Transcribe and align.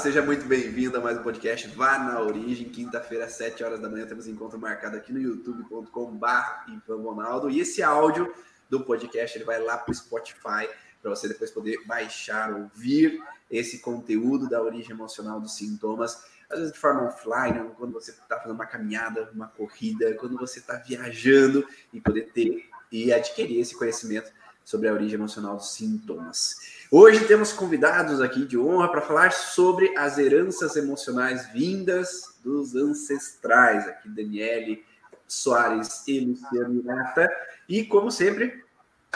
seja 0.00 0.22
muito 0.22 0.46
bem-vindo 0.46 0.96
a 0.96 1.00
mais 1.00 1.18
um 1.18 1.22
podcast 1.22 1.68
Vá 1.68 1.98
na 1.98 2.22
Origem. 2.22 2.70
Quinta-feira, 2.70 3.26
às 3.26 3.32
7 3.32 3.62
horas 3.62 3.80
da 3.80 3.86
manhã, 3.86 4.06
temos 4.06 4.26
encontro 4.26 4.58
marcado 4.58 4.96
aqui 4.96 5.12
no 5.12 5.20
youtube.com.br. 5.20 7.50
E 7.50 7.60
esse 7.60 7.82
áudio 7.82 8.34
do 8.70 8.82
podcast 8.82 9.36
ele 9.36 9.44
vai 9.44 9.62
lá 9.62 9.76
para 9.76 9.92
o 9.92 9.94
Spotify 9.94 10.66
para 11.02 11.10
você 11.10 11.28
depois 11.28 11.50
poder 11.50 11.84
baixar, 11.84 12.50
ouvir 12.50 13.22
esse 13.50 13.80
conteúdo 13.80 14.48
da 14.48 14.62
origem 14.62 14.92
emocional 14.92 15.38
dos 15.38 15.56
sintomas, 15.56 16.24
às 16.48 16.58
vezes 16.58 16.72
de 16.72 16.78
forma 16.78 17.02
offline, 17.02 17.68
quando 17.76 17.92
você 17.92 18.10
está 18.10 18.38
fazendo 18.38 18.54
uma 18.54 18.64
caminhada, 18.64 19.28
uma 19.34 19.48
corrida, 19.48 20.14
quando 20.14 20.38
você 20.38 20.60
está 20.60 20.76
viajando 20.76 21.62
e 21.92 22.00
poder 22.00 22.32
ter 22.32 22.70
e 22.90 23.12
adquirir 23.12 23.60
esse 23.60 23.76
conhecimento 23.76 24.32
sobre 24.64 24.88
a 24.88 24.94
origem 24.94 25.16
emocional 25.16 25.56
dos 25.56 25.74
sintomas. 25.74 26.79
Hoje 26.92 27.24
temos 27.24 27.52
convidados 27.52 28.20
aqui 28.20 28.44
de 28.44 28.58
honra 28.58 28.90
para 28.90 29.00
falar 29.00 29.30
sobre 29.30 29.96
as 29.96 30.18
heranças 30.18 30.74
emocionais 30.74 31.46
vindas 31.52 32.36
dos 32.42 32.74
ancestrais. 32.74 33.86
Aqui, 33.86 34.08
Daniele 34.08 34.84
Soares 35.28 36.02
e 36.08 36.18
Luciano 36.18 36.80
Irata. 36.80 37.30
E, 37.68 37.84
como 37.84 38.10
sempre, 38.10 38.64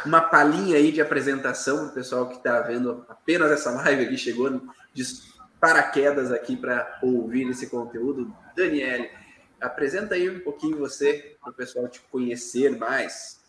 uma 0.06 0.20
palhinha 0.20 0.76
aí 0.76 0.92
de 0.92 1.00
apresentação 1.00 1.88
o 1.88 1.90
pessoal 1.92 2.28
que 2.28 2.36
está 2.36 2.60
vendo 2.60 3.04
apenas 3.08 3.50
essa 3.50 3.72
live 3.72 4.04
aqui, 4.04 4.16
chegou 4.16 4.62
de 4.92 5.04
paraquedas 5.58 6.30
aqui 6.30 6.56
para 6.56 7.00
ouvir 7.02 7.50
esse 7.50 7.66
conteúdo. 7.66 8.32
Daniele, 8.56 9.10
apresenta 9.60 10.14
aí 10.14 10.30
um 10.30 10.38
pouquinho 10.38 10.78
você 10.78 11.36
para 11.40 11.50
o 11.50 11.54
pessoal 11.54 11.88
te 11.88 12.00
conhecer 12.02 12.78
mais. 12.78 13.42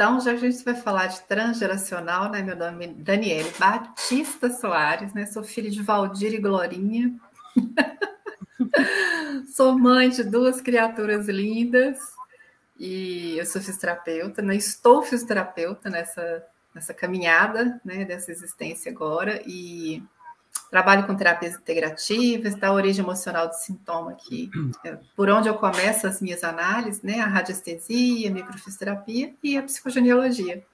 Então, 0.00 0.18
já 0.18 0.32
a 0.32 0.36
gente 0.36 0.64
vai 0.64 0.74
falar 0.74 1.08
de 1.08 1.20
transgeracional, 1.24 2.30
né? 2.30 2.40
Meu 2.40 2.56
nome 2.56 2.86
é 2.86 2.88
Daniele 2.88 3.52
Batista 3.58 4.48
Soares, 4.48 5.12
né? 5.12 5.26
Sou 5.26 5.44
filha 5.44 5.70
de 5.70 5.82
Valdir 5.82 6.32
e 6.32 6.38
Glorinha. 6.38 7.14
Sou 9.54 9.78
mãe 9.78 10.08
de 10.08 10.24
duas 10.24 10.62
criaturas 10.62 11.28
lindas 11.28 11.98
e 12.78 13.36
eu 13.36 13.44
sou 13.44 13.60
fisioterapeuta, 13.60 14.40
né? 14.40 14.56
Estou 14.56 15.02
fisioterapeuta 15.02 15.90
nessa, 15.90 16.46
nessa 16.74 16.94
caminhada, 16.94 17.78
né? 17.84 18.06
Dessa 18.06 18.32
existência 18.32 18.90
agora 18.90 19.42
e 19.44 20.02
Trabalho 20.70 21.04
com 21.04 21.16
terapias 21.16 21.56
integrativas, 21.56 22.54
da 22.54 22.72
origem 22.72 23.04
emocional 23.04 23.48
do 23.48 23.54
sintoma 23.54 24.12
aqui, 24.12 24.48
é, 24.84 24.98
por 25.16 25.28
onde 25.28 25.48
eu 25.48 25.54
começo 25.54 26.06
as 26.06 26.20
minhas 26.20 26.44
análises, 26.44 27.02
né? 27.02 27.20
A 27.20 27.26
radiestesia, 27.26 28.30
a 28.30 28.32
microfisioterapia 28.32 29.34
e 29.42 29.58
a 29.58 29.62
psicogenealogia, 29.64 30.64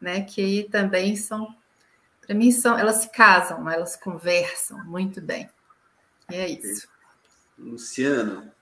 né? 0.00 0.22
Que 0.22 0.68
também 0.70 1.16
são, 1.16 1.52
para 2.24 2.34
mim, 2.34 2.52
são, 2.52 2.78
elas 2.78 2.96
se 2.96 3.10
casam, 3.10 3.64
né? 3.64 3.74
elas 3.74 3.96
conversam 3.96 4.84
muito 4.84 5.20
bem. 5.20 5.50
E 6.30 6.36
é 6.36 6.48
isso. 6.48 6.88
Luciano. 7.58 8.52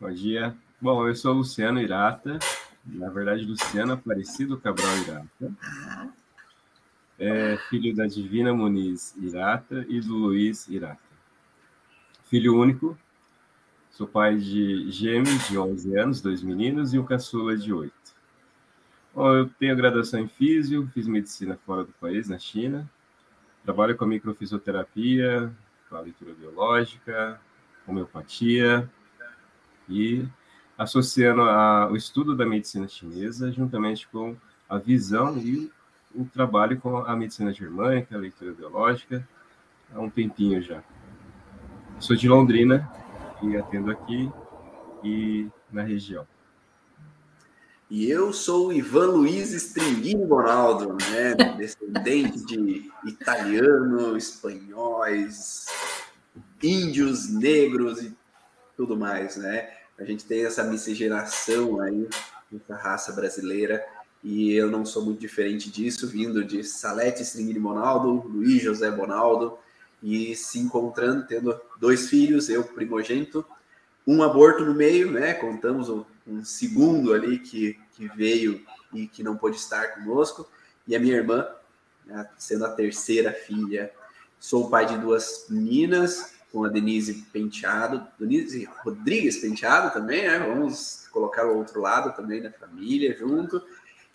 Bom 0.00 0.12
dia. 0.12 0.56
Bom, 0.80 1.08
eu 1.08 1.16
sou 1.16 1.32
Luciano 1.32 1.80
Irata, 1.80 2.38
na 2.84 3.08
verdade, 3.10 3.44
Luciano 3.44 3.94
Aparecido 3.94 4.60
Cabral 4.60 4.96
Irata. 4.98 5.52
Ah 5.60 6.06
é 7.18 7.56
filho 7.68 7.94
da 7.94 8.06
Divina 8.06 8.52
Muniz 8.52 9.14
Irata 9.16 9.84
e 9.88 10.00
do 10.00 10.14
Luiz 10.14 10.68
Irata. 10.68 11.00
Filho 12.24 12.58
único, 12.58 12.96
sou 13.90 14.06
pai 14.06 14.36
de 14.36 14.90
gêmeos 14.90 15.48
de 15.48 15.58
11 15.58 15.98
anos, 15.98 16.20
dois 16.20 16.42
meninos, 16.42 16.92
e 16.92 16.98
um 16.98 17.04
caçula 17.04 17.56
de 17.56 17.72
8. 17.72 17.94
Bom, 19.14 19.34
eu 19.34 19.48
tenho 19.48 19.76
graduação 19.76 20.20
em 20.20 20.28
físio, 20.28 20.90
fiz 20.92 21.06
medicina 21.06 21.58
fora 21.64 21.84
do 21.84 21.92
país, 21.92 22.28
na 22.28 22.38
China. 22.38 22.88
Trabalho 23.64 23.96
com 23.96 24.04
a 24.04 24.08
microfisioterapia, 24.08 25.50
com 25.88 25.96
a 25.96 26.00
leitura 26.00 26.34
biológica, 26.34 27.40
homeopatia 27.86 28.90
e 29.88 30.26
associando 30.76 31.42
o 31.90 31.96
estudo 31.96 32.36
da 32.36 32.44
medicina 32.44 32.86
chinesa 32.86 33.50
juntamente 33.50 34.06
com 34.08 34.36
a 34.68 34.76
visão 34.76 35.38
e 35.38 35.72
o 36.16 36.24
trabalho 36.24 36.80
com 36.80 36.96
a 36.96 37.14
medicina 37.14 37.52
germânica, 37.52 38.16
a 38.16 38.18
leitura 38.18 38.52
biológica, 38.52 39.26
há 39.94 40.00
um 40.00 40.08
tempinho 40.08 40.62
já. 40.62 40.82
Sou 42.00 42.16
de 42.16 42.28
Londrina 42.28 42.90
e 43.42 43.56
atendo 43.56 43.90
aqui 43.90 44.30
e 45.04 45.48
na 45.70 45.82
região. 45.82 46.26
E 47.88 48.10
eu 48.10 48.32
sou 48.32 48.68
o 48.68 48.72
Ivan 48.72 49.12
Luiz 49.12 49.52
Stringhini 49.52 50.24
Ronaldo, 50.24 50.96
né? 51.10 51.34
descendente 51.56 52.44
de 52.44 52.90
italiano, 53.06 54.16
espanhóis, 54.16 55.66
índios, 56.60 57.32
negros 57.32 58.02
e 58.02 58.16
tudo 58.76 58.96
mais, 58.96 59.36
né? 59.36 59.70
A 59.98 60.04
gente 60.04 60.24
tem 60.24 60.44
essa 60.44 60.64
miscigenação 60.64 61.80
aí, 61.80 62.08
essa 62.52 62.74
raça 62.74 63.12
brasileira 63.12 63.84
e 64.28 64.52
eu 64.54 64.68
não 64.68 64.84
sou 64.84 65.04
muito 65.04 65.20
diferente 65.20 65.70
disso, 65.70 66.08
vindo 66.08 66.44
de 66.44 66.64
Salete 66.64 67.22
Stringini 67.22 67.60
Bonaldo, 67.60 68.26
Luiz 68.26 68.60
José 68.60 68.90
Bonaldo, 68.90 69.56
e 70.02 70.34
se 70.34 70.58
encontrando, 70.58 71.24
tendo 71.28 71.56
dois 71.78 72.08
filhos, 72.08 72.48
eu 72.48 72.64
primogênito, 72.64 73.46
um 74.04 74.24
aborto 74.24 74.64
no 74.64 74.74
meio, 74.74 75.12
né? 75.12 75.32
Contamos 75.32 75.88
um, 75.88 76.04
um 76.26 76.44
segundo 76.44 77.14
ali 77.14 77.38
que, 77.38 77.78
que 77.92 78.08
veio 78.16 78.60
e 78.92 79.06
que 79.06 79.22
não 79.22 79.36
pôde 79.36 79.58
estar 79.58 79.94
conosco, 79.94 80.50
e 80.88 80.96
a 80.96 80.98
minha 80.98 81.14
irmã, 81.14 81.46
né, 82.04 82.28
sendo 82.36 82.66
a 82.66 82.70
terceira 82.70 83.32
filha. 83.32 83.92
Sou 84.40 84.68
pai 84.68 84.86
de 84.86 84.98
duas 84.98 85.46
meninas, 85.48 86.34
com 86.50 86.64
a 86.64 86.68
Denise 86.68 87.14
Penteado, 87.32 88.04
Denise 88.18 88.68
Rodrigues 88.82 89.38
Penteado 89.38 89.92
também, 89.92 90.22
né? 90.22 90.36
Vamos 90.40 91.06
colocar 91.12 91.46
o 91.46 91.56
outro 91.56 91.80
lado 91.80 92.16
também 92.16 92.42
da 92.42 92.50
família 92.50 93.16
junto 93.16 93.62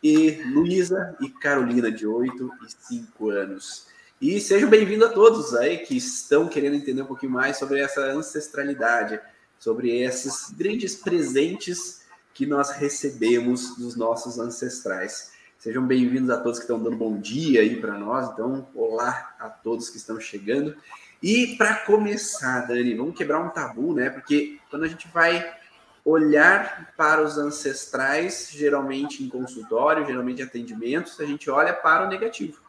e 0.03 0.41
Luísa 0.45 1.15
e 1.21 1.29
Carolina, 1.29 1.91
de 1.91 2.07
8 2.07 2.51
e 2.65 2.95
5 2.95 3.29
anos. 3.29 3.87
E 4.19 4.39
sejam 4.39 4.69
bem-vindos 4.69 5.07
a 5.07 5.13
todos 5.13 5.53
aí 5.55 5.79
que 5.79 5.95
estão 5.95 6.47
querendo 6.47 6.75
entender 6.75 7.01
um 7.01 7.07
pouquinho 7.07 7.31
mais 7.31 7.57
sobre 7.57 7.79
essa 7.79 8.01
ancestralidade, 8.01 9.19
sobre 9.59 10.01
esses 10.01 10.49
grandes 10.51 10.95
presentes 10.95 12.01
que 12.33 12.45
nós 12.45 12.71
recebemos 12.71 13.75
dos 13.77 13.95
nossos 13.95 14.39
ancestrais. 14.39 15.31
Sejam 15.59 15.85
bem-vindos 15.85 16.29
a 16.31 16.37
todos 16.37 16.57
que 16.57 16.63
estão 16.63 16.81
dando 16.81 16.95
bom 16.95 17.19
dia 17.19 17.61
aí 17.61 17.79
para 17.79 17.97
nós. 17.97 18.31
Então, 18.31 18.67
olá 18.73 19.35
a 19.39 19.49
todos 19.49 19.89
que 19.89 19.97
estão 19.97 20.19
chegando. 20.19 20.75
E 21.21 21.55
para 21.55 21.75
começar, 21.75 22.61
Dani, 22.61 22.95
vamos 22.95 23.15
quebrar 23.15 23.39
um 23.39 23.49
tabu, 23.49 23.93
né? 23.93 24.09
Porque 24.09 24.57
quando 24.71 24.83
a 24.83 24.87
gente 24.87 25.07
vai 25.09 25.60
olhar 26.03 26.93
para 26.97 27.21
os 27.21 27.37
ancestrais, 27.37 28.49
geralmente 28.51 29.23
em 29.23 29.29
consultório, 29.29 30.05
geralmente 30.05 30.41
em 30.41 30.45
atendimentos, 30.45 31.19
a 31.19 31.25
gente 31.25 31.49
olha 31.49 31.73
para 31.73 32.05
o 32.05 32.09
negativo. 32.09 32.59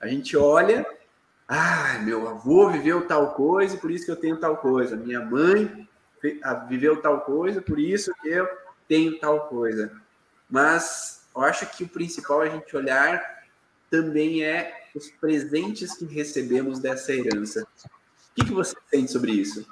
A 0.00 0.06
gente 0.06 0.36
olha, 0.36 0.86
ah, 1.48 1.98
meu 2.02 2.28
avô 2.28 2.70
viveu 2.70 3.06
tal 3.06 3.34
coisa, 3.34 3.76
por 3.76 3.90
isso 3.90 4.04
que 4.04 4.10
eu 4.10 4.16
tenho 4.16 4.36
tal 4.36 4.56
coisa. 4.56 4.96
Minha 4.96 5.20
mãe 5.20 5.88
viveu 6.68 7.00
tal 7.00 7.22
coisa, 7.22 7.60
por 7.60 7.78
isso 7.78 8.12
que 8.20 8.28
eu 8.28 8.48
tenho 8.86 9.18
tal 9.18 9.48
coisa. 9.48 9.92
Mas 10.48 11.26
eu 11.34 11.42
acho 11.42 11.66
que 11.70 11.84
o 11.84 11.88
principal 11.88 12.42
a 12.42 12.48
gente 12.48 12.76
olhar 12.76 13.40
também 13.90 14.44
é 14.44 14.88
os 14.94 15.10
presentes 15.10 15.94
que 15.96 16.04
recebemos 16.04 16.78
dessa 16.78 17.12
herança. 17.12 17.62
O 17.62 18.34
que, 18.34 18.44
que 18.46 18.52
você 18.52 18.76
sente 18.90 19.10
sobre 19.10 19.32
isso? 19.32 19.66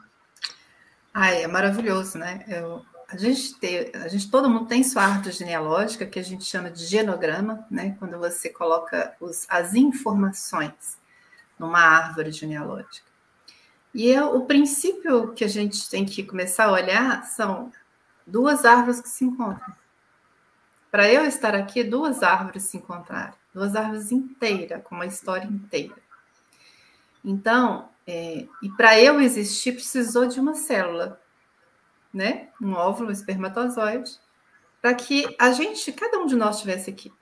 Ai, 1.12 1.42
é 1.42 1.46
maravilhoso, 1.46 2.18
né? 2.18 2.44
Eu, 2.46 2.84
a 3.08 3.16
gente 3.16 3.54
tem, 3.58 3.90
a 3.94 4.08
gente, 4.08 4.30
todo 4.30 4.50
mundo 4.50 4.66
tem 4.66 4.84
sua 4.84 5.04
árvore 5.04 5.32
genealógica, 5.32 6.06
que 6.06 6.18
a 6.18 6.22
gente 6.22 6.44
chama 6.44 6.70
de 6.70 6.84
genograma, 6.84 7.66
né? 7.70 7.96
Quando 7.98 8.18
você 8.18 8.50
coloca 8.50 9.16
os, 9.18 9.46
as 9.48 9.74
informações 9.74 10.98
numa 11.58 11.80
árvore 11.80 12.30
genealógica. 12.30 13.08
E 13.94 14.06
eu, 14.06 14.36
o 14.36 14.44
princípio 14.44 15.32
que 15.32 15.42
a 15.42 15.48
gente 15.48 15.88
tem 15.88 16.04
que 16.04 16.22
começar 16.22 16.66
a 16.66 16.72
olhar 16.72 17.24
são 17.24 17.72
duas 18.26 18.64
árvores 18.64 19.00
que 19.00 19.08
se 19.08 19.24
encontram. 19.24 19.74
Para 20.90 21.10
eu 21.10 21.24
estar 21.24 21.54
aqui, 21.54 21.82
duas 21.82 22.22
árvores 22.22 22.64
se 22.64 22.76
encontraram, 22.76 23.34
duas 23.52 23.74
árvores 23.74 24.12
inteiras, 24.12 24.82
com 24.84 24.94
uma 24.94 25.06
história 25.06 25.46
inteira. 25.46 25.96
Então, 27.24 27.88
é, 28.10 28.48
e 28.62 28.70
para 28.70 28.98
eu 28.98 29.20
existir, 29.20 29.72
precisou 29.72 30.26
de 30.26 30.40
uma 30.40 30.54
célula, 30.54 31.20
né? 32.10 32.48
Um 32.58 32.72
óvulo, 32.72 33.10
um 33.10 33.12
espermatozoide, 33.12 34.18
para 34.80 34.94
que 34.94 35.36
a 35.38 35.52
gente, 35.52 35.92
cada 35.92 36.18
um 36.18 36.24
de 36.24 36.34
nós 36.34 36.56
estivesse 36.56 36.88
aqui. 36.88 37.12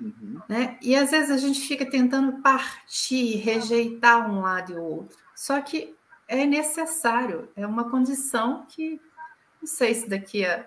Uhum. 0.00 0.40
Né? 0.48 0.78
E 0.80 0.94
às 0.94 1.10
vezes 1.10 1.32
a 1.32 1.36
gente 1.36 1.60
fica 1.66 1.84
tentando 1.84 2.40
partir, 2.40 3.38
rejeitar 3.38 4.30
um 4.30 4.42
lado 4.42 4.72
e 4.72 4.76
o 4.76 4.82
outro. 4.82 5.18
Só 5.34 5.60
que 5.60 5.96
é 6.28 6.46
necessário, 6.46 7.48
é 7.56 7.66
uma 7.66 7.90
condição 7.90 8.64
que 8.68 9.00
não 9.60 9.66
sei 9.66 9.94
se 9.94 10.08
daqui 10.08 10.46
a 10.46 10.64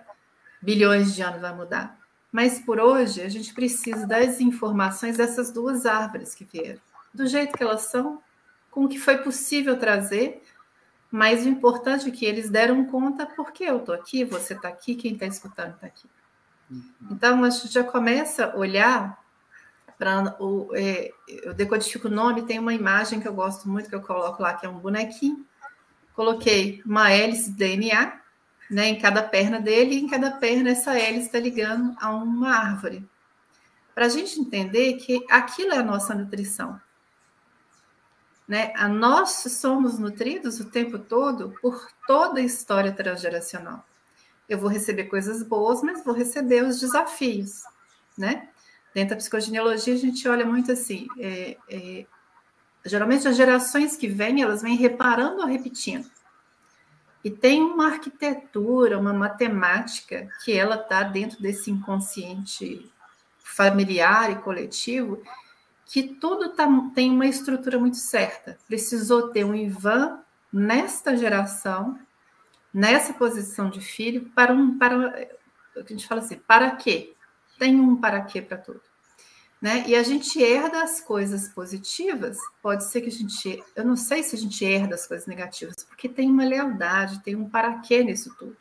bilhões 0.60 1.14
de 1.14 1.22
anos 1.22 1.40
vai 1.40 1.54
mudar. 1.54 1.98
Mas 2.30 2.58
por 2.60 2.78
hoje 2.78 3.22
a 3.22 3.30
gente 3.30 3.54
precisa 3.54 4.06
das 4.06 4.42
informações 4.42 5.16
dessas 5.16 5.50
duas 5.50 5.86
árvores 5.86 6.34
que 6.34 6.44
vieram, 6.44 6.80
do 7.14 7.26
jeito 7.26 7.56
que 7.56 7.62
elas 7.62 7.82
são 7.82 8.22
com 8.70 8.84
o 8.84 8.88
que 8.88 8.98
foi 8.98 9.18
possível 9.18 9.78
trazer, 9.78 10.42
mas 11.10 11.44
o 11.44 11.48
importante 11.48 12.08
é 12.08 12.12
que 12.12 12.24
eles 12.24 12.50
deram 12.50 12.84
conta 12.84 13.26
porque 13.26 13.64
eu 13.64 13.78
estou 13.78 13.94
aqui, 13.94 14.24
você 14.24 14.54
está 14.54 14.68
aqui, 14.68 14.94
quem 14.94 15.14
está 15.14 15.26
escutando 15.26 15.74
está 15.74 15.86
aqui. 15.86 16.08
Uhum. 16.70 16.82
Então, 17.10 17.44
a 17.44 17.50
gente 17.50 17.72
já 17.72 17.82
começa 17.82 18.46
a 18.46 18.56
olhar 18.56 19.18
para 19.98 20.36
o. 20.40 20.70
É, 20.74 21.10
eu 21.28 21.54
decodifico 21.54 22.08
o 22.08 22.10
nome, 22.10 22.42
tem 22.42 22.58
uma 22.58 22.74
imagem 22.74 23.20
que 23.20 23.26
eu 23.26 23.34
gosto 23.34 23.68
muito, 23.68 23.88
que 23.88 23.94
eu 23.94 24.02
coloco 24.02 24.42
lá, 24.42 24.54
que 24.54 24.66
é 24.66 24.68
um 24.68 24.78
bonequinho. 24.78 25.44
Coloquei 26.14 26.82
uma 26.84 27.10
hélice 27.10 27.50
DNA 27.50 28.20
né, 28.70 28.88
em 28.88 28.98
cada 28.98 29.22
perna 29.22 29.60
dele, 29.60 29.94
e 29.94 30.00
em 30.00 30.08
cada 30.08 30.30
perna 30.32 30.70
essa 30.70 30.98
hélice 30.98 31.26
está 31.26 31.38
ligando 31.38 31.96
a 32.00 32.10
uma 32.10 32.50
árvore. 32.50 33.08
Para 33.94 34.06
a 34.06 34.08
gente 34.08 34.38
entender 34.38 34.94
que 34.94 35.24
aquilo 35.28 35.72
é 35.72 35.78
a 35.78 35.82
nossa 35.82 36.14
nutrição. 36.14 36.80
Né? 38.48 38.72
A 38.74 38.88
nós 38.88 39.30
somos 39.30 39.98
nutridos 39.98 40.58
o 40.58 40.64
tempo 40.64 40.98
todo 40.98 41.54
por 41.60 41.86
toda 42.06 42.40
a 42.40 42.42
história 42.42 42.90
transgeracional. 42.90 43.84
Eu 44.48 44.58
vou 44.58 44.70
receber 44.70 45.04
coisas 45.04 45.42
boas, 45.42 45.82
mas 45.82 46.02
vou 46.02 46.14
receber 46.14 46.64
os 46.64 46.80
desafios, 46.80 47.62
né? 48.16 48.48
Dentro 48.94 49.10
da 49.10 49.16
psicogenealogia, 49.16 49.92
a 49.92 49.98
gente 49.98 50.26
olha 50.26 50.46
muito 50.46 50.72
assim, 50.72 51.06
é, 51.18 51.58
é, 51.68 52.06
geralmente 52.86 53.28
as 53.28 53.36
gerações 53.36 53.96
que 53.96 54.08
vêm, 54.08 54.40
elas 54.40 54.62
vêm 54.62 54.76
reparando 54.76 55.42
ou 55.42 55.46
repetindo. 55.46 56.10
E 57.22 57.30
tem 57.30 57.60
uma 57.62 57.88
arquitetura, 57.88 58.98
uma 58.98 59.12
matemática 59.12 60.26
que 60.42 60.56
ela 60.56 60.76
está 60.76 61.02
dentro 61.02 61.42
desse 61.42 61.70
inconsciente 61.70 62.90
familiar 63.42 64.30
e 64.32 64.36
coletivo, 64.36 65.22
que 65.88 66.02
tudo 66.02 66.50
tá, 66.50 66.68
tem 66.94 67.10
uma 67.10 67.26
estrutura 67.26 67.78
muito 67.78 67.96
certa. 67.96 68.58
Precisou 68.66 69.30
ter 69.30 69.42
um 69.42 69.54
Ivan 69.54 70.20
nesta 70.52 71.16
geração, 71.16 71.98
nessa 72.72 73.14
posição 73.14 73.70
de 73.70 73.80
filho, 73.80 74.30
para 74.34 74.52
um 74.52 74.78
para 74.78 75.28
a 75.74 75.82
gente 75.88 76.06
fala 76.06 76.20
assim, 76.20 76.36
para 76.36 76.72
quê? 76.72 77.14
Tem 77.58 77.80
um 77.80 77.96
para 77.96 78.20
quê 78.20 78.42
para 78.42 78.58
tudo. 78.58 78.82
Né? 79.60 79.84
E 79.88 79.96
a 79.96 80.02
gente 80.02 80.40
herda 80.42 80.82
as 80.82 81.00
coisas 81.00 81.48
positivas, 81.48 82.36
pode 82.62 82.84
ser 82.84 83.00
que 83.00 83.08
a 83.08 83.12
gente, 83.12 83.64
eu 83.74 83.84
não 83.84 83.96
sei 83.96 84.22
se 84.22 84.36
a 84.36 84.38
gente 84.38 84.64
herda 84.64 84.94
as 84.94 85.06
coisas 85.06 85.26
negativas, 85.26 85.82
porque 85.84 86.08
tem 86.08 86.30
uma 86.30 86.44
lealdade, 86.44 87.22
tem 87.24 87.34
um 87.34 87.48
para 87.48 87.80
quê 87.80 88.04
nisso 88.04 88.34
tudo. 88.38 88.56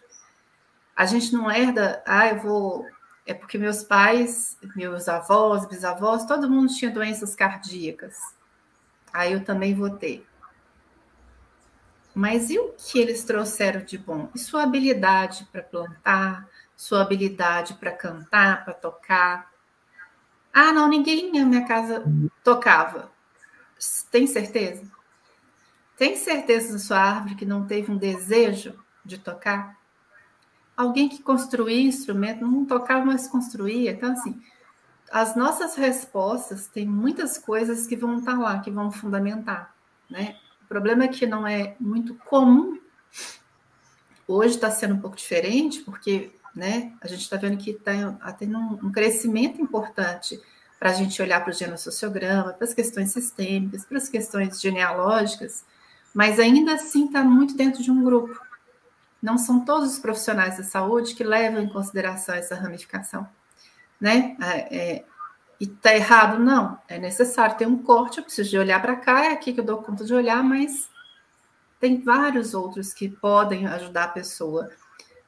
A 0.95 1.05
gente 1.05 1.31
não 1.33 1.51
herda, 1.51 2.01
ah, 2.07 2.29
eu 2.29 2.39
vou 2.39 2.85
é 3.27 3.33
porque 3.33 3.57
meus 3.57 3.83
pais, 3.83 4.57
meus 4.73 5.09
avós, 5.09 5.67
bisavós, 5.67 6.25
todo 6.25 6.49
mundo 6.49 6.73
tinha 6.73 6.89
doenças 6.89 7.35
cardíacas. 7.35 8.17
Aí 9.11 9.33
eu 9.33 9.43
também 9.43 9.75
vou 9.75 9.89
ter. 9.89 10.25
Mas 12.15 12.49
e 12.49 12.57
o 12.57 12.73
que 12.77 12.97
eles 12.97 13.25
trouxeram 13.25 13.83
de 13.83 13.97
bom? 13.97 14.29
E 14.33 14.39
sua 14.39 14.63
habilidade 14.63 15.45
para 15.51 15.61
plantar, 15.61 16.47
sua 16.75 17.01
habilidade 17.01 17.73
para 17.73 17.91
cantar, 17.91 18.63
para 18.63 18.73
tocar. 18.73 19.51
Ah, 20.53 20.71
não, 20.71 20.87
ninguém 20.87 21.31
na 21.31 21.45
minha 21.45 21.67
casa 21.67 22.03
tocava. 22.43 23.11
Tem 24.09 24.25
certeza? 24.25 24.89
Tem 25.97 26.15
certeza 26.15 26.73
da 26.73 26.79
sua 26.79 26.97
árvore 26.97 27.35
que 27.35 27.45
não 27.45 27.67
teve 27.67 27.91
um 27.91 27.97
desejo 27.97 28.73
de 29.03 29.17
tocar? 29.17 29.77
Alguém 30.77 31.09
que 31.09 31.23
construía 31.23 31.81
instrumento, 31.81 32.45
não 32.45 32.63
tocava, 32.63 33.03
mas 33.03 33.27
construía. 33.27 33.91
Então, 33.91 34.13
assim, 34.13 34.39
as 35.11 35.35
nossas 35.35 35.75
respostas 35.75 36.67
têm 36.67 36.85
muitas 36.85 37.37
coisas 37.37 37.87
que 37.87 37.95
vão 37.95 38.19
estar 38.19 38.37
lá, 38.37 38.59
que 38.59 38.69
vão 38.69 38.91
fundamentar, 38.91 39.73
né? 40.07 40.37
O 40.63 40.67
problema 40.67 41.05
é 41.05 41.07
que 41.07 41.25
não 41.25 41.47
é 41.47 41.75
muito 41.79 42.13
comum. 42.15 42.77
Hoje 44.27 44.55
está 44.55 44.69
sendo 44.69 44.95
um 44.95 44.99
pouco 44.99 45.15
diferente, 45.15 45.79
porque 45.81 46.31
né, 46.53 46.91
a 47.01 47.07
gente 47.07 47.21
está 47.21 47.37
vendo 47.37 47.57
que 47.57 47.71
está 47.71 48.11
tá 48.11 48.33
tendo 48.33 48.57
um, 48.57 48.91
crescimento 48.91 49.61
importante 49.61 50.39
para 50.77 50.89
a 50.89 50.93
gente 50.93 51.21
olhar 51.21 51.39
para 51.39 51.51
o 51.51 51.53
genossociograma, 51.53 52.53
para 52.53 52.65
as 52.65 52.73
questões 52.73 53.11
sistêmicas, 53.11 53.85
para 53.85 53.97
as 53.97 54.09
questões 54.09 54.59
genealógicas, 54.59 55.63
mas 56.13 56.39
ainda 56.39 56.73
assim 56.73 57.05
está 57.05 57.23
muito 57.23 57.55
dentro 57.55 57.81
de 57.81 57.89
um 57.89 58.03
grupo. 58.03 58.46
Não 59.21 59.37
são 59.37 59.65
todos 59.65 59.93
os 59.93 59.99
profissionais 59.99 60.57
da 60.57 60.63
saúde 60.63 61.15
que 61.15 61.23
levam 61.23 61.61
em 61.61 61.69
consideração 61.69 62.35
essa 62.35 62.55
ramificação, 62.55 63.27
né? 63.99 64.37
É, 64.41 64.77
é, 64.77 65.05
e 65.59 65.65
tá 65.65 65.95
errado? 65.95 66.39
Não. 66.39 66.77
É 66.87 66.99
necessário 66.99 67.57
ter 67.57 67.67
um 67.67 67.77
corte, 67.77 68.19
eu 68.19 68.23
preciso 68.23 68.49
de 68.49 68.59
olhar 68.59 68.81
para 68.81 68.95
cá, 68.95 69.25
é 69.25 69.31
aqui 69.31 69.53
que 69.53 69.59
eu 69.59 69.65
dou 69.65 69.81
conta 69.81 70.05
de 70.05 70.13
olhar, 70.13 70.43
mas 70.43 70.89
tem 71.79 72.01
vários 72.01 72.53
outros 72.53 72.93
que 72.93 73.09
podem 73.09 73.67
ajudar 73.67 74.05
a 74.05 74.09
pessoa 74.09 74.69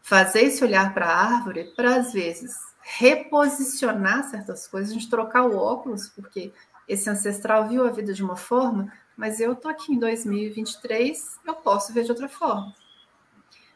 fazer 0.02 0.42
esse 0.44 0.64
olhar 0.64 0.94
para 0.94 1.08
a 1.08 1.36
árvore 1.36 1.74
para, 1.76 1.98
às 1.98 2.14
vezes, 2.14 2.56
reposicionar 2.82 4.24
certas 4.30 4.68
coisas, 4.68 4.90
a 4.90 4.94
gente 4.94 5.10
trocar 5.10 5.44
o 5.44 5.56
óculos, 5.56 6.10
porque 6.10 6.52
esse 6.88 7.10
ancestral 7.10 7.68
viu 7.68 7.86
a 7.86 7.92
vida 7.92 8.14
de 8.14 8.24
uma 8.24 8.36
forma, 8.36 8.92
mas 9.16 9.40
eu 9.40 9.54
estou 9.54 9.70
aqui 9.70 9.94
em 9.94 10.00
2023, 10.00 11.40
eu 11.46 11.54
posso 11.56 11.94
ver 11.94 12.04
de 12.04 12.12
outra 12.12 12.28
forma. 12.28 12.74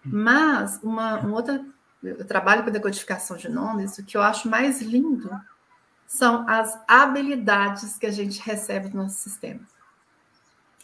Mas 0.04 0.80
uma, 0.84 1.20
uma 1.20 1.36
outra, 1.36 1.66
eu 2.04 2.26
trabalho 2.26 2.64
com 2.64 2.72
decodificação 2.72 3.38
de 3.38 3.50
nomes, 3.50 3.98
o 3.98 4.04
que 4.04 4.18
eu 4.18 4.22
acho 4.22 4.50
mais 4.50 4.82
lindo 4.82 5.30
são 6.06 6.48
as 6.48 6.80
habilidades 6.88 7.98
que 7.98 8.06
a 8.06 8.12
gente 8.12 8.40
recebe 8.42 8.90
do 8.90 8.98
nosso 8.98 9.18
sistema. 9.18 9.62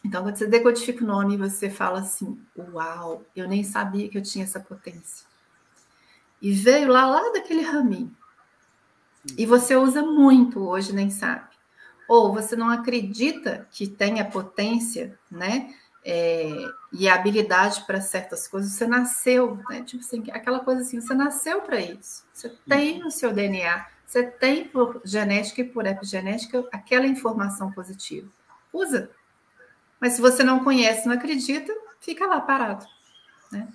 Então, 0.04 0.24
quando 0.24 0.38
você 0.38 0.48
decodifica 0.48 1.04
o 1.04 1.08
nome, 1.08 1.38
você 1.38 1.70
fala 1.70 2.00
assim: 2.00 2.42
Uau, 2.58 3.24
eu 3.36 3.48
nem 3.48 3.64
sabia 3.64 4.08
que 4.10 4.18
eu 4.18 4.24
tinha 4.24 4.46
essa 4.46 4.60
potência. 4.60 5.28
E 6.42 6.52
veio 6.54 6.88
lá, 6.88 7.06
lá 7.06 7.34
daquele 7.34 7.62
raminho. 7.62 8.16
E 9.38 9.46
você 9.46 9.76
usa 9.76 10.02
muito 10.02 10.62
hoje, 10.62 10.94
nem 10.94 11.10
sabe. 11.10 11.50
Ou 12.08 12.34
você 12.34 12.56
não 12.56 12.70
acredita 12.70 13.68
que 13.72 13.88
tenha 13.88 14.24
potência, 14.24 15.20
né? 15.30 15.74
É, 16.04 16.66
e 16.92 17.08
a 17.08 17.16
habilidade 17.16 17.86
para 17.86 18.02
certas 18.02 18.48
coisas, 18.48 18.72
você 18.72 18.88
nasceu, 18.88 19.60
né? 19.70 19.84
Tipo 19.84 20.04
assim, 20.04 20.24
aquela 20.32 20.60
coisa 20.60 20.82
assim, 20.82 21.02
você 21.02 21.14
nasceu 21.14 21.62
para 21.62 21.80
isso. 21.80 22.26
Você 22.34 22.50
tem 22.68 23.00
no 23.00 23.12
seu 23.12 23.34
DNA, 23.34 23.86
você 24.06 24.24
tem 24.24 24.68
por 24.68 25.02
genética 25.06 25.62
e 25.62 25.66
por 25.66 25.86
epigenética 25.86 26.68
aquela 26.72 27.06
informação 27.06 27.72
positiva. 27.72 28.28
Usa. 28.72 29.12
Mas 30.00 30.14
se 30.14 30.22
você 30.22 30.44
não 30.44 30.64
conhece, 30.64 31.08
não 31.08 31.14
acredita, 31.14 31.74
fica 32.00 32.26
lá 32.26 32.40
parado, 32.40 32.86
né? 33.52 33.68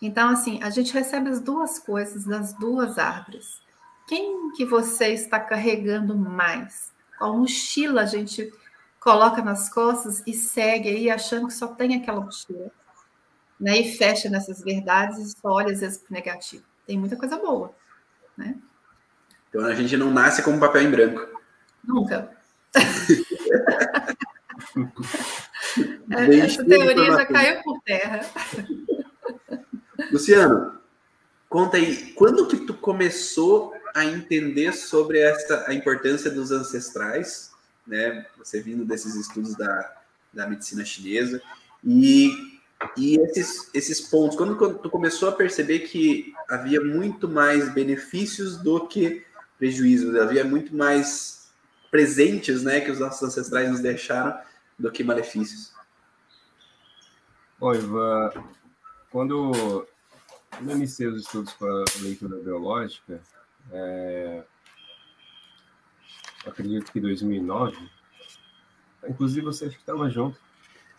Então, 0.00 0.28
assim, 0.28 0.62
a 0.62 0.70
gente 0.70 0.92
recebe 0.92 1.30
as 1.30 1.40
duas 1.40 1.78
coisas 1.78 2.24
das 2.24 2.52
duas 2.52 2.98
árvores. 2.98 3.62
Quem 4.06 4.52
que 4.52 4.64
você 4.64 5.08
está 5.08 5.40
carregando 5.40 6.16
mais? 6.16 6.92
Qual 7.18 7.38
mochila 7.38 8.02
a 8.02 8.06
gente 8.06 8.52
coloca 9.04 9.42
nas 9.42 9.68
costas 9.68 10.22
e 10.26 10.32
segue 10.32 10.88
aí 10.88 11.10
achando 11.10 11.46
que 11.46 11.52
só 11.52 11.66
tem 11.68 11.94
aquela 11.94 12.22
mochila. 12.22 12.70
Né? 13.60 13.78
E 13.80 13.96
fecha 13.96 14.30
nessas 14.30 14.62
verdades 14.62 15.18
e 15.18 15.30
só 15.30 15.50
olha 15.50 15.72
às 15.72 15.80
vezes 15.80 15.98
para 15.98 16.14
negativo. 16.16 16.64
Tem 16.86 16.98
muita 16.98 17.14
coisa 17.14 17.36
boa. 17.36 17.74
Né? 18.36 18.56
Então 19.48 19.64
a 19.66 19.74
gente 19.74 19.94
não 19.98 20.10
nasce 20.10 20.42
como 20.42 20.58
papel 20.58 20.82
em 20.82 20.90
branco. 20.90 21.20
Nunca. 21.84 22.30
É, 26.10 26.38
essa 26.38 26.64
teoria 26.64 27.06
já 27.06 27.26
caiu 27.26 27.62
por 27.62 27.80
terra. 27.82 28.20
Luciano, 30.12 30.78
conta 31.48 31.76
aí, 31.76 32.12
quando 32.12 32.46
que 32.46 32.58
tu 32.58 32.74
começou 32.74 33.74
a 33.94 34.04
entender 34.04 34.72
sobre 34.72 35.18
essa 35.18 35.64
a 35.66 35.74
importância 35.74 36.30
dos 36.30 36.52
ancestrais 36.52 37.53
né? 37.86 38.26
Você 38.38 38.60
vindo 38.60 38.84
desses 38.84 39.14
estudos 39.14 39.54
da, 39.54 39.96
da 40.32 40.48
medicina 40.48 40.84
chinesa. 40.84 41.40
E, 41.82 42.60
e 42.96 43.16
esses, 43.18 43.70
esses 43.74 44.00
pontos, 44.00 44.36
quando, 44.36 44.56
quando 44.56 44.78
tu 44.78 44.90
começou 44.90 45.28
a 45.28 45.32
perceber 45.32 45.80
que 45.80 46.32
havia 46.48 46.80
muito 46.80 47.28
mais 47.28 47.72
benefícios 47.72 48.56
do 48.56 48.86
que 48.86 49.24
prejuízos, 49.58 50.16
havia 50.16 50.44
muito 50.44 50.74
mais 50.74 51.48
presentes, 51.90 52.62
né, 52.62 52.80
que 52.80 52.90
os 52.90 52.98
nossos 52.98 53.22
ancestrais 53.22 53.70
nos 53.70 53.80
deixaram 53.80 54.36
do 54.78 54.90
que 54.90 55.04
malefícios. 55.04 55.72
Oi, 57.60 57.78
Ivan, 57.78 58.32
quando, 59.10 59.86
eu 60.60 60.70
iniciei 60.76 61.08
os 61.08 61.22
estudos 61.22 61.52
com 61.52 61.66
a 61.66 61.84
leitura 62.02 62.36
biológica, 62.38 63.20
é, 63.70 64.42
acredito 66.46 66.90
que 66.90 67.00
2009. 67.00 67.76
Inclusive, 69.08 69.42
você 69.42 69.68
que 69.68 69.76
estava 69.76 70.08
junto. 70.08 70.38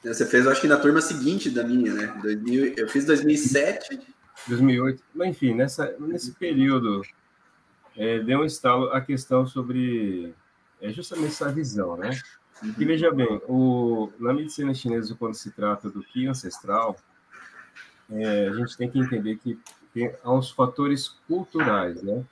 Você 0.04 0.26
fez, 0.26 0.46
eu 0.46 0.52
acho 0.52 0.62
que 0.62 0.68
na 0.68 0.78
turma 0.78 1.02
seguinte 1.02 1.50
da 1.50 1.64
minha, 1.64 1.94
né? 1.94 2.20
2000, 2.22 2.74
eu 2.78 2.88
fiz 2.88 3.06
2007. 3.06 4.00
2008. 4.48 5.04
Mas, 5.14 5.30
enfim, 5.30 5.56
nessa, 5.56 5.96
nesse 6.00 6.32
período, 6.34 7.02
é, 7.98 8.20
deu 8.20 8.40
um 8.40 8.46
estalo 8.46 8.92
a 8.92 9.02
questão 9.02 9.48
sobre 9.48 10.34
é 10.82 10.92
justamente 10.92 11.32
essa 11.32 11.52
visão, 11.52 11.98
né? 11.98 12.12
E 12.64 12.86
veja 12.86 13.12
bem, 13.12 13.42
o, 13.48 14.12
na 14.20 14.34
medicina 14.34 14.74
chinesa, 14.74 15.16
quando 15.16 15.34
se 15.34 15.52
trata 15.52 15.90
do 15.90 16.04
Qi 16.04 16.28
ancestral, 16.28 16.96
é, 18.10 18.48
a 18.48 18.54
gente 18.54 18.78
tem 18.78 18.90
que 18.90 19.00
entender 19.00 19.38
que 19.38 19.60
tem 19.94 20.14
os 20.24 20.52
fatores 20.52 21.10
culturais, 21.28 22.02
né? 22.04 22.24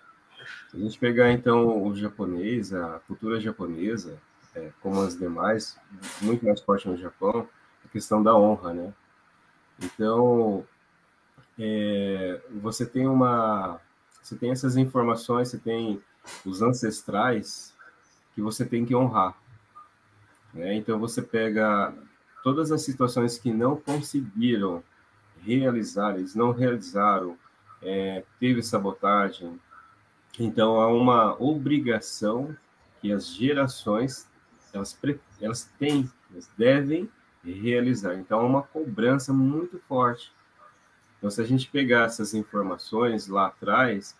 Se 0.69 0.77
a 0.77 0.79
gente 0.79 0.97
pegar, 0.99 1.31
então, 1.31 1.83
o 1.83 1.95
japonês, 1.95 2.73
a 2.73 2.99
cultura 3.07 3.39
japonesa, 3.39 4.17
é, 4.55 4.71
como 4.81 5.01
as 5.01 5.17
demais, 5.17 5.77
muito 6.21 6.45
mais 6.45 6.61
forte 6.61 6.87
no 6.87 6.97
Japão, 6.97 7.47
a 7.83 7.87
questão 7.89 8.21
da 8.21 8.35
honra, 8.35 8.73
né? 8.73 8.93
Então, 9.81 10.65
é, 11.59 12.41
você 12.61 12.85
tem 12.85 13.07
uma... 13.07 13.79
Você 14.21 14.35
tem 14.35 14.51
essas 14.51 14.77
informações, 14.77 15.49
você 15.49 15.57
tem 15.57 16.01
os 16.45 16.61
ancestrais 16.61 17.75
que 18.33 18.41
você 18.41 18.65
tem 18.65 18.85
que 18.85 18.95
honrar. 18.95 19.35
Né? 20.53 20.75
Então, 20.75 20.99
você 20.99 21.21
pega 21.21 21.93
todas 22.43 22.71
as 22.71 22.81
situações 22.83 23.37
que 23.37 23.51
não 23.51 23.75
conseguiram 23.75 24.83
realizar, 25.41 26.15
eles 26.15 26.35
não 26.35 26.51
realizaram, 26.51 27.37
é, 27.81 28.23
teve 28.39 28.61
sabotagem. 28.61 29.59
Então, 30.39 30.79
há 30.79 30.87
uma 30.87 31.41
obrigação 31.41 32.55
que 33.01 33.11
as 33.11 33.27
gerações 33.27 34.27
elas, 34.73 34.97
elas 35.39 35.71
têm, 35.77 36.09
elas 36.31 36.49
devem 36.57 37.09
realizar. 37.43 38.15
Então, 38.15 38.39
há 38.39 38.43
uma 38.43 38.63
cobrança 38.63 39.31
muito 39.31 39.79
forte. 39.87 40.31
Então, 41.17 41.29
se 41.29 41.41
a 41.41 41.45
gente 41.45 41.69
pegar 41.69 42.05
essas 42.05 42.33
informações 42.33 43.27
lá 43.27 43.47
atrás, 43.47 44.15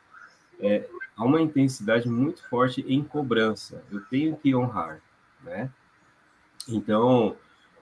é, 0.59 0.87
há 1.17 1.25
uma 1.25 1.41
intensidade 1.41 2.07
muito 2.07 2.47
forte 2.47 2.81
em 2.87 3.03
cobrança. 3.03 3.83
Eu 3.91 4.01
tenho 4.05 4.37
que 4.37 4.55
honrar, 4.55 5.01
né? 5.43 5.71
Então, 6.67 7.35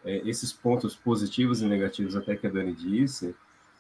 é, 0.04 0.28
esses 0.28 0.52
pontos 0.52 0.96
positivos 0.96 1.62
e 1.62 1.66
negativos, 1.66 2.16
até 2.16 2.36
que 2.36 2.48
a 2.48 2.50
Dani 2.50 2.74
disse, 2.74 3.36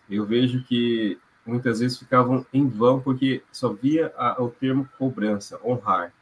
eu 0.10 0.26
vejo 0.26 0.64
que 0.64 1.18
muitas 1.46 1.80
vezes 1.80 1.98
ficavam 1.98 2.46
em 2.54 2.68
vão 2.68 3.00
porque 3.00 3.44
só 3.52 3.74
via 3.74 4.14
a, 4.18 4.42
o 4.42 4.50
termo 4.50 4.88
cobrança, 4.98 5.60
honrar. 5.64 6.14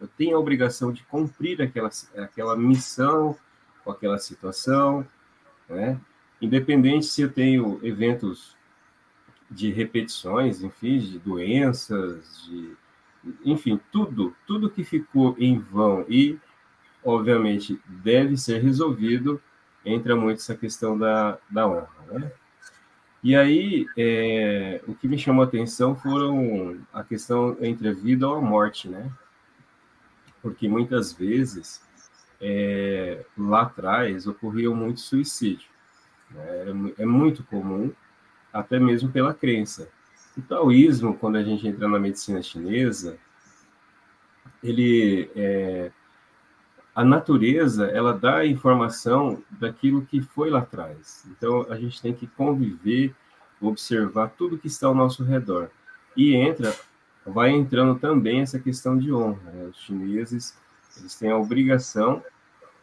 Eu 0.00 0.08
tenho 0.18 0.36
a 0.36 0.40
obrigação 0.40 0.92
de 0.92 1.02
cumprir 1.04 1.62
aquela, 1.62 1.90
aquela 2.16 2.56
missão 2.56 3.36
ou 3.84 3.92
aquela 3.92 4.18
situação, 4.18 5.06
né? 5.68 5.98
Independente 6.40 7.06
se 7.06 7.22
eu 7.22 7.32
tenho 7.32 7.78
eventos 7.82 8.56
de 9.50 9.70
repetições, 9.70 10.62
enfim, 10.62 10.98
de 10.98 11.18
doenças, 11.18 12.44
de, 12.44 12.76
enfim, 13.44 13.80
tudo, 13.92 14.34
tudo 14.46 14.70
que 14.70 14.84
ficou 14.84 15.36
em 15.38 15.58
vão 15.58 16.04
e, 16.08 16.38
obviamente, 17.04 17.80
deve 17.86 18.36
ser 18.36 18.60
resolvido, 18.62 19.40
entra 19.84 20.16
muito 20.16 20.38
essa 20.38 20.56
questão 20.56 20.98
da, 20.98 21.38
da 21.48 21.66
honra, 21.66 21.88
né? 22.10 22.32
E 23.24 23.34
aí, 23.34 23.86
é, 23.96 24.82
o 24.86 24.94
que 24.94 25.08
me 25.08 25.18
chamou 25.18 25.42
a 25.42 25.46
atenção 25.46 25.96
foram 25.96 26.78
a 26.92 27.02
questão 27.02 27.56
entre 27.62 27.88
a 27.88 27.92
vida 27.94 28.28
ou 28.28 28.34
a 28.34 28.40
morte, 28.42 28.86
né? 28.86 29.10
Porque 30.42 30.68
muitas 30.68 31.10
vezes, 31.14 31.82
é, 32.38 33.24
lá 33.38 33.62
atrás, 33.62 34.26
ocorria 34.26 34.68
muito 34.70 35.00
suicídio. 35.00 35.70
Né? 36.30 36.44
É, 36.98 37.02
é 37.02 37.06
muito 37.06 37.42
comum, 37.44 37.90
até 38.52 38.78
mesmo 38.78 39.10
pela 39.10 39.32
crença. 39.32 39.88
O 40.36 40.42
taoísmo, 40.42 41.16
quando 41.16 41.36
a 41.36 41.42
gente 41.42 41.66
entra 41.66 41.88
na 41.88 41.98
medicina 41.98 42.42
chinesa, 42.42 43.16
ele 44.62 45.30
é, 45.34 45.90
a 46.94 47.04
natureza 47.04 47.86
ela 47.86 48.12
dá 48.12 48.46
informação 48.46 49.42
daquilo 49.50 50.06
que 50.06 50.20
foi 50.20 50.48
lá 50.48 50.60
atrás. 50.60 51.26
Então 51.30 51.66
a 51.68 51.76
gente 51.76 52.00
tem 52.00 52.14
que 52.14 52.26
conviver, 52.26 53.14
observar 53.60 54.28
tudo 54.36 54.58
que 54.58 54.68
está 54.68 54.86
ao 54.86 54.94
nosso 54.94 55.24
redor. 55.24 55.70
E 56.16 56.34
entra, 56.36 56.72
vai 57.26 57.50
entrando 57.50 57.98
também 57.98 58.40
essa 58.40 58.60
questão 58.60 58.96
de 58.96 59.12
honra. 59.12 59.50
Né? 59.52 59.64
Os 59.64 59.78
chineses 59.78 60.56
eles 60.96 61.14
têm 61.16 61.30
a 61.30 61.36
obrigação 61.36 62.22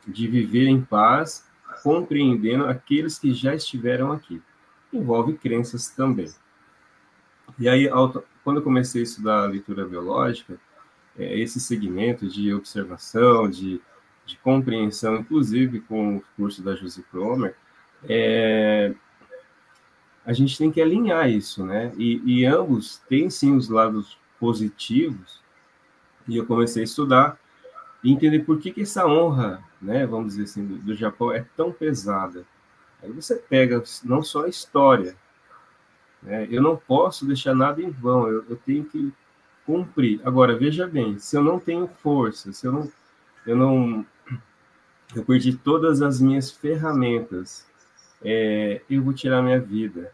de 0.06 0.28
viver 0.28 0.68
em 0.68 0.82
paz, 0.82 1.48
compreendendo 1.82 2.66
aqueles 2.66 3.18
que 3.18 3.34
já 3.34 3.56
estiveram 3.56 4.12
aqui. 4.12 4.42
Envolve 4.92 5.38
crenças 5.38 5.88
também. 5.88 6.30
E 7.58 7.70
aí, 7.70 7.90
quando 8.44 8.58
eu 8.58 8.64
comecei 8.64 9.02
a 9.02 9.04
estudar 9.04 9.44
a 9.44 9.48
leitura 9.48 9.86
biológica, 9.86 10.60
é, 11.18 11.40
esse 11.40 11.60
segmento 11.60 12.28
de 12.28 12.54
observação, 12.54 13.50
de 13.50 13.82
de 14.26 14.38
compreensão, 14.38 15.18
inclusive 15.18 15.82
com 15.82 16.18
o 16.18 16.24
curso 16.36 16.62
da 16.62 16.76
Josi 16.76 17.04
Cromer, 17.04 17.56
é, 18.08 18.94
a 20.26 20.34
gente 20.34 20.58
tem 20.58 20.72
que 20.72 20.82
alinhar 20.82 21.30
isso, 21.30 21.66
né? 21.66 21.92
E, 21.98 22.22
e, 22.26 22.46
ambos 22.46 23.00
têm 23.10 23.30
sim 23.30 23.56
os 23.56 23.70
lados 23.70 24.18
positivos, 24.40 25.42
e 26.28 26.38
eu 26.38 26.46
comecei 26.46 26.84
a 26.84 26.86
estudar 26.86 27.40
e 28.04 28.12
entender 28.12 28.40
por 28.40 28.60
que, 28.60 28.72
que 28.72 28.82
essa 28.82 29.06
honra, 29.06 29.64
né, 29.82 30.06
vamos 30.06 30.34
dizer 30.34 30.44
assim, 30.44 30.66
do, 30.66 30.78
do 30.78 30.96
Japão 30.96 31.32
é 31.32 31.46
tão 31.56 31.72
pesada. 31.72 32.46
Aí 33.02 33.12
você 33.12 33.36
pega 33.36 33.84
não 34.04 34.24
só 34.24 34.46
a 34.46 34.50
história, 34.50 35.16
né? 36.22 36.48
Eu 36.52 36.62
não 36.62 36.78
posso 36.78 37.26
deixar 37.26 37.56
nada 37.56 37.82
em 37.82 37.90
vão, 37.90 38.28
eu, 38.28 38.46
eu 38.50 38.56
tenho 38.56 38.86
que 38.86 39.12
cumprir. 39.66 40.22
Agora, 40.24 40.56
veja 40.56 40.88
bem, 40.88 41.18
se 41.18 41.36
eu 41.36 41.44
não 41.44 41.60
tenho 41.60 41.88
força, 41.88 42.54
se 42.54 42.66
eu 42.66 42.72
não 42.72 42.92
eu 43.46 43.56
não 43.56 44.06
eu 45.16 45.26
perdi 45.26 45.54
todas 45.58 46.02
as 46.02 46.22
minhas 46.22 46.50
ferramentas, 46.50 47.68
é, 48.24 48.82
eu 48.90 49.04
vou 49.04 49.14
tirar 49.14 49.42
minha 49.42 49.60
vida. 49.60 50.14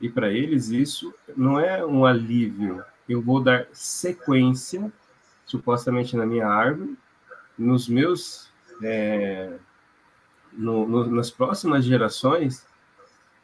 E 0.00 0.08
para 0.08 0.30
eles 0.30 0.68
isso 0.68 1.14
não 1.36 1.58
é 1.58 1.84
um 1.84 2.04
alívio. 2.04 2.84
Eu 3.08 3.22
vou 3.22 3.40
dar 3.40 3.66
sequência, 3.72 4.92
supostamente 5.44 6.16
na 6.16 6.26
minha 6.26 6.46
árvore, 6.46 6.96
nos 7.56 7.88
meus, 7.88 8.50
é, 8.82 9.56
no, 10.52 10.86
no, 10.86 11.06
nas 11.06 11.30
próximas 11.30 11.84
gerações, 11.84 12.66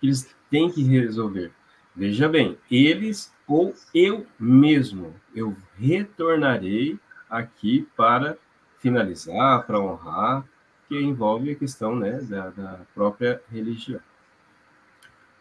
eles 0.02 0.34
têm 0.50 0.70
que 0.70 0.82
resolver. 0.82 1.52
Veja 1.94 2.28
bem, 2.28 2.58
eles 2.70 3.32
ou 3.46 3.74
eu 3.94 4.26
mesmo, 4.38 5.14
eu 5.34 5.56
retornarei 5.78 6.98
aqui 7.32 7.88
para 7.96 8.36
finalizar, 8.78 9.66
para 9.66 9.80
honrar, 9.80 10.44
que 10.86 11.00
envolve 11.00 11.50
a 11.50 11.54
questão 11.54 11.96
né, 11.96 12.20
da, 12.20 12.50
da 12.50 12.80
própria 12.94 13.40
religião. 13.50 14.00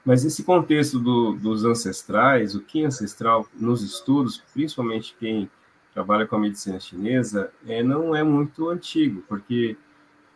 Mas 0.06 0.24
esse 0.24 0.44
contexto 0.44 0.98
do, 0.98 1.34
dos 1.34 1.66
ancestrais, 1.66 2.56
o 2.56 2.62
que 2.62 2.82
é 2.82 2.86
ancestral 2.86 3.46
nos 3.54 3.84
estudos, 3.84 4.42
principalmente 4.54 5.16
quem 5.20 5.52
trabalha 5.94 6.26
com 6.26 6.38
a 6.38 6.40
medicina 6.40 6.80
chinesa, 6.80 7.52
é, 7.68 7.84
não 7.84 8.16
é 8.16 8.24
muito 8.24 8.70
antigo, 8.70 9.24
porque 9.28 9.78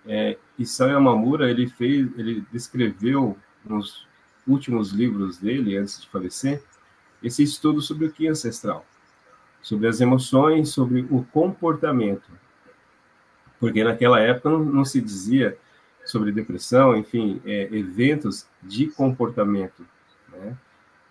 é, 0.06 0.38
Isao 0.60 0.90
Yamamura 0.90 1.50
ele 1.50 1.68
fez, 1.68 2.08
ele 2.18 2.46
descreveu 2.52 3.38
nos 3.64 4.06
últimos 4.46 4.92
livros 4.92 5.38
dele 5.38 5.78
antes 5.78 6.02
de 6.02 6.10
falecer 6.10 6.62
esse 7.24 7.42
estudo 7.42 7.82
sobre 7.82 8.06
o 8.06 8.12
que 8.12 8.28
é 8.28 8.30
ancestral 8.30 8.86
sobre 9.66 9.88
as 9.88 10.00
emoções, 10.00 10.70
sobre 10.70 11.08
o 11.10 11.26
comportamento. 11.34 12.32
Porque 13.60 13.84
naquela 13.84 14.20
época 14.20 14.48
não, 14.48 14.60
não 14.60 14.86
se 14.86 15.02
dizia 15.02 15.58
sobre 16.06 16.32
depressão, 16.32 16.96
enfim, 16.96 17.42
é, 17.44 17.64
eventos 17.72 18.48
de 18.62 18.86
comportamento. 18.86 19.84
Né? 20.32 20.56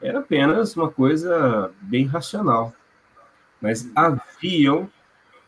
Era 0.00 0.20
apenas 0.20 0.76
uma 0.76 0.88
coisa 0.88 1.72
bem 1.80 2.06
racional. 2.06 2.72
Mas 3.60 3.90
haviam 3.92 4.88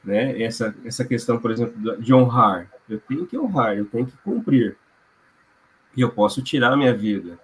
né, 0.03 0.43
essa, 0.43 0.75
essa 0.85 1.05
questão, 1.05 1.39
por 1.39 1.53
exemplo, 1.53 1.97
de 2.03 2.13
honrar. 2.13 2.69
Eu 2.89 2.99
tenho 2.99 3.25
que 3.25 3.39
honrar, 3.39 3.79
eu 3.79 3.87
tenho 3.87 4.07
que 4.07 4.17
cumprir. 4.17 4.77
E 5.97 6.01
eu 6.01 6.11
posso 6.11 6.43
tirar 6.43 6.73
a 6.73 6.77
minha 6.77 6.93
vida. 6.93 7.39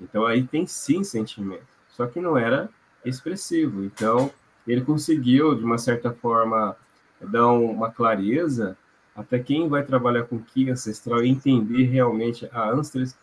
Então 0.00 0.26
aí 0.26 0.42
tem 0.42 0.66
sim 0.66 1.04
sentimento. 1.04 1.68
Só 1.88 2.04
que 2.08 2.20
não 2.20 2.36
era 2.36 2.68
expressivo. 3.04 3.84
Então, 3.84 4.32
ele 4.66 4.82
conseguiu, 4.82 5.54
de 5.54 5.64
uma 5.64 5.78
certa 5.78 6.12
forma, 6.12 6.76
dar 7.20 7.48
uma 7.48 7.90
clareza 7.90 8.76
até 9.14 9.38
quem 9.38 9.68
vai 9.68 9.82
trabalhar 9.82 10.24
com 10.24 10.38
Ki 10.38 10.68
ancestral 10.70 11.24
entender 11.24 11.84
realmente 11.84 12.46
a, 12.52 12.70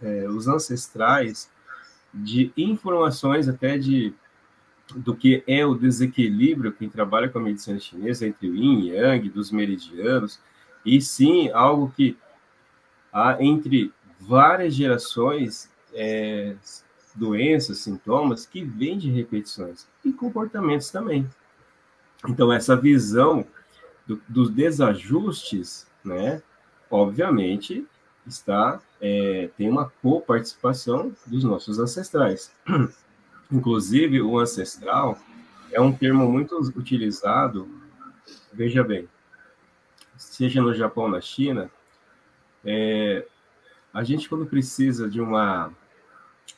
é, 0.01 0.27
os 0.27 0.47
ancestrais 0.47 1.50
de 2.12 2.51
informações 2.57 3.47
até 3.47 3.77
de 3.77 4.13
do 4.95 5.15
que 5.15 5.43
é 5.47 5.65
o 5.65 5.75
desequilíbrio 5.75 6.73
quem 6.73 6.89
trabalha 6.89 7.29
com 7.29 7.39
a 7.39 7.41
medicina 7.41 7.79
chinesa 7.79 8.27
entre 8.27 8.50
o 8.50 8.55
yin 8.55 8.81
e 8.81 8.89
yang, 8.89 9.29
dos 9.29 9.50
meridianos, 9.50 10.39
e 10.85 11.00
sim 11.00 11.50
algo 11.51 11.91
que 11.95 12.17
há 13.12 13.38
entre 13.39 13.93
várias 14.19 14.75
gerações 14.75 15.69
é, 15.93 16.55
doenças, 17.15 17.79
sintomas 17.79 18.46
que 18.46 18.63
vêm 18.63 18.98
de 18.98 19.10
repetições 19.10 19.88
e 20.03 20.12
comportamentos 20.12 20.89
também. 20.89 21.29
Então, 22.27 22.51
essa 22.51 22.75
visão 22.75 23.46
do, 24.08 24.22
dos 24.27 24.50
desajustes, 24.50 25.88
né, 26.03 26.41
obviamente 26.89 27.86
está 28.25 28.79
é, 29.01 29.50
tem 29.58 29.70
uma 29.70 29.91
coparticipação 30.01 31.13
dos 31.27 31.43
nossos 31.43 31.77
ancestrais. 31.77 32.53
Inclusive, 33.51 34.22
o 34.22 34.39
ancestral 34.39 35.17
é 35.72 35.82
um 35.82 35.91
termo 35.91 36.32
muito 36.32 36.58
utilizado, 36.75 37.67
veja 38.53 38.84
bem, 38.84 39.10
seja 40.15 40.62
no 40.62 40.74
Japão 40.74 41.10
na 41.10 41.20
China, 41.20 41.70
é, 42.63 43.25
a 43.93 44.03
gente 44.03 44.29
quando 44.29 44.46
precisa 44.46 45.10
de 45.10 45.20
uma 45.20 45.72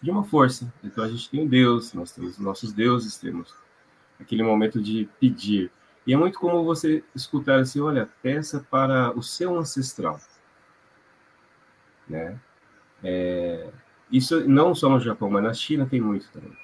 de 0.01 0.11
uma 0.11 0.23
força, 0.23 0.71
então 0.83 1.03
a 1.03 1.07
gente 1.07 1.29
tem 1.29 1.41
um 1.41 1.47
Deus, 1.47 1.93
nós 1.93 2.11
temos 2.11 2.37
nossos 2.37 2.71
deuses, 2.73 3.17
temos 3.17 3.53
aquele 4.19 4.43
momento 4.43 4.81
de 4.81 5.09
pedir. 5.19 5.71
E 6.05 6.13
é 6.13 6.17
muito 6.17 6.39
comum 6.39 6.63
você 6.63 7.03
escutar 7.15 7.59
assim, 7.59 7.79
olha, 7.79 8.07
peça 8.21 8.65
para 8.69 9.11
o 9.17 9.23
seu 9.23 9.57
ancestral, 9.57 10.19
né? 12.07 12.39
É, 13.03 13.69
isso 14.11 14.47
não 14.47 14.75
só 14.75 14.89
no 14.89 14.99
Japão, 14.99 15.29
mas 15.29 15.43
na 15.43 15.53
China 15.53 15.85
tem 15.85 15.99
muito 15.99 16.29
também. 16.31 16.55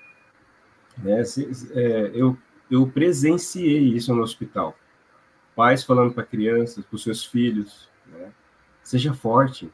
Né? 0.97 1.23
É, 1.71 2.11
eu, 2.13 2.37
eu 2.69 2.87
presenciei 2.87 3.95
isso 3.95 4.13
no 4.13 4.21
hospital. 4.21 4.77
Pais 5.55 5.83
falando 5.83 6.13
para 6.13 6.23
crianças, 6.23 6.85
para 6.85 6.95
os 6.95 7.03
seus 7.03 7.25
filhos, 7.25 7.89
né? 8.07 8.31
seja 8.83 9.13
forte, 9.13 9.69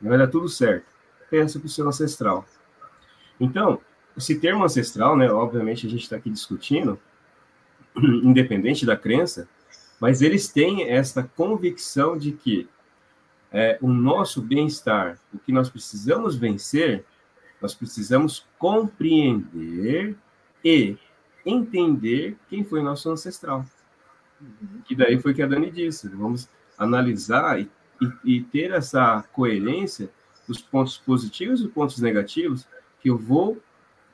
vai 0.00 0.18
dar 0.18 0.28
tudo 0.28 0.48
certo. 0.48 0.86
Pensa 1.30 1.58
para 1.58 1.66
o 1.66 1.70
seu 1.70 1.88
ancestral. 1.88 2.44
Então, 3.38 3.80
esse 4.16 4.38
termo 4.38 4.64
ancestral, 4.64 5.16
né, 5.16 5.30
obviamente 5.30 5.86
a 5.86 5.90
gente 5.90 6.02
está 6.02 6.16
aqui 6.16 6.30
discutindo, 6.30 6.98
independente 7.96 8.86
da 8.86 8.96
crença, 8.96 9.48
mas 10.00 10.22
eles 10.22 10.48
têm 10.48 10.90
essa 10.90 11.22
convicção 11.22 12.16
de 12.16 12.32
que 12.32 12.68
é, 13.52 13.78
o 13.80 13.88
nosso 13.88 14.42
bem-estar, 14.42 15.18
o 15.32 15.38
que 15.38 15.52
nós 15.52 15.70
precisamos 15.70 16.36
vencer, 16.36 17.04
nós 17.60 17.74
precisamos 17.74 18.46
compreender 18.58 20.16
e 20.64 20.96
entender 21.44 22.36
quem 22.48 22.64
foi 22.64 22.82
nosso 22.82 23.10
ancestral. 23.10 23.64
Que 24.84 24.94
daí 24.94 25.18
foi 25.20 25.32
que 25.32 25.42
a 25.42 25.46
Dani 25.46 25.70
disse. 25.70 26.08
Vamos 26.08 26.48
analisar 26.76 27.58
e, 27.58 27.70
e, 28.24 28.36
e 28.36 28.42
ter 28.42 28.72
essa 28.72 29.22
coerência 29.32 30.10
dos 30.46 30.60
pontos 30.60 30.98
positivos 30.98 31.62
e 31.62 31.68
pontos 31.68 31.98
negativos 31.98 32.66
que 33.06 33.10
eu 33.10 33.16
vou 33.16 33.62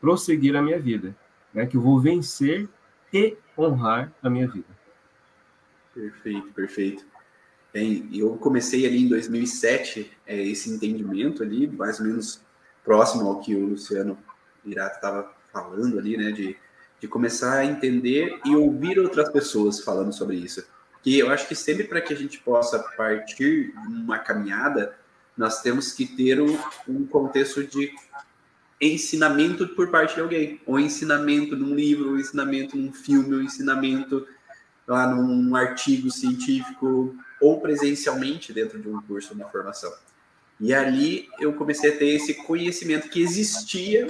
prosseguir 0.03 0.55
a 0.55 0.61
minha 0.61 0.79
vida, 0.79 1.17
né? 1.55 1.65
que 1.65 1.79
eu 1.79 1.81
vou 1.81 1.99
vencer 1.99 2.69
e 3.11 3.39
honrar 3.57 4.13
a 4.23 4.29
minha 4.29 4.47
vida. 4.47 4.67
Perfeito, 5.95 6.53
perfeito. 6.53 7.07
Bem, 7.73 8.07
eu 8.13 8.37
comecei 8.37 8.85
ali 8.85 9.03
em 9.03 9.09
2007 9.09 10.13
é, 10.27 10.43
esse 10.43 10.69
entendimento 10.69 11.43
ali, 11.43 11.67
mais 11.67 12.01
ou 12.01 12.07
menos 12.07 12.43
próximo 12.85 13.27
ao 13.27 13.41
que 13.41 13.55
o 13.55 13.69
Luciano 13.69 14.19
Irato 14.63 14.97
estava 14.97 15.33
falando 15.51 15.99
ali, 15.99 16.19
né, 16.19 16.31
de, 16.31 16.55
de 17.01 17.09
começar 17.09 17.61
a 17.61 17.65
entender 17.65 18.39
e 18.45 18.55
ouvir 18.55 18.99
outras 18.99 19.31
pessoas 19.31 19.81
falando 19.81 20.13
sobre 20.13 20.37
isso. 20.37 20.67
Que 21.03 21.19
eu 21.19 21.31
acho 21.31 21.49
que 21.49 21.55
sempre 21.55 21.85
para 21.85 22.03
que 22.03 22.13
a 22.13 22.17
gente 22.17 22.39
possa 22.41 22.79
partir 22.95 23.73
uma 23.87 24.19
caminhada, 24.19 24.95
nós 25.35 25.63
temos 25.63 25.95
que 25.95 26.05
ter 26.07 26.43
um, 26.43 26.59
um 26.87 27.07
contexto 27.07 27.65
de 27.65 27.91
ensinamento 28.83 29.69
por 29.69 29.91
parte 29.91 30.17
de 30.17 30.21
alguém, 30.21 30.61
ou 30.67 30.79
ensinamento 30.81 31.57
num 31.57 31.75
livro, 31.75 32.11
ou 32.11 32.19
ensinamento 32.19 32.77
num 32.77 32.93
filme, 32.93 33.37
ou 33.37 33.43
ensinamento 33.43 34.27
lá 34.87 35.07
num 35.07 35.55
artigo 35.55 36.11
científico, 36.11 37.17
ou 37.41 37.61
presencialmente 37.61 38.53
dentro 38.53 38.81
de 38.81 38.89
um 38.89 39.01
curso, 39.03 39.35
uma 39.35 39.49
formação. 39.49 39.93
E 40.61 40.75
ali 40.75 41.29
eu 41.39 41.53
comecei 41.53 41.95
a 41.95 41.97
ter 41.97 42.09
esse 42.09 42.35
conhecimento 42.35 43.09
que 43.09 43.23
existia, 43.23 44.09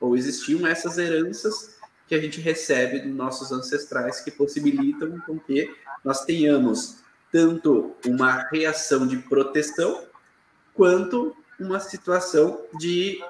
ou 0.00 0.16
existiam 0.16 0.66
essas 0.66 0.96
heranças 0.96 1.78
que 2.08 2.14
a 2.14 2.20
gente 2.20 2.40
recebe 2.40 3.00
dos 3.00 3.14
nossos 3.14 3.52
ancestrais, 3.52 4.20
que 4.20 4.30
possibilitam 4.30 5.20
com 5.20 5.38
que 5.38 5.70
nós 6.02 6.24
tenhamos 6.24 6.96
tanto 7.30 7.94
uma 8.06 8.48
reação 8.50 9.06
de 9.06 9.18
proteção, 9.18 10.06
quanto 10.74 11.36
uma 11.58 11.78
situação 11.78 12.64
de 12.78 13.20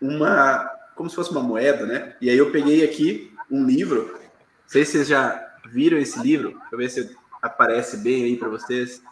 uma 0.00 0.70
como 0.94 1.10
se 1.10 1.16
fosse 1.16 1.30
uma 1.30 1.42
moeda, 1.42 1.86
né? 1.86 2.16
E 2.20 2.30
aí 2.30 2.38
eu 2.38 2.52
peguei 2.52 2.84
aqui 2.84 3.34
um 3.50 3.66
livro, 3.66 4.12
não 4.12 4.20
sei 4.68 4.84
se 4.84 4.92
vocês 4.92 5.08
já 5.08 5.58
viram 5.66 5.98
esse 5.98 6.20
livro, 6.20 6.50
deixa 6.50 6.68
eu 6.72 6.78
ver 6.78 6.90
se 6.90 7.16
aparece 7.42 7.96
bem 7.96 8.24
aí 8.24 8.36
para 8.36 8.48
vocês? 8.48 9.02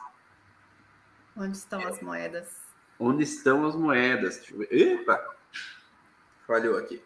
Onde 1.37 1.57
estão 1.57 1.87
as 1.87 2.01
moedas? 2.01 2.49
Onde 2.99 3.25
estão 3.25 3.67
as 3.67 3.75
moedas? 3.75 4.43
Epa! 4.71 5.21
Falhou 6.47 6.79
aqui. 6.79 7.03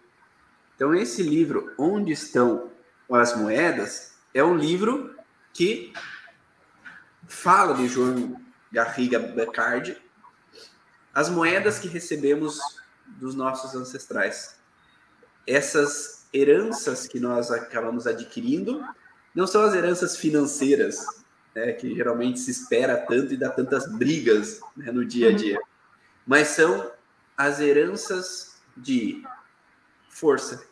Então, 0.74 0.94
esse 0.94 1.22
livro, 1.22 1.72
Onde 1.78 2.12
Estão 2.12 2.70
as 3.10 3.34
Moedas, 3.36 4.18
é 4.34 4.44
um 4.44 4.56
livro 4.56 5.16
que 5.54 5.92
fala 7.26 7.72
do 7.72 7.88
João 7.88 8.40
Garriga 8.70 9.18
Beccardi, 9.18 9.96
as 11.14 11.30
moedas 11.30 11.78
que 11.78 11.88
recebemos 11.88 12.58
dos 13.06 13.34
nossos 13.34 13.74
ancestrais. 13.74 14.56
Essas 15.46 16.26
heranças 16.32 17.06
que 17.06 17.20
nós 17.20 17.50
acabamos 17.50 18.06
adquirindo 18.06 18.84
não 19.34 19.46
são 19.46 19.62
as 19.62 19.74
heranças 19.74 20.16
financeiras, 20.16 21.04
né, 21.54 21.72
que 21.72 21.94
geralmente 21.94 22.40
se 22.40 22.50
espera 22.50 22.96
tanto 22.96 23.34
e 23.34 23.36
dá 23.36 23.50
tantas 23.50 23.90
brigas 23.92 24.60
né, 24.76 24.90
no 24.90 25.04
dia 25.04 25.30
a 25.30 25.32
dia, 25.32 25.60
mas 26.26 26.48
são 26.48 26.90
as 27.36 27.60
heranças 27.60 28.56
de 28.76 29.22
força. 30.08 30.66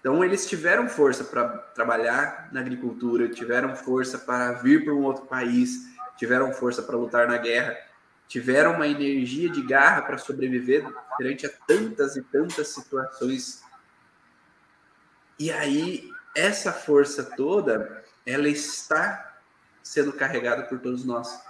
Então, 0.00 0.24
eles 0.24 0.48
tiveram 0.48 0.88
força 0.88 1.22
para 1.22 1.46
trabalhar 1.74 2.48
na 2.52 2.60
agricultura, 2.60 3.28
tiveram 3.28 3.76
força 3.76 4.18
para 4.18 4.52
vir 4.52 4.82
para 4.82 4.94
um 4.94 5.02
outro 5.02 5.26
país, 5.26 5.90
tiveram 6.16 6.52
força 6.52 6.82
para 6.82 6.96
lutar 6.96 7.28
na 7.28 7.36
guerra, 7.36 7.76
tiveram 8.30 8.74
uma 8.74 8.86
energia 8.86 9.50
de 9.50 9.60
garra 9.60 10.02
para 10.02 10.16
sobreviver 10.16 10.86
perante 11.18 11.46
a 11.46 11.50
tantas 11.66 12.14
e 12.14 12.22
tantas 12.22 12.68
situações. 12.68 13.60
E 15.36 15.50
aí, 15.50 16.08
essa 16.36 16.72
força 16.72 17.24
toda, 17.24 18.04
ela 18.24 18.48
está 18.48 19.36
sendo 19.82 20.12
carregada 20.12 20.62
por 20.62 20.78
todos 20.78 21.04
nós. 21.04 21.42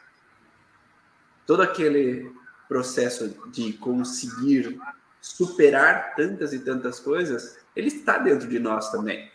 Todo 1.47 1.61
aquele 1.61 2.35
processo 2.67 3.29
de 3.51 3.75
conseguir 3.75 4.81
superar 5.21 6.15
tantas 6.15 6.55
e 6.55 6.61
tantas 6.61 6.99
coisas, 6.99 7.59
ele 7.77 7.89
está 7.89 8.17
dentro 8.17 8.49
de 8.49 8.59
nós 8.59 8.91
também. 8.91 9.31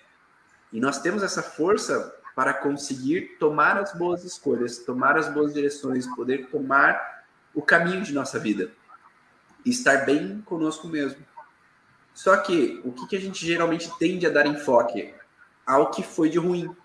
E 0.73 0.79
nós 0.79 0.99
temos 0.99 1.21
essa 1.21 1.43
força 1.43 2.11
para 2.35 2.55
conseguir 2.55 3.37
tomar 3.39 3.77
as 3.77 3.93
boas 3.93 4.23
escolhas, 4.23 4.79
tomar 4.79 5.15
as 5.15 5.31
boas 5.31 5.53
direções, 5.53 6.07
poder 6.15 6.47
tomar 6.47 7.14
o 7.55 7.61
caminho 7.61 8.03
de 8.03 8.13
nossa 8.13 8.37
vida 8.37 8.71
estar 9.65 10.05
bem 10.05 10.41
conosco 10.45 10.87
mesmo. 10.87 11.25
Só 12.13 12.37
que 12.37 12.81
o 12.83 12.91
que, 12.91 13.07
que 13.07 13.15
a 13.15 13.21
gente 13.21 13.45
geralmente 13.45 13.89
tende 13.97 14.27
a 14.27 14.29
dar 14.29 14.45
enfoque? 14.45 15.13
ao 15.65 15.89
que 15.89 16.03
foi 16.03 16.29
de 16.29 16.37
ruim, 16.37 16.75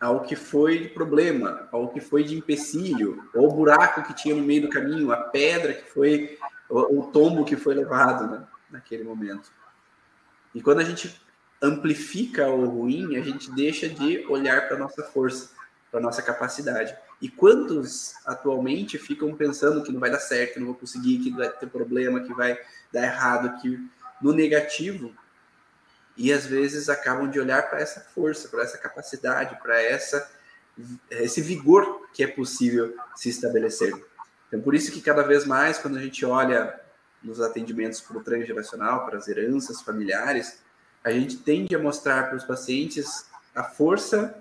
ao 0.00 0.22
que 0.22 0.34
foi 0.34 0.78
de 0.78 0.88
problema, 0.88 1.68
ao 1.70 1.88
que 1.88 2.00
foi 2.00 2.24
de 2.24 2.34
empecilho, 2.34 3.28
ou 3.34 3.52
buraco 3.52 4.02
que 4.02 4.14
tinha 4.14 4.34
no 4.34 4.42
meio 4.42 4.62
do 4.62 4.68
caminho, 4.68 5.12
a 5.12 5.16
pedra 5.16 5.74
que 5.74 5.90
foi, 5.90 6.38
o, 6.68 7.00
o 7.00 7.06
tombo 7.10 7.44
que 7.44 7.56
foi 7.56 7.74
levado 7.74 8.30
né, 8.30 8.46
naquele 8.70 9.04
momento. 9.04 9.50
E 10.54 10.62
quando 10.62 10.80
a 10.80 10.84
gente 10.84 11.20
amplifica 11.62 12.48
o 12.48 12.66
ruim, 12.66 13.16
a 13.16 13.22
gente 13.22 13.50
deixa 13.52 13.88
de 13.88 14.26
olhar 14.26 14.68
para 14.68 14.78
nossa 14.78 15.02
força, 15.02 15.50
para 15.90 16.00
nossa 16.00 16.22
capacidade. 16.22 16.96
E 17.20 17.28
quantos 17.28 18.14
atualmente 18.26 18.98
ficam 18.98 19.34
pensando 19.34 19.82
que 19.82 19.90
não 19.90 20.00
vai 20.00 20.10
dar 20.10 20.18
certo, 20.18 20.54
que 20.54 20.60
não 20.60 20.66
vou 20.66 20.74
conseguir, 20.74 21.18
que 21.18 21.30
vai 21.30 21.48
ter 21.50 21.66
problema, 21.68 22.20
que 22.20 22.34
vai 22.34 22.58
dar 22.92 23.04
errado, 23.04 23.60
que 23.60 23.80
no 24.20 24.32
negativo 24.32 25.14
e 26.16 26.32
às 26.32 26.46
vezes 26.46 26.88
acabam 26.88 27.30
de 27.30 27.38
olhar 27.38 27.68
para 27.68 27.80
essa 27.80 28.00
força, 28.00 28.48
para 28.48 28.62
essa 28.62 28.78
capacidade, 28.78 29.58
para 29.62 29.80
essa 29.82 30.30
esse 31.10 31.40
vigor 31.40 32.08
que 32.12 32.22
é 32.22 32.26
possível 32.26 32.94
se 33.14 33.30
estabelecer. 33.30 33.94
Então, 34.48 34.60
por 34.60 34.74
isso 34.74 34.92
que 34.92 35.00
cada 35.00 35.22
vez 35.22 35.46
mais, 35.46 35.78
quando 35.78 35.96
a 35.96 36.02
gente 36.02 36.24
olha 36.24 36.78
nos 37.22 37.40
atendimentos 37.40 38.00
para 38.00 38.18
o 38.18 38.22
transgeracional, 38.22 39.06
para 39.06 39.18
as 39.18 39.26
heranças 39.26 39.80
familiares, 39.80 40.60
a 41.02 41.10
gente 41.10 41.38
tende 41.38 41.74
a 41.74 41.78
mostrar 41.78 42.28
para 42.28 42.36
os 42.36 42.44
pacientes 42.44 43.26
a 43.54 43.64
força 43.64 44.38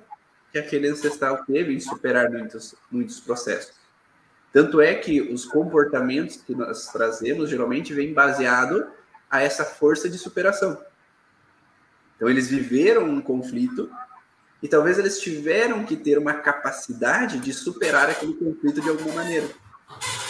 que 0.56 0.60
aquele 0.60 0.88
ancestral 0.88 1.44
teve 1.44 1.74
em 1.74 1.82
superar 1.82 2.32
muitos, 2.32 2.76
muitos 2.90 3.20
processos. 3.20 3.74
Tanto 4.54 4.80
é 4.80 4.96
que 4.96 5.20
os 5.20 5.44
comportamentos 5.44 6.38
que 6.38 6.56
nós 6.56 6.88
trazemos 6.94 7.50
geralmente 7.50 7.94
vêm 7.94 8.14
baseado 8.14 8.88
a 9.30 9.42
essa 9.42 9.66
força 9.66 10.10
de 10.10 10.18
superação. 10.18 10.82
Então, 12.16 12.30
eles 12.30 12.48
viveram 12.48 13.04
um 13.04 13.20
conflito 13.20 13.92
E 14.64 14.68
talvez 14.68 14.98
eles 14.98 15.20
tiveram 15.20 15.84
que 15.84 15.98
ter 15.98 16.18
uma 16.18 16.34
capacidade 16.36 17.38
de 17.40 17.54
superar 17.54 18.10
aquele 18.10 18.34
conflito 18.34 18.82
de 18.82 18.90
alguma 18.90 19.14
maneira. 19.14 19.48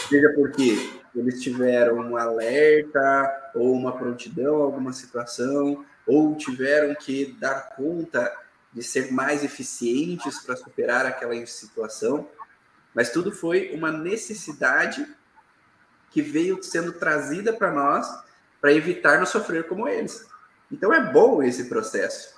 Seja 0.09 0.33
porque 0.35 0.91
eles 1.15 1.41
tiveram 1.41 1.97
um 1.99 2.17
alerta 2.17 3.51
ou 3.53 3.73
uma 3.73 3.95
prontidão 3.95 4.61
a 4.61 4.65
alguma 4.65 4.91
situação, 4.91 5.85
ou 6.05 6.35
tiveram 6.35 6.93
que 6.95 7.37
dar 7.39 7.75
conta 7.75 8.35
de 8.75 8.83
ser 8.83 9.11
mais 9.11 9.41
eficientes 9.41 10.39
para 10.39 10.57
superar 10.57 11.05
aquela 11.05 11.33
situação. 11.45 12.29
Mas 12.93 13.09
tudo 13.09 13.31
foi 13.31 13.71
uma 13.73 13.89
necessidade 13.89 15.07
que 16.11 16.21
veio 16.21 16.61
sendo 16.61 16.91
trazida 16.91 17.53
para 17.53 17.71
nós 17.71 18.05
para 18.59 18.73
evitar 18.73 19.19
nos 19.19 19.29
sofrer 19.29 19.67
como 19.67 19.87
eles. 19.87 20.27
Então 20.69 20.93
é 20.93 21.11
bom 21.11 21.41
esse 21.41 21.69
processo. 21.69 22.35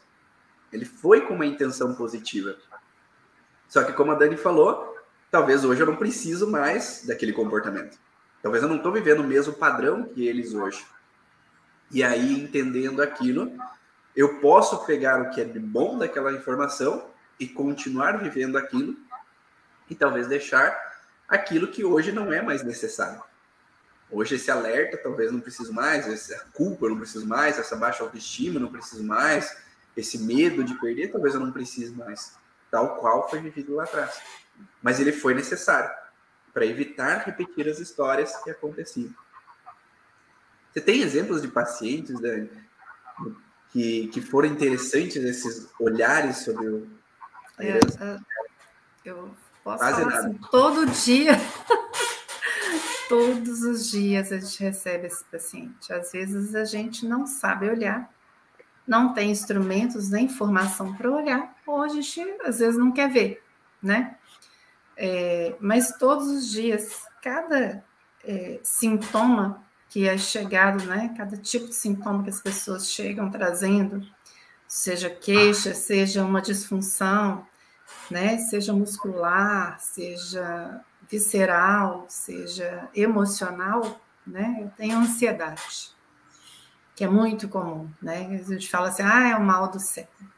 Ele 0.71 0.85
foi 0.85 1.21
com 1.21 1.33
uma 1.33 1.45
intenção 1.45 1.95
positiva. 1.95 2.55
Só 3.67 3.83
que, 3.83 3.93
como 3.93 4.11
a 4.11 4.15
Dani 4.15 4.37
falou, 4.37 4.95
talvez 5.31 5.65
hoje 5.65 5.81
eu 5.81 5.87
não 5.87 5.95
preciso 5.95 6.49
mais 6.49 7.03
daquele 7.05 7.33
comportamento. 7.33 7.97
Talvez 8.43 8.63
eu 8.63 8.69
não 8.69 8.77
estou 8.77 8.91
vivendo 8.91 9.21
o 9.21 9.27
mesmo 9.27 9.53
padrão 9.53 10.03
que 10.03 10.27
eles 10.27 10.53
hoje. 10.53 10.85
E 11.91 12.03
aí, 12.03 12.41
entendendo 12.41 13.01
aquilo, 13.01 13.51
eu 14.17 14.39
posso 14.39 14.83
pegar 14.83 15.21
o 15.21 15.29
que 15.29 15.39
é 15.39 15.45
de 15.45 15.59
bom 15.59 15.95
daquela 15.95 16.33
informação 16.33 17.11
e 17.39 17.47
continuar 17.47 18.17
vivendo 18.17 18.57
aquilo 18.57 18.97
e 19.87 19.93
talvez 19.93 20.27
deixar 20.27 20.75
aquilo 21.29 21.67
que 21.67 21.85
hoje 21.85 22.11
não 22.11 22.33
é 22.33 22.41
mais 22.41 22.63
necessário. 22.63 23.21
Hoje 24.09 24.35
esse 24.35 24.49
alerta 24.49 24.97
talvez 24.97 25.31
não 25.31 25.39
preciso 25.39 25.71
mais, 25.71 26.07
essa 26.07 26.47
culpa 26.51 26.87
eu 26.87 26.89
não 26.89 26.97
preciso 26.97 27.27
mais, 27.27 27.59
essa 27.59 27.75
baixa 27.75 28.01
autoestima 28.01 28.55
eu 28.55 28.61
não 28.61 28.71
preciso 28.71 29.03
mais, 29.03 29.55
esse 29.95 30.17
medo 30.17 30.63
de 30.63 30.73
perder 30.79 31.11
talvez 31.11 31.35
eu 31.35 31.39
não 31.39 31.51
precise 31.51 31.93
mais, 31.93 32.35
tal 32.71 32.97
qual 32.97 33.29
foi 33.29 33.39
vivido 33.39 33.75
lá 33.75 33.83
atrás. 33.83 34.19
Mas 34.81 34.99
ele 34.99 35.11
foi 35.11 35.35
necessário 35.35 35.91
para 36.51 36.65
evitar 36.65 37.19
repetir 37.19 37.69
as 37.69 37.77
histórias 37.77 38.35
que 38.37 38.49
aconteciam. 38.49 39.13
Você 40.73 40.81
tem 40.81 41.01
exemplos 41.01 41.43
de 41.43 41.49
pacientes 41.49 42.19
Dani, 42.19 42.49
que, 43.71 44.07
que 44.07 44.21
foram 44.21 44.49
interessantes 44.49 45.17
esses 45.17 45.69
olhares 45.79 46.37
sobre 46.37 46.67
o, 46.67 46.87
a 47.57 47.63
é, 47.63 47.67
herança? 47.67 48.25
É, 49.05 49.09
eu 49.09 49.31
posso 49.63 49.79
Quase 49.79 50.01
falar 50.01 50.19
assim, 50.19 50.39
todo 50.51 50.85
dia 50.85 51.33
Todos 53.07 53.61
os 53.63 53.89
dias 53.89 54.33
a 54.33 54.39
gente 54.39 54.61
recebe 54.61 55.07
esse 55.07 55.23
paciente. 55.25 55.93
Às 55.93 56.11
vezes 56.11 56.53
a 56.53 56.65
gente 56.65 57.05
não 57.05 57.25
sabe 57.25 57.69
olhar, 57.69 58.11
não 58.85 59.13
tem 59.13 59.31
instrumentos 59.31 60.09
nem 60.09 60.25
informação 60.25 60.93
para 60.93 61.09
olhar, 61.09 61.55
ou 61.65 61.81
a 61.81 61.87
gente 61.87 62.21
às 62.43 62.59
vezes 62.59 62.77
não 62.77 62.91
quer 62.91 63.09
ver, 63.09 63.41
né? 63.81 64.17
É, 64.97 65.55
mas 65.59 65.97
todos 65.97 66.27
os 66.27 66.49
dias, 66.49 67.05
cada 67.21 67.83
é, 68.25 68.59
sintoma 68.61 69.63
que 69.89 70.07
é 70.07 70.17
chegado, 70.17 70.83
né? 70.85 71.13
Cada 71.17 71.37
tipo 71.37 71.67
de 71.67 71.75
sintoma 71.75 72.23
que 72.23 72.29
as 72.29 72.41
pessoas 72.41 72.89
chegam 72.89 73.29
trazendo, 73.29 74.05
seja 74.67 75.09
queixa, 75.09 75.73
seja 75.73 76.23
uma 76.23 76.41
disfunção, 76.41 77.45
né? 78.11 78.37
Seja 78.37 78.73
muscular, 78.73 79.79
seja 79.79 80.81
visceral, 81.09 82.05
seja 82.09 82.89
emocional, 82.93 84.01
né? 84.25 84.57
Eu 84.61 84.69
tenho 84.71 84.97
ansiedade, 84.97 85.91
que 86.95 87.03
é 87.03 87.07
muito 87.07 87.47
comum, 87.47 87.89
né? 88.01 88.27
A 88.27 88.51
gente 88.51 88.69
fala 88.69 88.89
assim, 88.89 89.03
ah, 89.03 89.29
é 89.29 89.35
o 89.35 89.43
mal 89.43 89.71
do 89.71 89.79
século. 89.79 90.29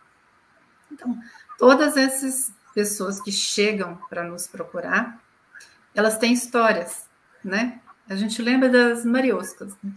Então, 0.92 1.18
todas 1.58 1.98
essas 1.98 2.54
pessoas 2.74 3.20
que 3.20 3.32
chegam 3.32 3.96
para 4.10 4.24
nos 4.24 4.48
procurar, 4.48 5.20
elas 5.96 6.18
têm 6.18 6.34
histórias, 6.34 7.08
né? 7.44 7.82
A 8.10 8.15
gente 8.15 8.41
lembra 8.41 8.67
das 8.67 9.06
marioscas, 9.06 9.78
né? 9.84 9.91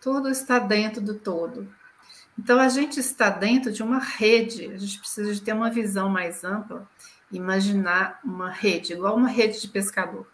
Tudo 0.00 0.28
está 0.28 0.58
dentro 0.58 1.00
do 1.00 1.14
todo. 1.14 1.72
Então, 2.38 2.60
a 2.60 2.68
gente 2.68 3.00
está 3.00 3.30
dentro 3.30 3.72
de 3.72 3.82
uma 3.82 3.98
rede, 3.98 4.66
a 4.66 4.76
gente 4.76 4.98
precisa 4.98 5.32
de 5.32 5.40
ter 5.40 5.52
uma 5.52 5.70
visão 5.70 6.08
mais 6.08 6.44
ampla 6.44 6.88
imaginar 7.32 8.20
uma 8.22 8.50
rede, 8.50 8.92
igual 8.92 9.16
uma 9.16 9.28
rede 9.28 9.60
de 9.60 9.68
pescador. 9.68 10.26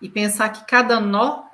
E 0.00 0.08
pensar 0.08 0.50
que 0.50 0.64
cada 0.64 1.00
nó 1.00 1.48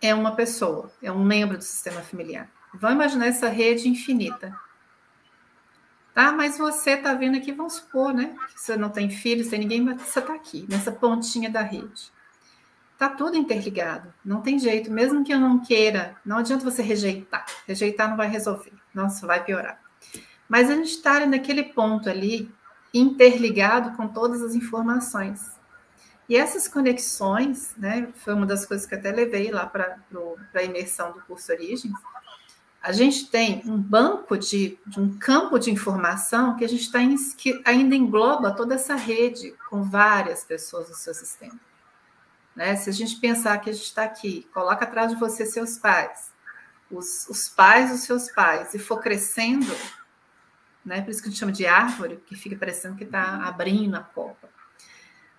é 0.00 0.14
uma 0.14 0.34
pessoa, 0.34 0.90
é 1.00 1.12
um 1.12 1.22
membro 1.22 1.56
do 1.56 1.64
sistema 1.64 2.00
familiar. 2.00 2.50
Vamos 2.72 2.96
imaginar 2.96 3.26
essa 3.26 3.48
rede 3.48 3.88
infinita. 3.88 4.58
Tá, 6.12 6.32
mas 6.32 6.58
você 6.58 6.92
está 6.92 7.14
vendo 7.14 7.36
aqui, 7.36 7.52
vamos 7.52 7.74
supor, 7.74 8.12
né? 8.12 8.36
Que 8.52 8.60
você 8.60 8.76
não 8.76 8.88
tem 8.88 9.10
filhos, 9.10 9.48
tem 9.48 9.58
ninguém, 9.58 9.80
mas 9.80 10.00
você 10.00 10.18
está 10.18 10.34
aqui, 10.34 10.66
nessa 10.68 10.92
pontinha 10.92 11.50
da 11.50 11.60
rede. 11.60 12.12
Tá 12.96 13.08
tudo 13.08 13.36
interligado, 13.36 14.14
não 14.24 14.40
tem 14.40 14.58
jeito, 14.58 14.90
mesmo 14.90 15.24
que 15.24 15.32
eu 15.32 15.40
não 15.40 15.58
queira, 15.58 16.16
não 16.24 16.38
adianta 16.38 16.64
você 16.64 16.80
rejeitar. 16.80 17.44
Rejeitar 17.66 18.08
não 18.08 18.16
vai 18.16 18.28
resolver, 18.28 18.72
nossa, 18.94 19.26
vai 19.26 19.42
piorar. 19.42 19.80
Mas 20.48 20.70
a 20.70 20.74
gente 20.74 20.90
está 20.90 21.26
naquele 21.26 21.64
ponto 21.64 22.08
ali 22.08 22.52
interligado 22.92 23.96
com 23.96 24.06
todas 24.06 24.42
as 24.42 24.54
informações. 24.54 25.54
E 26.28 26.36
essas 26.36 26.68
conexões, 26.68 27.74
né, 27.76 28.08
foi 28.14 28.32
uma 28.32 28.46
das 28.46 28.64
coisas 28.64 28.86
que 28.86 28.94
até 28.94 29.10
levei 29.10 29.50
lá 29.50 29.66
para 29.66 29.98
a 30.54 30.62
imersão 30.62 31.12
do 31.12 31.20
curso 31.22 31.52
Origens. 31.52 31.92
A 32.80 32.92
gente 32.92 33.30
tem 33.30 33.62
um 33.66 33.76
banco 33.76 34.36
de, 34.36 34.78
de 34.86 35.00
um 35.00 35.18
campo 35.18 35.58
de 35.58 35.70
informação 35.70 36.56
que 36.56 36.64
a 36.64 36.68
gente 36.68 36.82
está 36.82 37.00
que 37.36 37.60
ainda 37.64 37.94
engloba 37.94 38.52
toda 38.52 38.74
essa 38.74 38.94
rede 38.94 39.54
com 39.68 39.82
várias 39.82 40.44
pessoas 40.44 40.88
no 40.88 40.94
seu 40.94 41.12
sistema. 41.12 41.58
Né? 42.54 42.76
Se 42.76 42.88
a 42.88 42.92
gente 42.92 43.16
pensar 43.16 43.58
que 43.58 43.70
a 43.70 43.72
gente 43.72 43.84
está 43.84 44.04
aqui, 44.04 44.48
coloca 44.52 44.84
atrás 44.84 45.10
de 45.10 45.18
você 45.18 45.44
seus 45.44 45.78
pais, 45.78 46.32
os, 46.90 47.28
os 47.28 47.48
pais 47.48 47.90
dos 47.90 48.00
seus 48.00 48.30
pais, 48.30 48.74
e 48.74 48.78
for 48.78 49.00
crescendo, 49.00 49.74
né? 50.84 51.00
Por 51.00 51.10
isso 51.10 51.22
que 51.22 51.28
a 51.28 51.30
gente 51.30 51.40
chama 51.40 51.52
de 51.52 51.66
árvore, 51.66 52.22
que 52.26 52.36
fica 52.36 52.56
parecendo 52.56 52.96
que 52.96 53.04
está 53.04 53.46
abrindo 53.46 53.96
a 53.96 54.00
copa. 54.00 54.48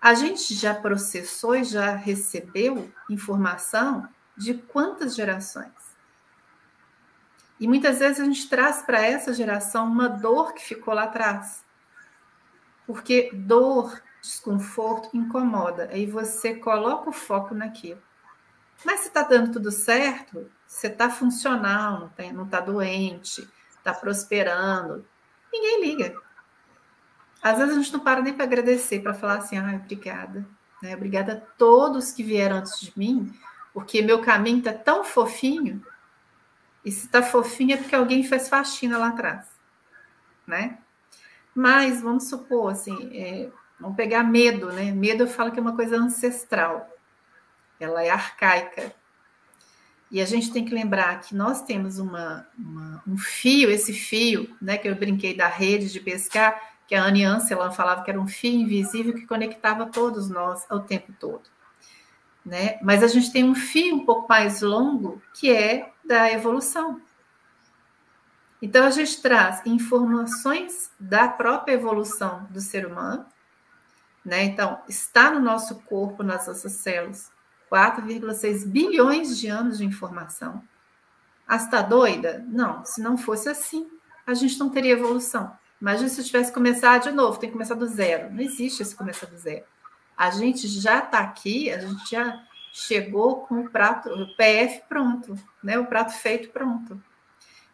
A 0.01 0.13
gente 0.13 0.53
já 0.53 0.73
processou 0.73 1.55
e 1.55 1.63
já 1.63 1.95
recebeu 1.95 2.91
informação 3.09 4.07
de 4.35 4.55
quantas 4.55 5.15
gerações? 5.15 5.71
E 7.59 7.67
muitas 7.67 7.99
vezes 7.99 8.19
a 8.19 8.25
gente 8.25 8.49
traz 8.49 8.81
para 8.81 9.01
essa 9.01 9.33
geração 9.33 9.87
uma 9.87 10.09
dor 10.09 10.53
que 10.53 10.63
ficou 10.63 10.93
lá 10.93 11.03
atrás. 11.03 11.63
Porque 12.85 13.31
dor, 13.33 14.01
desconforto 14.25 15.15
incomoda. 15.15 15.89
Aí 15.91 16.05
você 16.05 16.55
coloca 16.55 17.09
o 17.09 17.13
foco 17.13 17.53
naquilo. 17.53 18.01
Mas 18.83 19.01
se 19.01 19.07
está 19.07 19.23
dando 19.23 19.53
tudo 19.53 19.71
certo, 19.71 20.49
você 20.67 20.87
está 20.87 21.09
funcional, 21.09 22.11
não 22.33 22.43
está 22.43 22.59
doente, 22.59 23.47
está 23.77 23.93
prosperando, 23.93 25.05
ninguém 25.51 25.81
liga. 25.81 26.15
Às 27.41 27.57
vezes 27.57 27.73
a 27.73 27.77
gente 27.77 27.93
não 27.93 27.99
para 27.99 28.21
nem 28.21 28.33
para 28.33 28.43
agradecer, 28.43 29.01
para 29.01 29.13
falar 29.13 29.37
assim, 29.37 29.57
ah, 29.57 29.79
obrigada. 29.81 30.45
Né? 30.81 30.95
Obrigada 30.95 31.33
a 31.33 31.57
todos 31.57 32.11
que 32.11 32.23
vieram 32.23 32.57
antes 32.57 32.79
de 32.79 32.91
mim, 32.97 33.33
porque 33.73 34.01
meu 34.01 34.21
caminho 34.21 34.59
está 34.59 34.73
tão 34.73 35.03
fofinho. 35.03 35.85
E 36.83 36.91
se 36.91 37.05
está 37.05 37.21
fofinho 37.21 37.73
é 37.73 37.77
porque 37.77 37.95
alguém 37.95 38.23
fez 38.23 38.49
faxina 38.49 38.97
lá 38.97 39.09
atrás. 39.09 39.47
Né? 40.45 40.79
Mas 41.53 42.01
vamos 42.01 42.27
supor 42.27 42.71
assim, 42.71 43.09
é, 43.13 43.49
vamos 43.79 43.95
pegar 43.95 44.23
medo, 44.23 44.71
né? 44.71 44.91
Medo 44.91 45.23
eu 45.23 45.27
falo 45.27 45.51
que 45.51 45.59
é 45.59 45.61
uma 45.61 45.75
coisa 45.75 45.97
ancestral. 45.97 46.89
Ela 47.79 48.03
é 48.03 48.09
arcaica. 48.09 48.93
E 50.09 50.21
a 50.21 50.25
gente 50.25 50.51
tem 50.51 50.63
que 50.63 50.73
lembrar 50.73 51.19
que 51.21 51.35
nós 51.35 51.61
temos 51.63 51.99
uma, 51.99 52.47
uma, 52.57 53.03
um 53.07 53.17
fio, 53.17 53.69
esse 53.69 53.91
fio, 53.91 54.55
né, 54.61 54.77
que 54.77 54.87
eu 54.87 54.95
brinquei 54.95 55.35
da 55.35 55.47
rede 55.47 55.91
de 55.91 55.99
pescar, 55.99 56.75
que 56.87 56.93
a 56.93 57.03
Anne 57.03 57.23
Ansel 57.23 57.71
falava 57.71 58.03
que 58.03 58.11
era 58.11 58.21
um 58.21 58.27
fio 58.27 58.53
invisível 58.53 59.13
que 59.13 59.25
conectava 59.25 59.87
todos 59.87 60.29
nós 60.29 60.65
ao 60.69 60.81
tempo 60.81 61.11
todo. 61.19 61.49
Né? 62.45 62.77
Mas 62.81 63.01
a 63.01 63.07
gente 63.07 63.31
tem 63.31 63.43
um 63.43 63.55
fio 63.55 63.95
um 63.95 64.05
pouco 64.05 64.29
mais 64.29 64.61
longo 64.61 65.21
que 65.33 65.51
é 65.51 65.91
da 66.03 66.31
evolução. 66.31 67.01
Então 68.61 68.85
a 68.85 68.91
gente 68.91 69.21
traz 69.21 69.65
informações 69.65 70.91
da 70.99 71.27
própria 71.27 71.73
evolução 71.73 72.47
do 72.51 72.61
ser 72.61 72.85
humano, 72.85 73.25
né? 74.25 74.43
Então 74.43 74.81
está 74.89 75.29
no 75.29 75.39
nosso 75.39 75.75
corpo, 75.83 76.23
nas 76.23 76.47
nossas 76.47 76.73
células, 76.73 77.31
4,6 77.71 78.65
bilhões 78.65 79.37
de 79.37 79.47
anos 79.47 79.77
de 79.77 79.85
informação. 79.85 80.63
Ah, 81.47 81.57
está 81.57 81.81
doida? 81.81 82.43
Não, 82.47 82.83
se 82.83 83.01
não 83.01 83.17
fosse 83.17 83.47
assim, 83.47 83.87
a 84.25 84.33
gente 84.33 84.57
não 84.57 84.69
teria 84.69 84.93
evolução. 84.93 85.55
Imagina 85.79 86.09
se 86.09 86.19
eu 86.19 86.25
tivesse 86.25 86.51
começar 86.51 86.97
de 86.97 87.11
novo, 87.11 87.37
tem 87.37 87.49
que 87.49 87.53
começar 87.53 87.75
do 87.75 87.85
zero. 87.85 88.33
Não 88.33 88.41
existe 88.41 88.81
esse 88.81 88.95
começar 88.95 89.27
do 89.27 89.37
zero. 89.37 89.63
A 90.17 90.31
gente 90.31 90.67
já 90.67 90.99
está 90.99 91.19
aqui, 91.19 91.69
a 91.71 91.79
gente 91.79 92.09
já 92.09 92.41
chegou 92.73 93.45
com 93.45 93.61
o 93.61 93.69
prato, 93.69 94.09
o 94.09 94.35
PF 94.35 94.81
pronto, 94.89 95.37
né? 95.63 95.77
o 95.77 95.85
prato 95.85 96.13
feito 96.13 96.49
pronto. 96.49 97.01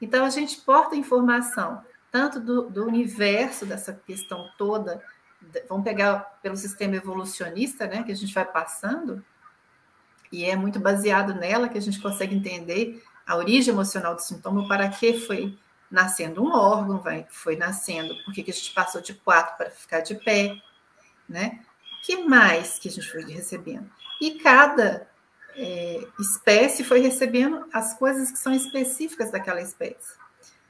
Então 0.01 0.25
a 0.25 0.29
gente 0.29 0.59
porta 0.61 0.95
informação 0.95 1.83
tanto 2.11 2.39
do, 2.39 2.69
do 2.69 2.85
universo 2.85 3.65
dessa 3.65 3.93
questão 3.93 4.49
toda, 4.57 5.01
vamos 5.67 5.83
pegar 5.83 6.39
pelo 6.41 6.55
sistema 6.55 6.95
evolucionista, 6.95 7.87
né, 7.87 8.03
que 8.03 8.11
a 8.11 8.15
gente 8.15 8.33
vai 8.33 8.45
passando, 8.45 9.23
e 10.31 10.45
é 10.45 10.55
muito 10.55 10.79
baseado 10.79 11.33
nela 11.33 11.67
que 11.67 11.77
a 11.77 11.81
gente 11.81 11.99
consegue 11.99 12.35
entender 12.35 13.03
a 13.25 13.35
origem 13.35 13.73
emocional 13.73 14.15
do 14.15 14.21
sintoma, 14.21 14.67
para 14.67 14.89
que 14.89 15.19
foi 15.19 15.57
nascendo 15.89 16.41
um 16.41 16.53
órgão, 16.53 17.01
vai, 17.01 17.25
foi 17.29 17.55
nascendo, 17.55 18.15
por 18.23 18.33
que 18.33 18.41
a 18.41 18.53
gente 18.53 18.73
passou 18.73 19.01
de 19.01 19.13
quatro 19.13 19.57
para 19.57 19.69
ficar 19.69 19.99
de 19.99 20.15
pé, 20.15 20.55
né? 21.27 21.59
O 21.97 22.05
que 22.05 22.23
mais 22.23 22.79
que 22.79 22.87
a 22.87 22.91
gente 22.91 23.11
foi 23.11 23.23
recebendo? 23.23 23.89
E 24.19 24.39
cada 24.39 25.07
é, 25.55 26.07
espécie 26.19 26.83
foi 26.83 26.99
recebendo 26.99 27.65
as 27.73 27.93
coisas 27.93 28.31
que 28.31 28.39
são 28.39 28.53
específicas 28.53 29.31
daquela 29.31 29.61
espécie. 29.61 30.15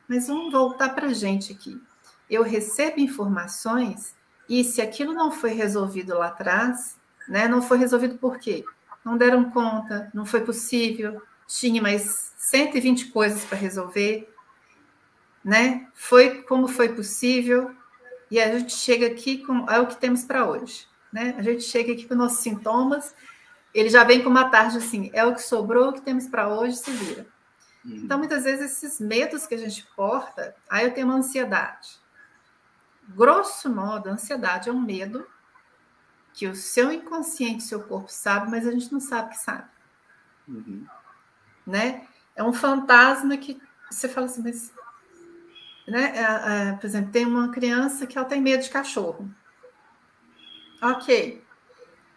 Mas 0.07 0.27
vamos 0.27 0.51
voltar 0.51 0.89
para 0.89 1.07
a 1.07 1.13
gente 1.13 1.53
aqui. 1.53 1.81
Eu 2.29 2.43
recebo 2.43 2.99
informações 2.99 4.15
e 4.51 4.65
se 4.65 4.81
aquilo 4.81 5.13
não 5.13 5.31
foi 5.31 5.51
resolvido 5.53 6.13
lá 6.17 6.27
atrás, 6.27 6.97
né, 7.25 7.47
não 7.47 7.61
foi 7.61 7.77
resolvido 7.77 8.17
por 8.17 8.37
quê? 8.37 8.65
Não 9.01 9.15
deram 9.15 9.49
conta, 9.49 10.11
não 10.13 10.25
foi 10.25 10.41
possível, 10.41 11.21
tinha 11.47 11.81
mais 11.81 12.33
120 12.35 13.11
coisas 13.11 13.45
para 13.45 13.57
resolver, 13.57 14.29
né? 15.41 15.87
Foi 15.93 16.41
como 16.41 16.67
foi 16.67 16.89
possível, 16.89 17.73
e 18.29 18.41
a 18.41 18.59
gente 18.59 18.73
chega 18.73 19.07
aqui 19.07 19.37
com 19.37 19.69
é 19.69 19.79
o 19.79 19.87
que 19.87 19.95
temos 19.95 20.25
para 20.25 20.45
hoje, 20.45 20.85
né? 21.13 21.33
A 21.37 21.41
gente 21.41 21.63
chega 21.63 21.93
aqui 21.93 22.05
com 22.05 22.13
nossos 22.13 22.39
sintomas, 22.39 23.15
ele 23.73 23.87
já 23.87 24.03
vem 24.03 24.21
com 24.21 24.29
uma 24.29 24.49
tarde 24.49 24.79
assim, 24.79 25.09
é 25.13 25.23
o 25.23 25.33
que 25.33 25.41
sobrou, 25.41 25.91
o 25.91 25.93
que 25.93 26.01
temos 26.01 26.27
para 26.27 26.49
hoje, 26.49 26.75
se 26.75 26.91
vira. 26.91 27.25
Uhum. 27.85 28.01
Então, 28.03 28.17
muitas 28.17 28.43
vezes, 28.43 28.83
esses 28.83 28.99
medos 28.99 29.47
que 29.47 29.55
a 29.55 29.57
gente 29.57 29.87
porta, 29.95 30.53
aí 30.69 30.83
eu 30.83 30.93
tenho 30.93 31.07
uma 31.07 31.15
ansiedade. 31.15 32.00
Grosso 33.15 33.69
modo, 33.69 34.09
a 34.09 34.13
ansiedade 34.13 34.69
é 34.69 34.71
um 34.71 34.81
medo 34.81 35.27
que 36.33 36.47
o 36.47 36.55
seu 36.55 36.91
inconsciente, 36.91 37.63
seu 37.63 37.83
corpo 37.83 38.09
sabe, 38.09 38.49
mas 38.49 38.67
a 38.67 38.71
gente 38.71 38.91
não 38.91 38.99
sabe 38.99 39.31
que 39.31 39.37
sabe. 39.37 39.67
Uhum. 40.47 40.85
Né? 41.65 42.07
É 42.35 42.43
um 42.43 42.53
fantasma 42.53 43.35
que 43.37 43.61
você 43.89 44.07
fala 44.07 44.27
assim, 44.27 44.41
mas. 44.41 44.73
Né? 45.87 46.13
É, 46.15 46.69
é, 46.69 46.73
por 46.73 46.85
exemplo, 46.85 47.11
tem 47.11 47.25
uma 47.25 47.51
criança 47.51 48.07
que 48.07 48.17
ela 48.17 48.27
tem 48.27 48.41
medo 48.41 48.63
de 48.63 48.69
cachorro. 48.69 49.29
Ok. 50.81 51.43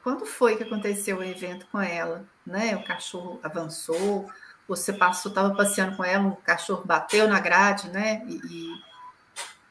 Quando 0.03 0.25
foi 0.27 0.57
que 0.57 0.63
aconteceu 0.63 1.19
o 1.19 1.25
evento 1.25 1.67
com 1.73 1.81
ela? 1.81 2.25
Né? 2.47 2.77
O 2.77 2.85
cachorro 2.85 3.41
avançou, 3.43 4.31
você 4.69 4.93
passou, 4.93 5.31
estava 5.31 5.55
passeando 5.55 5.97
com 5.97 6.05
ela, 6.05 6.29
o 6.29 6.37
cachorro 6.37 6.85
bateu 6.85 7.27
na 7.27 7.41
grade, 7.41 7.89
né? 7.89 8.23
E, 8.27 8.37
e... 8.37 8.83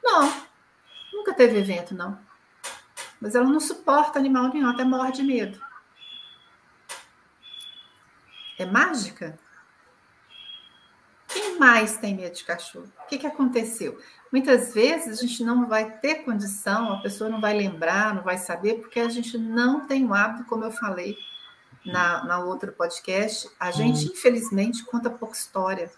Não, 0.04 0.32
nunca 1.24 1.34
teve 1.34 1.58
evento, 1.58 1.96
não. 1.96 2.20
Mas 3.20 3.34
ela 3.34 3.48
não 3.48 3.60
suporta 3.60 4.20
animal 4.20 4.50
nenhum, 4.50 4.70
até 4.70 4.84
morre 4.84 5.14
de 5.14 5.24
medo. 5.24 5.60
É 8.60 8.66
mágica? 8.66 9.40
Quem 11.30 11.58
mais 11.58 11.98
tem 11.98 12.16
medo 12.16 12.36
de 12.36 12.44
cachorro? 12.44 12.92
O 13.00 13.08
que, 13.08 13.18
que 13.18 13.26
aconteceu? 13.26 13.98
Muitas 14.32 14.74
vezes 14.74 15.18
a 15.18 15.22
gente 15.22 15.44
não 15.44 15.68
vai 15.68 15.90
ter 16.00 16.26
condição, 16.26 16.94
a 16.94 17.02
pessoa 17.02 17.30
não 17.30 17.40
vai 17.40 17.54
lembrar, 17.54 18.14
não 18.14 18.24
vai 18.24 18.38
saber, 18.38 18.82
porque 18.82 19.00
a 19.00 19.10
gente 19.10 19.38
não 19.38 19.88
tem 19.88 20.06
o 20.06 20.14
hábito, 20.14 20.46
como 20.46 20.66
eu 20.66 20.72
falei, 20.72 21.18
na, 21.86 22.24
na 22.26 22.40
outro 22.40 22.72
podcast, 22.74 23.50
a 23.60 23.72
gente, 23.72 24.06
uhum. 24.06 24.14
infelizmente, 24.14 24.84
conta 24.86 25.10
pouca 25.10 25.36
história. 25.36 25.92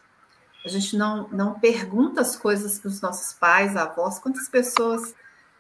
A 0.66 0.68
gente 0.68 0.98
não, 0.98 1.30
não 1.30 1.60
pergunta 1.60 2.22
as 2.22 2.36
coisas 2.36 2.80
para 2.80 2.88
os 2.88 3.00
nossos 3.00 3.34
pais, 3.34 3.78
avós. 3.78 4.18
Quantas 4.18 4.50
pessoas 4.50 5.14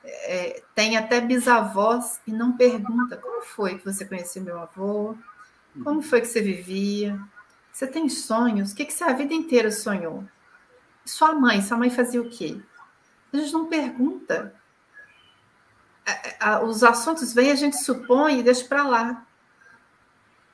é, 0.03 0.63
têm 0.73 0.97
até 0.97 1.21
bisavós 1.21 2.19
e 2.25 2.31
não 2.31 2.57
pergunta 2.57 3.15
como 3.15 3.43
foi 3.43 3.77
que 3.77 3.85
você 3.85 4.03
conheceu 4.03 4.43
meu 4.43 4.59
avô? 4.59 5.15
Como 5.83 6.01
foi 6.01 6.21
que 6.21 6.27
você 6.27 6.41
vivia? 6.41 7.19
Você 7.71 7.85
tem 7.85 8.09
sonhos? 8.09 8.71
O 8.71 8.75
que, 8.75 8.85
que 8.85 8.93
você 8.93 9.03
a 9.03 9.13
vida 9.13 9.33
inteira 9.33 9.71
sonhou? 9.71 10.23
Sua 11.05 11.33
mãe, 11.33 11.61
sua 11.61 11.77
mãe 11.77 11.91
fazia 11.91 12.21
o 12.21 12.29
quê? 12.29 12.59
A 13.31 13.37
gente 13.37 13.53
não 13.53 13.67
pergunta. 13.67 14.55
Os 16.65 16.83
assuntos 16.83 17.31
vêm, 17.31 17.51
a 17.51 17.55
gente 17.55 17.77
supõe 17.77 18.39
e 18.39 18.43
deixa 18.43 18.65
para 18.65 18.87
lá 18.87 19.25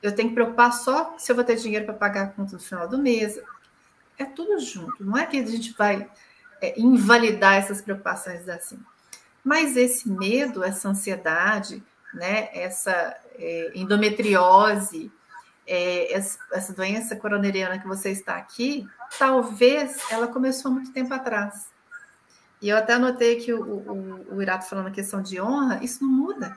eu 0.02 0.14
tenho 0.14 0.30
que 0.30 0.34
preocupar 0.34 0.72
só 0.72 1.14
se 1.16 1.30
eu 1.30 1.36
vou 1.36 1.44
ter 1.44 1.56
dinheiro 1.56 1.84
para 1.84 1.94
pagar 1.94 2.22
a 2.24 2.26
conta 2.26 2.54
no 2.54 2.58
final 2.58 2.88
do 2.88 2.98
mês. 2.98 3.40
É 4.22 4.24
tudo 4.24 4.60
junto. 4.60 5.04
Não 5.04 5.16
é 5.16 5.26
que 5.26 5.36
a 5.36 5.44
gente 5.44 5.72
vai 5.72 6.08
é, 6.60 6.78
invalidar 6.80 7.54
essas 7.54 7.82
preocupações 7.82 8.48
assim. 8.48 8.78
Mas 9.42 9.76
esse 9.76 10.08
medo, 10.08 10.62
essa 10.62 10.88
ansiedade, 10.88 11.82
né, 12.14 12.48
essa 12.52 12.92
é, 13.36 13.72
endometriose, 13.74 15.10
é, 15.66 16.12
essa, 16.12 16.72
doença 16.72 17.16
coronariana 17.16 17.80
que 17.80 17.88
você 17.88 18.10
está 18.10 18.36
aqui, 18.36 18.86
talvez 19.18 19.98
ela 20.10 20.28
começou 20.28 20.70
há 20.70 20.74
muito 20.74 20.92
tempo 20.92 21.12
atrás. 21.12 21.70
E 22.60 22.68
eu 22.68 22.76
até 22.76 22.94
anotei 22.94 23.40
que 23.40 23.52
o, 23.52 23.60
o, 23.60 24.36
o 24.36 24.42
Irato 24.42 24.68
falando 24.68 24.86
a 24.86 24.92
questão 24.92 25.20
de 25.20 25.40
honra, 25.40 25.82
isso 25.82 26.04
não 26.04 26.10
muda 26.10 26.56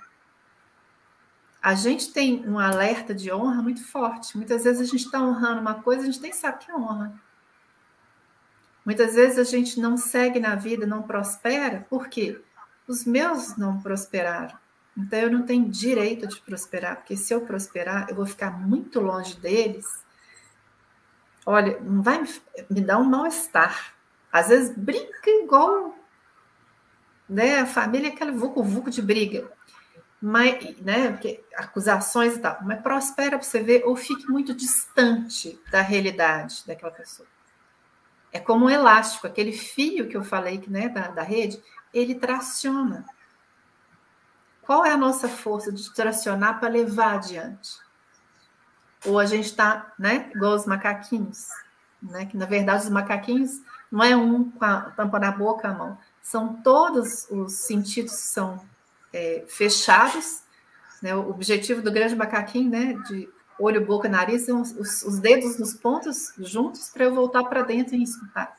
a 1.66 1.74
gente 1.74 2.14
tem 2.14 2.48
um 2.48 2.60
alerta 2.60 3.12
de 3.12 3.34
honra 3.34 3.60
muito 3.60 3.84
forte. 3.84 4.38
Muitas 4.38 4.64
vezes 4.64 4.80
a 4.80 4.84
gente 4.84 5.06
está 5.06 5.20
honrando 5.20 5.62
uma 5.62 5.82
coisa, 5.82 6.04
a 6.04 6.06
gente 6.06 6.22
nem 6.22 6.32
sabe 6.32 6.64
que 6.64 6.70
é 6.70 6.76
honra. 6.76 7.20
Muitas 8.86 9.16
vezes 9.16 9.40
a 9.40 9.44
gente 9.44 9.80
não 9.80 9.98
segue 9.98 10.40
na 10.40 10.56
vida, 10.56 10.86
não 10.86 11.02
prospera, 11.02 11.86
porque 11.90 12.40
os 12.88 13.04
meus 13.04 13.58
não 13.58 13.82
prosperaram. 13.82 14.56
Então 14.96 15.20
eu 15.20 15.32
não 15.32 15.46
tenho 15.46 15.68
direito 15.70 16.28
de 16.28 16.40
prosperar, 16.40 16.98
porque 16.98 17.18
se 17.18 17.34
eu 17.34 17.42
prosperar, 17.42 18.08
eu 18.10 18.16
vou 18.16 18.26
ficar 18.26 18.52
muito 18.52 19.00
longe 19.00 19.36
deles. 19.38 19.86
Olha, 21.46 21.80
não 21.82 22.02
vai 22.02 22.22
me, 22.22 22.30
me 22.70 22.82
dar 22.82 23.00
um 23.00 23.04
mal-estar. 23.04 23.94
Às 24.32 24.50
vezes 24.50 24.78
brinca 24.78 25.30
igual 25.30 25.96
né, 27.28 27.60
a 27.60 27.66
família 27.66 28.10
é 28.10 28.12
aquele 28.12 28.32
vucu-vucu 28.32 28.90
de 28.90 29.02
briga 29.02 29.52
mas, 30.28 30.78
né, 30.78 31.12
porque 31.12 31.44
acusações 31.56 32.36
e 32.36 32.40
tal, 32.40 32.58
mas 32.64 32.82
prospera 32.82 33.38
para 33.38 33.44
você 33.46 33.62
ver 33.62 33.84
ou 33.86 33.96
fique 33.96 34.28
muito 34.28 34.56
distante 34.56 35.60
da 35.70 35.82
realidade 35.82 36.64
daquela 36.66 36.92
pessoa. 36.92 37.28
É 38.36 38.40
como 38.42 38.66
um 38.66 38.70
elástico, 38.70 39.28
aquele 39.28 39.54
fio 39.54 40.10
que 40.10 40.18
eu 40.18 40.22
falei 40.22 40.58
que, 40.58 40.70
né, 40.70 40.90
da, 40.90 41.08
da 41.08 41.24
rede, 41.24 41.58
ele 41.94 42.16
traciona. 42.16 43.06
Qual 44.62 44.86
é 44.86 44.92
a 44.92 44.98
nossa 44.98 45.30
força 45.30 45.72
de 45.72 45.90
tracionar 45.94 46.60
para 46.60 46.68
levar 46.68 47.14
adiante? 47.14 47.80
Ou 49.06 49.20
a 49.20 49.26
gente 49.26 49.46
está, 49.46 49.94
né, 49.98 50.30
igual 50.36 50.54
os 50.54 50.66
macaquinhos, 50.66 51.48
né, 52.04 52.26
que 52.26 52.36
na 52.36 52.46
verdade 52.46 52.84
os 52.84 52.90
macaquinhos 52.90 53.62
não 53.90 54.04
é 54.04 54.18
um 54.18 54.52
com 54.52 54.66
a 54.66 54.82
tampa 54.82 55.18
na 55.18 55.32
boca, 55.32 55.70
a 55.70 55.74
mão, 55.74 55.98
são 56.22 56.62
todos 56.62 57.30
os 57.30 57.54
sentidos 57.54 58.16
são 58.16 58.60
é, 59.14 59.46
fechados. 59.48 60.42
Né? 61.02 61.16
O 61.16 61.30
objetivo 61.30 61.82
do 61.82 61.90
grande 61.90 62.18
macaquinho, 62.18 62.70
né, 62.70 62.96
de 63.08 63.30
olho, 63.60 63.86
boca, 63.86 64.10
nariz, 64.10 64.48
os, 64.48 65.04
os 65.04 65.20
dedos 65.20 65.58
nos 65.58 65.74
pontos 65.74 66.34
juntos 66.38 66.90
para 66.90 67.06
eu 67.06 67.16
voltar 67.16 67.44
para 67.46 67.62
dentro 67.62 67.96
e 67.96 68.04
escutar. 68.04 68.56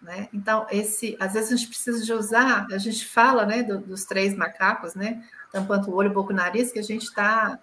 Né? 0.00 0.28
Então, 0.32 0.66
esse, 0.70 1.16
às 1.18 1.32
vezes 1.32 1.52
a 1.52 1.56
gente 1.56 1.68
precisa 1.68 2.04
de 2.04 2.12
usar, 2.12 2.66
a 2.70 2.78
gente 2.78 3.06
fala 3.06 3.46
né, 3.46 3.62
do, 3.62 3.78
dos 3.78 4.04
três 4.04 4.36
macacos, 4.36 4.94
né, 4.94 5.24
tampando 5.50 5.88
o 5.88 5.94
olho, 5.94 6.12
boca 6.12 6.32
e 6.32 6.36
nariz, 6.36 6.70
que 6.70 6.78
a 6.78 6.82
gente 6.82 7.04
está 7.04 7.58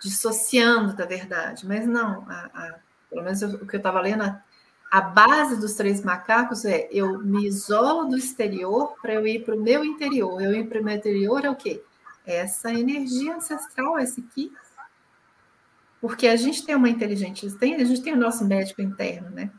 dissociando 0.00 0.94
da 0.94 1.04
verdade, 1.04 1.66
mas 1.66 1.86
não, 1.86 2.26
a, 2.28 2.50
a, 2.54 2.74
pelo 3.10 3.22
menos 3.22 3.42
o 3.42 3.66
que 3.66 3.76
eu 3.76 3.78
estava 3.78 4.00
lendo, 4.00 4.22
a, 4.22 4.42
a 4.94 5.00
base 5.00 5.56
dos 5.56 5.74
três 5.74 6.02
macacos 6.02 6.64
é 6.64 6.88
eu 6.92 7.18
me 7.18 7.46
isolo 7.46 8.08
do 8.08 8.16
exterior 8.16 8.94
para 9.02 9.14
eu 9.14 9.26
ir 9.26 9.44
para 9.44 9.56
o 9.56 9.60
meu 9.60 9.84
interior. 9.84 10.40
Eu 10.40 10.54
ir 10.54 10.68
para 10.68 10.80
o 10.80 10.84
meu 10.84 10.94
interior 10.94 11.44
é 11.44 11.50
o 11.50 11.56
quê? 11.56 11.82
Essa 12.24 12.72
energia 12.72 13.34
ancestral, 13.34 13.98
esse 13.98 14.20
aqui. 14.20 14.52
Porque 16.04 16.28
a 16.28 16.36
gente 16.36 16.66
tem 16.66 16.74
uma 16.74 16.90
inteligência, 16.90 17.48
a 17.48 17.84
gente 17.84 18.02
tem 18.02 18.12
o 18.12 18.18
nosso 18.18 18.44
médico 18.44 18.82
interno, 18.82 19.30
né? 19.30 19.50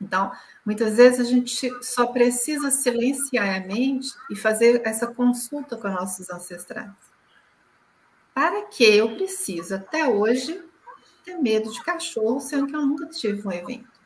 Então, 0.00 0.32
muitas 0.64 0.96
vezes 0.96 1.20
a 1.20 1.24
gente 1.24 1.70
só 1.84 2.06
precisa 2.06 2.70
silenciar 2.70 3.54
a 3.54 3.66
mente 3.66 4.08
e 4.30 4.34
fazer 4.34 4.80
essa 4.86 5.06
consulta 5.08 5.76
com 5.76 5.90
nossos 5.90 6.30
ancestrais. 6.30 6.90
Para 8.32 8.62
que 8.62 8.82
eu 8.82 9.14
preciso, 9.14 9.74
até 9.74 10.08
hoje, 10.08 10.58
ter 11.22 11.36
medo 11.36 11.70
de 11.70 11.84
cachorro, 11.84 12.40
sendo 12.40 12.66
que 12.66 12.74
eu 12.74 12.86
nunca 12.86 13.04
tive 13.04 13.46
um 13.46 13.52
evento? 13.52 14.00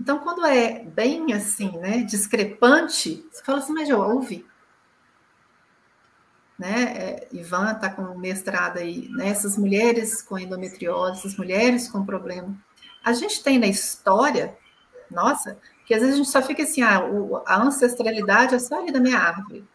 Então, 0.00 0.20
quando 0.20 0.46
é 0.46 0.84
bem 0.84 1.32
assim, 1.32 1.76
né, 1.78 2.04
discrepante, 2.04 3.26
você 3.28 3.42
fala 3.42 3.58
assim, 3.58 3.72
mas 3.72 3.88
eu 3.88 3.98
ouvi. 3.98 4.46
Né? 6.58 6.82
É, 6.96 7.28
Ivan 7.32 7.72
está 7.72 7.90
com 7.90 8.16
mestrado 8.16 8.78
aí, 8.78 9.08
né? 9.10 9.28
essas 9.28 9.58
mulheres 9.58 10.22
com 10.22 10.38
endometriose, 10.38 11.18
essas 11.18 11.36
mulheres 11.36 11.88
com 11.88 12.04
problema. 12.04 12.56
A 13.04 13.12
gente 13.12 13.42
tem 13.42 13.58
na 13.58 13.66
história, 13.66 14.56
nossa, 15.10 15.58
Porque 15.78 15.94
às 15.94 16.00
vezes 16.00 16.14
a 16.14 16.18
gente 16.18 16.30
só 16.30 16.40
fica 16.40 16.62
assim, 16.62 16.80
ah, 16.80 17.04
o, 17.04 17.42
a 17.46 17.60
ancestralidade 17.60 18.54
é 18.54 18.58
só 18.58 18.78
ali 18.78 18.90
da 18.90 19.00
minha 19.00 19.18
árvore, 19.18 19.68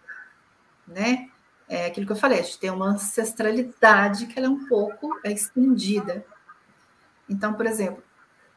né? 0.88 1.30
É 1.68 1.86
aquilo 1.86 2.08
que 2.08 2.12
eu 2.12 2.18
falei, 2.18 2.40
a 2.40 2.42
gente 2.42 2.58
tem 2.58 2.72
uma 2.72 2.88
ancestralidade 2.88 4.26
que 4.26 4.40
ela 4.40 4.48
é 4.48 4.50
um 4.50 4.68
pouco 4.68 5.20
é 5.24 5.32
estendida. 5.32 6.26
Então, 7.30 7.54
por 7.54 7.68
exemplo, 7.68 8.04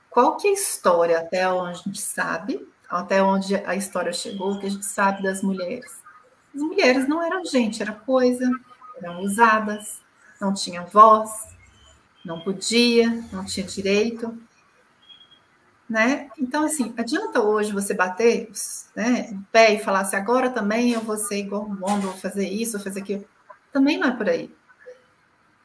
qual 0.09 0.39
que 0.39 0.49
é 0.49 0.51
a 0.51 0.55
história 0.55 1.19
até 1.19 1.47
onde 1.51 1.79
a 1.79 1.83
gente 1.83 2.01
sabe, 2.01 2.67
até 2.89 3.23
onde 3.23 3.55
a 3.57 3.75
história 3.75 4.13
chegou, 4.13 4.59
que 4.59 4.67
a 4.67 4.71
gente 4.71 4.87
sabe 4.87 5.23
das 5.23 5.43
mulheres? 5.43 6.02
As 6.55 6.61
mulheres 6.61 7.09
não 7.09 7.23
eram 7.23 7.45
gente, 7.45 7.83
era 7.83 7.93
coisa, 7.93 8.51
eram 8.97 9.21
usadas, 9.21 10.01
não 10.41 10.53
tinham 10.53 10.87
voz, 10.87 11.31
não 12.25 12.41
podia, 12.41 13.11
não 13.33 13.45
tinha 13.45 13.67
direito 13.67 14.37
né? 15.93 16.31
Então, 16.39 16.65
assim, 16.65 16.95
adianta 16.97 17.43
hoje 17.43 17.71
você 17.71 17.93
bater 17.93 18.51
né, 18.97 19.39
pé 19.53 19.75
e 19.75 19.79
falar 19.79 20.01
assim, 20.01 20.17
agora 20.17 20.49
também 20.49 20.93
eu 20.93 21.03
vou 21.03 21.19
ser 21.19 21.41
igual 21.41 21.65
o 21.65 21.69
mundo, 21.69 22.09
vou 22.09 22.17
fazer 22.17 22.49
isso, 22.49 22.79
vou 22.79 22.81
fazer 22.81 23.01
aquilo. 23.01 23.27
Também 23.71 23.99
não 23.99 24.09
é 24.09 24.17
por 24.17 24.27
aí. 24.27 24.51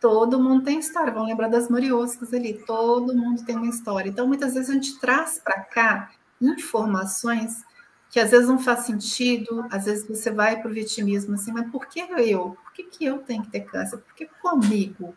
Todo 0.02 0.38
mundo 0.38 0.66
tem 0.66 0.80
história, 0.80 1.14
vão 1.14 1.26
lembrar 1.26 1.48
das 1.48 1.70
Morioscas 1.70 2.34
ali, 2.34 2.62
todo 2.66 3.16
mundo 3.16 3.46
tem 3.46 3.56
uma 3.56 3.70
história. 3.70 4.10
Então, 4.10 4.28
muitas 4.28 4.54
vezes 4.54 4.70
a 4.70 4.74
gente 4.74 5.00
traz 5.00 5.40
para 5.40 5.62
cá 5.62 6.12
informações 6.42 7.64
que 8.10 8.20
às 8.20 8.32
vezes 8.32 8.48
não 8.48 8.60
faz 8.60 8.82
sentido, 8.82 9.66
às 9.72 9.86
vezes 9.86 10.08
você 10.08 10.32
vai 10.32 10.62
para 10.62 10.70
o 10.70 10.74
vitimismo 10.74 11.36
assim, 11.36 11.52
mas 11.52 11.70
por 11.70 11.88
que 11.88 12.00
eu? 12.00 12.58
Por 12.64 12.74
que, 12.74 12.84
que 12.84 13.06
eu 13.06 13.20
tenho 13.20 13.44
que 13.44 13.50
ter 13.50 13.62
câncer? 13.62 13.98
Por 13.98 14.14
que 14.14 14.26
comigo? 14.42 15.16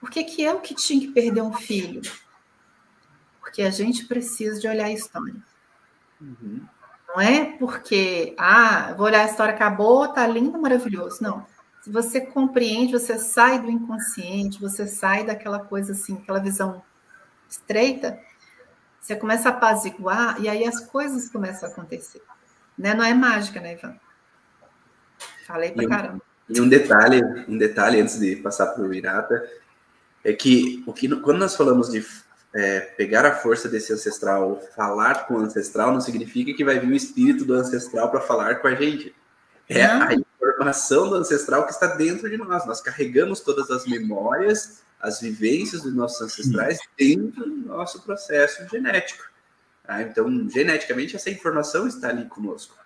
Por 0.00 0.10
que, 0.10 0.24
que 0.24 0.42
eu 0.42 0.60
que 0.60 0.74
tinha 0.74 1.00
que 1.00 1.12
perder 1.12 1.42
um 1.42 1.52
filho? 1.52 2.00
porque 3.50 3.62
a 3.62 3.70
gente 3.70 4.06
precisa 4.06 4.60
de 4.60 4.68
olhar 4.68 4.86
a 4.86 4.92
história. 4.92 5.34
Uhum. 6.20 6.60
Não 7.08 7.20
é 7.20 7.44
porque, 7.58 8.32
ah, 8.38 8.94
vou 8.96 9.06
olhar 9.06 9.22
a 9.22 9.26
história, 9.28 9.52
acabou, 9.52 10.06
tá 10.06 10.24
lindo, 10.24 10.56
maravilhoso. 10.56 11.20
Não. 11.20 11.44
Se 11.82 11.90
você 11.90 12.20
compreende, 12.20 12.92
você 12.92 13.18
sai 13.18 13.60
do 13.60 13.68
inconsciente, 13.68 14.60
você 14.60 14.86
sai 14.86 15.24
daquela 15.24 15.58
coisa 15.58 15.92
assim, 15.92 16.16
aquela 16.18 16.38
visão 16.38 16.80
estreita, 17.48 18.20
você 19.00 19.16
começa 19.16 19.48
a 19.48 19.52
apaziguar 19.52 20.40
e 20.40 20.48
aí 20.48 20.64
as 20.64 20.80
coisas 20.80 21.28
começam 21.28 21.68
a 21.68 21.72
acontecer. 21.72 22.22
Né? 22.76 22.94
Não 22.94 23.04
é 23.04 23.14
mágica, 23.14 23.60
né, 23.60 23.74
Ivan? 23.74 23.96
Falei 25.46 25.72
pra 25.72 25.82
e 25.82 25.86
um, 25.86 25.88
caramba. 25.88 26.22
E 26.48 26.60
um 26.60 26.68
detalhe, 26.68 27.22
um 27.48 27.58
detalhe 27.58 28.00
antes 28.00 28.18
de 28.18 28.36
passar 28.36 28.66
para 28.68 28.82
o 28.82 28.92
Irata, 28.92 29.48
é 30.24 30.32
que, 30.32 30.82
o 30.86 30.92
que 30.92 31.08
quando 31.20 31.38
nós 31.38 31.56
falamos 31.56 31.90
de 31.90 32.04
é, 32.54 32.80
pegar 32.80 33.24
a 33.24 33.34
força 33.34 33.68
desse 33.68 33.92
ancestral, 33.92 34.60
falar 34.76 35.26
com 35.26 35.34
o 35.34 35.40
ancestral, 35.40 35.92
não 35.92 36.00
significa 36.00 36.52
que 36.52 36.64
vai 36.64 36.78
vir 36.78 36.90
o 36.90 36.96
espírito 36.96 37.44
do 37.44 37.54
ancestral 37.54 38.10
para 38.10 38.20
falar 38.20 38.56
com 38.56 38.68
a 38.68 38.74
gente. 38.74 39.14
É 39.68 39.84
a 39.84 40.08
informação 40.60 41.08
do 41.08 41.14
ancestral 41.16 41.64
que 41.64 41.72
está 41.72 41.86
dentro 41.86 42.28
de 42.28 42.36
nós. 42.36 42.66
Nós 42.66 42.82
carregamos 42.82 43.40
todas 43.40 43.70
as 43.70 43.86
memórias, 43.86 44.82
as 45.00 45.18
vivências 45.18 45.82
dos 45.82 45.94
nossos 45.94 46.20
ancestrais 46.20 46.78
dentro 46.98 47.48
do 47.48 47.68
nosso 47.68 48.02
processo 48.02 48.68
genético. 48.68 49.24
Tá? 49.82 50.02
Então, 50.02 50.48
geneticamente, 50.50 51.16
essa 51.16 51.30
informação 51.30 51.86
está 51.86 52.10
ali 52.10 52.26
conosco. 52.26 52.76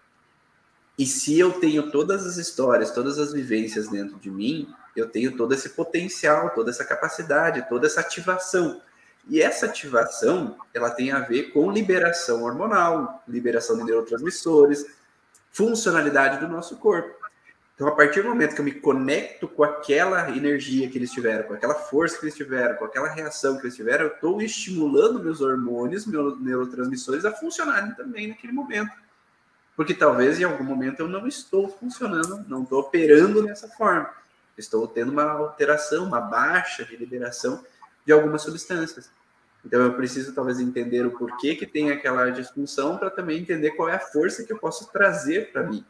E 0.96 1.04
se 1.04 1.36
eu 1.36 1.54
tenho 1.54 1.90
todas 1.90 2.24
as 2.24 2.36
histórias, 2.36 2.92
todas 2.92 3.18
as 3.18 3.32
vivências 3.32 3.88
dentro 3.88 4.16
de 4.20 4.30
mim, 4.30 4.72
eu 4.94 5.08
tenho 5.08 5.36
todo 5.36 5.52
esse 5.52 5.70
potencial, 5.70 6.50
toda 6.50 6.70
essa 6.70 6.84
capacidade, 6.84 7.68
toda 7.68 7.88
essa 7.88 8.00
ativação. 8.00 8.80
E 9.28 9.42
essa 9.42 9.66
ativação, 9.66 10.56
ela 10.72 10.90
tem 10.90 11.10
a 11.10 11.18
ver 11.18 11.50
com 11.50 11.72
liberação 11.72 12.44
hormonal, 12.44 13.24
liberação 13.26 13.76
de 13.78 13.82
neurotransmissores, 13.82 14.86
funcionalidade 15.50 16.38
do 16.38 16.46
nosso 16.46 16.76
corpo. 16.76 17.23
Então, 17.74 17.88
a 17.88 17.92
partir 17.92 18.22
do 18.22 18.28
momento 18.28 18.54
que 18.54 18.60
eu 18.60 18.64
me 18.64 18.72
conecto 18.72 19.48
com 19.48 19.64
aquela 19.64 20.30
energia 20.30 20.88
que 20.88 20.96
eles 20.96 21.10
tiveram, 21.10 21.48
com 21.48 21.54
aquela 21.54 21.74
força 21.74 22.16
que 22.16 22.24
eles 22.24 22.36
tiveram, 22.36 22.76
com 22.76 22.84
aquela 22.84 23.08
reação 23.08 23.56
que 23.56 23.64
eles 23.64 23.74
tiveram, 23.74 24.04
eu 24.04 24.12
estou 24.12 24.40
estimulando 24.40 25.22
meus 25.22 25.40
hormônios, 25.40 26.06
meus 26.06 26.40
neurotransmissores 26.40 27.24
a 27.24 27.32
funcionarem 27.32 27.92
também 27.94 28.28
naquele 28.28 28.52
momento. 28.52 28.92
Porque 29.76 29.92
talvez 29.92 30.38
em 30.38 30.44
algum 30.44 30.62
momento 30.62 31.00
eu 31.00 31.08
não 31.08 31.26
estou 31.26 31.68
funcionando, 31.68 32.44
não 32.48 32.62
estou 32.62 32.78
operando 32.78 33.42
dessa 33.42 33.66
forma. 33.66 34.08
Estou 34.56 34.86
tendo 34.86 35.10
uma 35.10 35.24
alteração, 35.24 36.04
uma 36.04 36.20
baixa 36.20 36.84
de 36.84 36.96
liberação 36.96 37.64
de 38.06 38.12
algumas 38.12 38.42
substâncias. 38.42 39.10
Então 39.64 39.80
eu 39.80 39.94
preciso 39.94 40.32
talvez 40.32 40.60
entender 40.60 41.04
o 41.04 41.10
porquê 41.10 41.56
que 41.56 41.66
tem 41.66 41.90
aquela 41.90 42.30
disfunção 42.30 42.98
para 42.98 43.10
também 43.10 43.40
entender 43.40 43.72
qual 43.72 43.88
é 43.88 43.96
a 43.96 44.00
força 44.00 44.44
que 44.44 44.52
eu 44.52 44.58
posso 44.58 44.92
trazer 44.92 45.50
para 45.50 45.64
mim, 45.64 45.84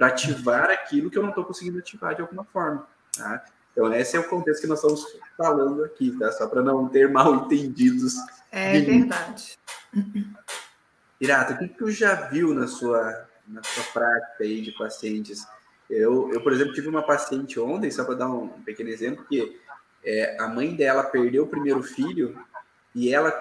para 0.00 0.06
ativar 0.06 0.70
aquilo 0.70 1.10
que 1.10 1.18
eu 1.18 1.22
não 1.22 1.28
estou 1.28 1.44
conseguindo 1.44 1.78
ativar 1.78 2.14
de 2.14 2.22
alguma 2.22 2.42
forma. 2.42 2.86
Tá? 3.14 3.44
Então 3.70 3.92
esse 3.92 4.16
é 4.16 4.18
o 4.18 4.26
contexto 4.26 4.62
que 4.62 4.66
nós 4.66 4.78
estamos 4.78 5.04
falando 5.36 5.84
aqui, 5.84 6.10
tá? 6.18 6.32
Só 6.32 6.46
para 6.46 6.62
não 6.62 6.88
ter 6.88 7.10
mal 7.10 7.34
entendidos. 7.34 8.14
É 8.50 8.80
verdade. 8.80 9.58
Irata, 11.20 11.52
o 11.52 11.58
que 11.58 11.68
tu 11.68 11.90
já 11.90 12.14
viu 12.14 12.54
na 12.54 12.66
sua 12.66 13.28
na 13.46 13.62
sua 13.62 13.84
prática 13.92 14.42
aí 14.42 14.62
de 14.62 14.72
pacientes? 14.72 15.46
Eu, 15.90 16.32
eu 16.32 16.40
por 16.40 16.50
exemplo, 16.50 16.72
tive 16.72 16.88
uma 16.88 17.02
paciente 17.02 17.60
ontem, 17.60 17.90
só 17.90 18.02
para 18.02 18.14
dar 18.14 18.30
um 18.30 18.48
pequeno 18.48 18.88
exemplo, 18.88 19.26
que 19.28 19.60
é, 20.02 20.40
a 20.40 20.48
mãe 20.48 20.74
dela 20.74 21.02
perdeu 21.02 21.44
o 21.44 21.48
primeiro 21.48 21.82
filho 21.82 22.42
e 22.94 23.12
ela, 23.12 23.38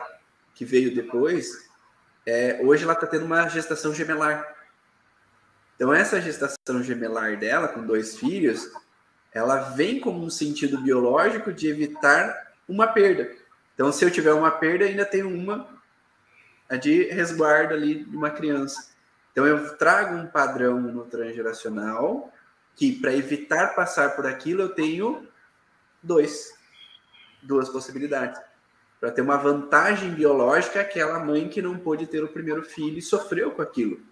que 0.53 0.65
veio 0.65 0.93
depois, 0.93 1.69
é, 2.25 2.59
hoje 2.61 2.83
ela 2.83 2.93
está 2.93 3.07
tendo 3.07 3.23
uma 3.23 3.47
gestação 3.47 3.93
gemelar. 3.93 4.58
Então, 5.79 5.93
essa 5.93 6.19
gestação 6.19 6.83
gemelar 6.83 7.39
dela, 7.39 7.69
com 7.69 7.85
dois 7.85 8.17
filhos, 8.17 8.69
ela 9.33 9.69
vem 9.69 9.97
como 9.97 10.21
um 10.21 10.29
sentido 10.29 10.81
biológico 10.81 11.53
de 11.53 11.69
evitar 11.69 12.51
uma 12.67 12.85
perda. 12.87 13.31
Então, 13.73 13.89
se 13.89 14.03
eu 14.03 14.11
tiver 14.11 14.33
uma 14.33 14.51
perda, 14.51 14.83
ainda 14.83 15.05
tem 15.05 15.23
uma 15.23 15.79
de 16.81 17.03
resguardo 17.03 17.73
ali 17.73 18.03
de 18.03 18.13
uma 18.13 18.29
criança. 18.29 18.89
Então, 19.31 19.47
eu 19.47 19.77
trago 19.77 20.17
um 20.17 20.27
padrão 20.27 20.81
no 20.81 21.05
transgeracional 21.05 22.29
que, 22.75 22.99
para 22.99 23.15
evitar 23.15 23.73
passar 23.73 24.17
por 24.17 24.27
aquilo, 24.27 24.63
eu 24.63 24.75
tenho 24.75 25.25
dois. 26.03 26.53
Duas 27.41 27.69
possibilidades. 27.69 28.37
Para 28.99 29.11
ter 29.11 29.21
uma 29.21 29.37
vantagem 29.37 30.11
biológica, 30.11 30.81
aquela 30.81 31.19
mãe 31.19 31.47
que 31.47 31.61
não 31.61 31.79
pôde 31.79 32.05
ter 32.05 32.21
o 32.21 32.27
primeiro 32.27 32.63
filho 32.63 32.97
e 32.97 33.01
sofreu 33.01 33.51
com 33.51 33.61
aquilo. 33.61 34.08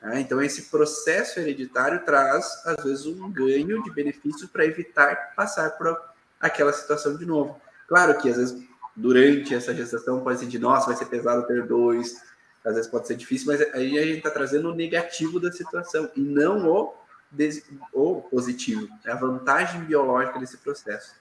Ah, 0.00 0.20
então, 0.20 0.40
esse 0.40 0.62
processo 0.70 1.40
hereditário 1.40 2.04
traz, 2.04 2.62
às 2.64 2.84
vezes, 2.84 3.06
um 3.06 3.30
ganho 3.30 3.82
de 3.82 3.90
benefícios 3.90 4.48
para 4.48 4.64
evitar 4.64 5.34
passar 5.34 5.70
por 5.70 5.98
aquela 6.40 6.72
situação 6.72 7.16
de 7.16 7.26
novo. 7.26 7.60
Claro 7.88 8.16
que, 8.18 8.30
às 8.30 8.36
vezes, 8.36 8.62
durante 8.94 9.54
essa 9.54 9.74
gestação, 9.74 10.20
pode 10.20 10.40
ser 10.40 10.46
de 10.46 10.58
nossa, 10.58 10.86
vai 10.86 10.96
ser 10.96 11.06
pesado 11.06 11.46
ter 11.46 11.66
dois, 11.66 12.22
às 12.64 12.74
vezes 12.74 12.90
pode 12.90 13.06
ser 13.06 13.16
difícil, 13.16 13.46
mas 13.48 13.60
aí 13.74 13.98
a 13.98 14.02
gente 14.02 14.18
está 14.18 14.30
trazendo 14.30 14.70
o 14.70 14.74
negativo 14.74 15.40
da 15.40 15.50
situação 15.50 16.10
e 16.14 16.20
não 16.20 16.68
o, 16.68 16.94
o 17.92 18.22
positivo, 18.22 18.88
é 19.04 19.12
a 19.12 19.16
vantagem 19.16 19.82
biológica 19.84 20.38
desse 20.38 20.58
processo 20.58 21.14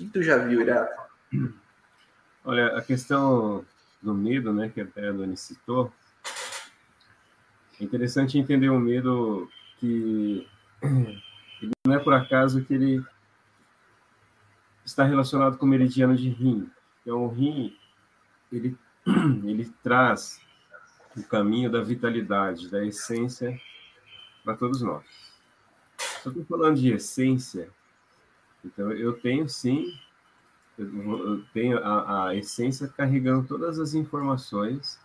que, 0.00 0.06
que 0.06 0.10
tu 0.10 0.22
já 0.22 0.38
viu, 0.38 0.62
Irato? 0.62 1.00
Olha, 2.44 2.78
a 2.78 2.82
questão 2.82 3.64
do 4.00 4.14
medo, 4.14 4.52
né, 4.52 4.70
que 4.72 4.80
até 4.80 5.08
a 5.08 5.12
Dani 5.12 5.36
citou, 5.36 5.92
é 7.80 7.84
interessante 7.84 8.38
entender 8.38 8.68
o 8.68 8.78
medo 8.78 9.48
que 9.78 10.46
não 11.86 11.94
é 11.94 11.98
por 11.98 12.14
acaso 12.14 12.64
que 12.64 12.74
ele 12.74 13.04
está 14.84 15.04
relacionado 15.04 15.56
com 15.56 15.66
o 15.66 15.68
meridiano 15.68 16.16
de 16.16 16.28
rim. 16.28 16.70
Então, 17.02 17.24
o 17.24 17.28
rim, 17.28 17.76
ele, 18.52 18.76
ele 19.44 19.72
traz 19.82 20.40
o 21.16 21.22
caminho 21.24 21.70
da 21.70 21.82
vitalidade, 21.82 22.70
da 22.70 22.84
essência 22.84 23.58
para 24.44 24.56
todos 24.56 24.82
nós. 24.82 25.04
Estou 26.24 26.44
falando 26.44 26.76
de 26.76 26.92
essência 26.92 27.70
então, 28.64 28.92
eu 28.92 29.14
tenho 29.14 29.48
sim, 29.48 29.98
eu 30.78 31.42
tenho 31.52 31.78
a, 31.78 32.28
a 32.28 32.34
essência 32.34 32.88
carregando 32.88 33.46
todas 33.46 33.78
as 33.78 33.94
informações 33.94 34.98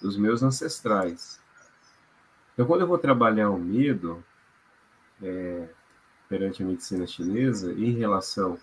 dos 0.00 0.16
meus 0.16 0.42
ancestrais. 0.42 1.40
Então, 2.58 2.66
quando 2.66 2.80
eu 2.80 2.88
vou 2.88 2.98
trabalhar 2.98 3.50
o 3.50 3.56
medo 3.56 4.20
é, 5.22 5.68
perante 6.28 6.60
a 6.60 6.66
medicina 6.66 7.06
chinesa 7.06 7.72
em 7.72 7.92
relação 7.92 8.58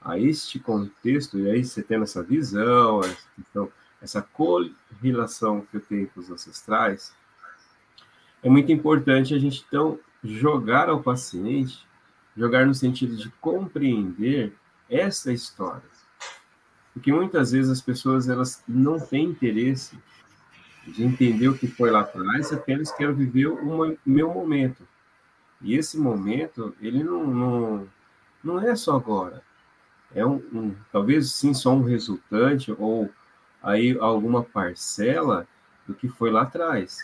a 0.00 0.16
este 0.16 0.60
contexto, 0.60 1.36
e 1.40 1.50
aí 1.50 1.64
você 1.64 1.82
tendo 1.82 2.04
essa 2.04 2.22
visão, 2.22 3.00
então, 3.36 3.68
essa 4.00 4.22
correlação 4.22 5.62
que 5.62 5.78
eu 5.78 5.80
tenho 5.80 6.06
com 6.10 6.20
os 6.20 6.30
ancestrais, 6.30 7.12
é 8.40 8.48
muito 8.48 8.70
importante 8.70 9.34
a 9.34 9.38
gente, 9.40 9.64
então, 9.66 9.98
jogar 10.22 10.88
ao 10.88 11.02
paciente 11.02 11.84
jogar 12.36 12.64
no 12.64 12.74
sentido 12.74 13.16
de 13.16 13.30
compreender 13.40 14.54
essa 14.88 15.32
história. 15.32 15.82
Porque 16.92 17.12
muitas 17.12 17.50
vezes 17.50 17.68
as 17.68 17.80
pessoas 17.80 18.28
elas 18.28 18.62
não 18.68 19.00
têm 19.00 19.24
interesse 19.24 19.98
de 20.86 21.04
entender 21.04 21.48
o 21.48 21.56
que 21.56 21.66
foi 21.66 21.90
lá 21.90 22.00
atrás, 22.00 22.52
apenas 22.52 22.92
quero 22.92 23.14
viver 23.14 23.46
o 23.46 23.96
meu 24.04 24.32
momento. 24.32 24.86
E 25.60 25.74
esse 25.74 25.98
momento, 25.98 26.74
ele 26.80 27.02
não, 27.02 27.26
não, 27.26 27.88
não 28.42 28.60
é 28.60 28.76
só 28.76 28.96
agora. 28.96 29.42
É 30.14 30.24
um, 30.24 30.36
um, 30.52 30.74
talvez 30.92 31.32
sim 31.32 31.54
só 31.54 31.72
um 31.74 31.82
resultante 31.82 32.74
ou 32.78 33.10
aí 33.62 33.96
alguma 33.98 34.42
parcela 34.42 35.46
do 35.86 35.94
que 35.94 36.08
foi 36.08 36.30
lá 36.30 36.42
atrás. 36.42 36.98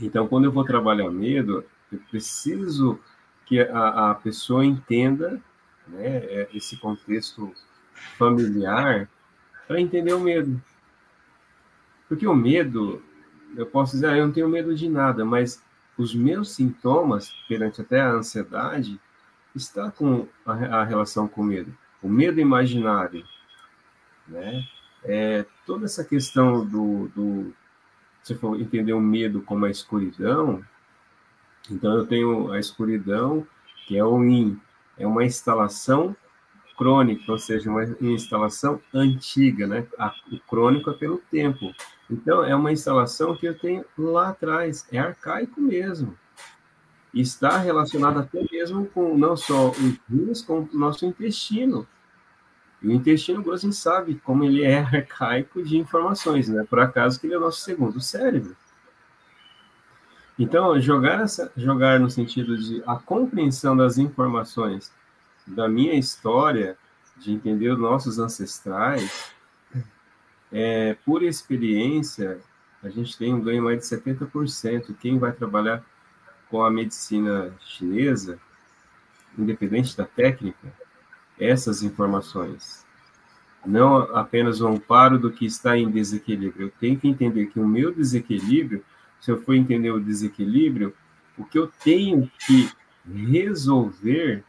Então, 0.00 0.26
quando 0.26 0.46
eu 0.46 0.52
vou 0.52 0.64
trabalhar 0.64 1.10
medo, 1.10 1.64
eu 1.92 1.98
preciso 2.10 2.98
que 3.46 3.60
a, 3.60 4.10
a 4.10 4.14
pessoa 4.14 4.64
entenda 4.64 5.40
né, 5.86 6.06
é, 6.16 6.48
esse 6.52 6.76
contexto 6.76 7.52
familiar 8.16 9.08
para 9.68 9.80
entender 9.80 10.12
o 10.12 10.20
medo. 10.20 10.60
Porque 12.08 12.26
o 12.26 12.34
medo, 12.34 13.02
eu 13.56 13.66
posso 13.66 13.92
dizer, 13.92 14.08
ah, 14.08 14.16
eu 14.16 14.26
não 14.26 14.32
tenho 14.32 14.48
medo 14.48 14.74
de 14.74 14.88
nada, 14.88 15.24
mas 15.24 15.62
os 15.96 16.14
meus 16.14 16.50
sintomas, 16.50 17.30
perante 17.48 17.80
até 17.80 18.00
a 18.00 18.12
ansiedade, 18.12 19.00
está 19.54 19.90
com 19.90 20.26
a, 20.44 20.52
a 20.52 20.84
relação 20.84 21.28
com 21.28 21.40
o 21.40 21.44
medo. 21.44 21.76
O 22.02 22.08
medo 22.08 22.40
imaginário, 22.40 23.24
né? 24.26 24.64
É, 25.02 25.44
toda 25.66 25.84
essa 25.84 26.02
questão 26.02 26.64
do, 26.64 27.08
do 27.08 27.54
se 28.22 28.34
for 28.34 28.58
entender 28.58 28.94
o 28.94 29.00
medo 29.00 29.42
como 29.42 29.66
a 29.66 29.70
escuridão, 29.70 30.64
então 31.70 31.98
eu 31.98 32.06
tenho 32.06 32.52
a 32.52 32.58
escuridão, 32.58 33.46
que 33.86 33.96
é 33.96 34.04
o 34.04 34.22
IN, 34.24 34.58
é 34.96 35.06
uma 35.06 35.24
instalação 35.24 36.16
crônica, 36.76 37.30
ou 37.30 37.38
seja, 37.38 37.70
uma 37.70 37.84
instalação 38.00 38.80
antiga, 38.92 39.66
né? 39.66 39.86
O 40.30 40.38
crônico 40.40 40.90
é 40.90 40.94
pelo 40.94 41.18
tempo. 41.30 41.72
Então, 42.10 42.44
é 42.44 42.54
uma 42.54 42.72
instalação 42.72 43.36
que 43.36 43.46
eu 43.46 43.58
tenho 43.58 43.84
lá 43.96 44.30
atrás, 44.30 44.86
é 44.92 44.98
arcaico 44.98 45.60
mesmo. 45.60 46.16
Está 47.12 47.58
relacionado 47.58 48.18
até 48.18 48.44
mesmo 48.50 48.86
com 48.86 49.16
não 49.16 49.36
só 49.36 49.70
os 49.70 49.98
rins, 50.10 50.42
com 50.42 50.60
o 50.60 50.68
nosso 50.72 51.06
intestino. 51.06 51.86
E 52.82 52.88
o 52.88 52.92
intestino, 52.92 53.42
Grossen 53.42 53.72
sabe 53.72 54.16
como 54.16 54.44
ele 54.44 54.62
é 54.62 54.78
arcaico 54.82 55.62
de 55.62 55.78
informações, 55.78 56.48
né? 56.48 56.66
Por 56.68 56.80
acaso 56.80 57.18
que 57.20 57.26
ele 57.26 57.34
é 57.34 57.38
o 57.38 57.40
nosso 57.40 57.60
segundo 57.60 58.00
cérebro. 58.00 58.56
Então, 60.38 60.78
jogar, 60.80 61.20
essa, 61.22 61.52
jogar 61.56 62.00
no 62.00 62.10
sentido 62.10 62.58
de 62.58 62.82
a 62.84 62.96
compreensão 62.96 63.76
das 63.76 63.98
informações 63.98 64.92
da 65.46 65.68
minha 65.68 65.94
história, 65.94 66.76
de 67.16 67.32
entender 67.32 67.70
os 67.70 67.78
nossos 67.78 68.18
ancestrais, 68.18 69.32
é, 70.52 70.96
por 71.04 71.22
experiência, 71.22 72.40
a 72.82 72.88
gente 72.88 73.16
tem 73.16 73.34
um 73.34 73.40
ganho 73.40 73.62
mais 73.62 73.78
de 73.78 73.96
70%. 73.96 74.94
Quem 75.00 75.18
vai 75.18 75.32
trabalhar 75.32 75.84
com 76.48 76.62
a 76.62 76.70
medicina 76.70 77.52
chinesa, 77.60 78.38
independente 79.36 79.96
da 79.96 80.04
técnica, 80.04 80.72
essas 81.38 81.82
informações. 81.82 82.84
Não 83.66 83.96
apenas 84.16 84.60
o 84.60 84.68
amparo 84.68 85.18
do 85.18 85.32
que 85.32 85.46
está 85.46 85.76
em 85.76 85.90
desequilíbrio. 85.90 86.66
Eu 86.66 86.72
tenho 86.78 86.98
que 86.98 87.08
entender 87.08 87.46
que 87.46 87.58
o 87.58 87.66
meu 87.66 87.92
desequilíbrio, 87.92 88.84
se 89.20 89.30
eu 89.30 89.42
for 89.42 89.54
entender 89.54 89.90
o 89.90 89.98
desequilíbrio, 89.98 90.94
o 91.36 91.44
que 91.44 91.58
eu 91.58 91.66
tenho 91.82 92.30
que 92.46 92.70
resolver 93.06 94.44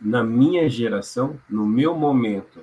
na 0.00 0.22
minha 0.22 0.68
geração, 0.68 1.40
no 1.48 1.66
meu 1.66 1.94
momento. 1.96 2.60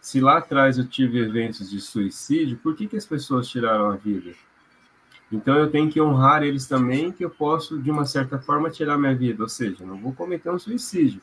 Se 0.00 0.20
lá 0.20 0.38
atrás 0.38 0.78
eu 0.78 0.86
tive 0.86 1.18
eventos 1.18 1.70
de 1.70 1.80
suicídio, 1.80 2.58
por 2.58 2.74
que, 2.74 2.86
que 2.86 2.96
as 2.96 3.06
pessoas 3.06 3.48
tiraram 3.48 3.90
a 3.90 3.96
vida? 3.96 4.32
Então 5.30 5.56
eu 5.58 5.70
tenho 5.70 5.90
que 5.90 6.00
honrar 6.00 6.42
eles 6.42 6.66
também, 6.66 7.12
que 7.12 7.24
eu 7.24 7.30
posso, 7.30 7.78
de 7.78 7.90
uma 7.90 8.06
certa 8.06 8.38
forma, 8.38 8.70
tirar 8.70 8.96
minha 8.96 9.14
vida. 9.14 9.42
Ou 9.42 9.48
seja, 9.48 9.84
não 9.84 9.98
vou 9.98 10.12
cometer 10.12 10.50
um 10.50 10.58
suicídio, 10.58 11.20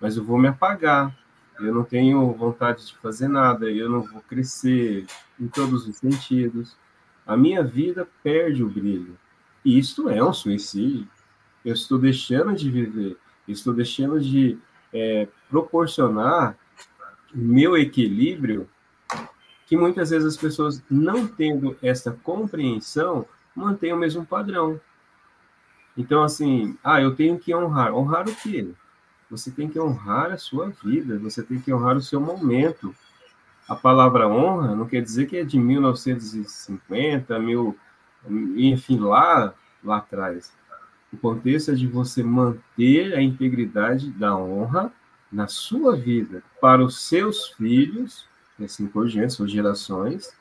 mas 0.00 0.16
eu 0.16 0.24
vou 0.24 0.38
me 0.38 0.48
apagar. 0.48 1.14
Eu 1.60 1.74
não 1.74 1.84
tenho 1.84 2.32
vontade 2.32 2.86
de 2.86 2.96
fazer 2.96 3.28
nada, 3.28 3.70
eu 3.70 3.88
não 3.88 4.02
vou 4.02 4.22
crescer 4.22 5.06
em 5.38 5.46
todos 5.46 5.86
os 5.86 5.96
sentidos. 5.98 6.76
A 7.26 7.36
minha 7.36 7.62
vida 7.62 8.08
perde 8.22 8.64
o 8.64 8.68
brilho. 8.68 9.16
E 9.64 9.78
isto 9.78 10.08
é 10.08 10.24
um 10.24 10.32
suicídio. 10.32 11.06
Eu 11.64 11.74
estou 11.74 11.98
deixando 11.98 12.54
de 12.54 12.70
viver. 12.70 13.16
Estou 13.46 13.74
deixando 13.74 14.20
de 14.20 14.58
é, 14.92 15.28
proporcionar 15.50 16.56
meu 17.34 17.76
equilíbrio, 17.76 18.68
que 19.66 19.76
muitas 19.76 20.10
vezes 20.10 20.28
as 20.28 20.36
pessoas, 20.36 20.82
não 20.90 21.26
tendo 21.26 21.76
essa 21.82 22.12
compreensão, 22.22 23.26
mantêm 23.54 23.92
o 23.92 23.96
mesmo 23.96 24.24
padrão. 24.24 24.80
Então, 25.96 26.22
assim, 26.22 26.76
ah, 26.82 27.00
eu 27.00 27.14
tenho 27.14 27.38
que 27.38 27.54
honrar. 27.54 27.94
Honrar 27.94 28.28
o 28.28 28.34
quê? 28.34 28.68
Você 29.30 29.50
tem 29.50 29.68
que 29.68 29.80
honrar 29.80 30.30
a 30.30 30.36
sua 30.36 30.68
vida, 30.84 31.18
você 31.18 31.42
tem 31.42 31.58
que 31.58 31.72
honrar 31.72 31.96
o 31.96 32.02
seu 32.02 32.20
momento. 32.20 32.94
A 33.66 33.74
palavra 33.74 34.28
honra 34.28 34.76
não 34.76 34.86
quer 34.86 35.00
dizer 35.00 35.26
que 35.26 35.38
é 35.38 35.44
de 35.44 35.58
1950, 35.58 37.38
mil, 37.38 37.78
enfim, 38.56 38.98
lá, 38.98 39.54
lá 39.82 39.98
atrás. 39.98 40.52
O 41.12 41.16
contexto 41.16 41.72
é 41.72 41.74
de 41.74 41.86
você 41.86 42.22
manter 42.22 43.14
a 43.14 43.22
integridade 43.22 44.10
da 44.10 44.34
honra 44.34 44.92
na 45.30 45.46
sua 45.46 45.96
vida 45.96 46.42
para 46.60 46.82
os 46.82 47.06
seus 47.06 47.48
filhos, 47.48 48.26
assim 48.62 48.86
por 48.86 49.08
diante, 49.08 49.34
suas 49.34 49.50
gerações, 49.50 50.32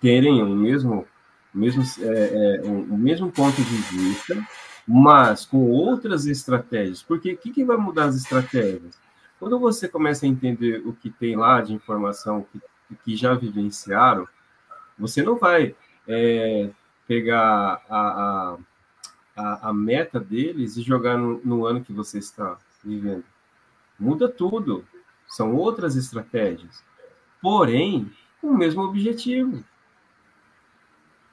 terem 0.00 0.42
o 0.42 0.48
mesmo, 0.48 1.06
mesmo, 1.54 1.82
é, 2.00 2.56
é, 2.56 2.62
o 2.64 2.96
mesmo 2.96 3.30
ponto 3.30 3.56
de 3.56 3.76
vista, 3.76 4.46
mas 4.86 5.44
com 5.46 5.70
outras 5.70 6.26
estratégias. 6.26 7.02
Porque 7.02 7.32
o 7.32 7.36
que, 7.36 7.50
que 7.50 7.64
vai 7.64 7.76
mudar 7.76 8.06
as 8.06 8.16
estratégias? 8.16 9.00
Quando 9.38 9.58
você 9.58 9.88
começa 9.88 10.24
a 10.26 10.28
entender 10.28 10.82
o 10.86 10.92
que 10.92 11.10
tem 11.10 11.36
lá 11.36 11.60
de 11.60 11.72
informação 11.72 12.46
que, 12.52 12.60
que 13.04 13.16
já 13.16 13.34
vivenciaram, 13.34 14.26
você 14.98 15.22
não 15.22 15.36
vai 15.36 15.74
é, 16.06 16.70
pegar 17.06 17.82
a, 17.88 17.98
a 17.98 18.56
a, 19.36 19.68
a 19.68 19.72
meta 19.72 20.20
deles 20.20 20.76
e 20.76 20.82
jogar 20.82 21.16
no, 21.16 21.40
no 21.44 21.66
ano 21.66 21.82
que 21.82 21.92
você 21.92 22.18
está 22.18 22.58
vivendo. 22.84 23.24
Muda 23.98 24.28
tudo. 24.28 24.84
São 25.26 25.54
outras 25.54 25.96
estratégias. 25.96 26.82
Porém, 27.40 28.10
com 28.40 28.48
o 28.48 28.58
mesmo 28.58 28.82
objetivo. 28.82 29.64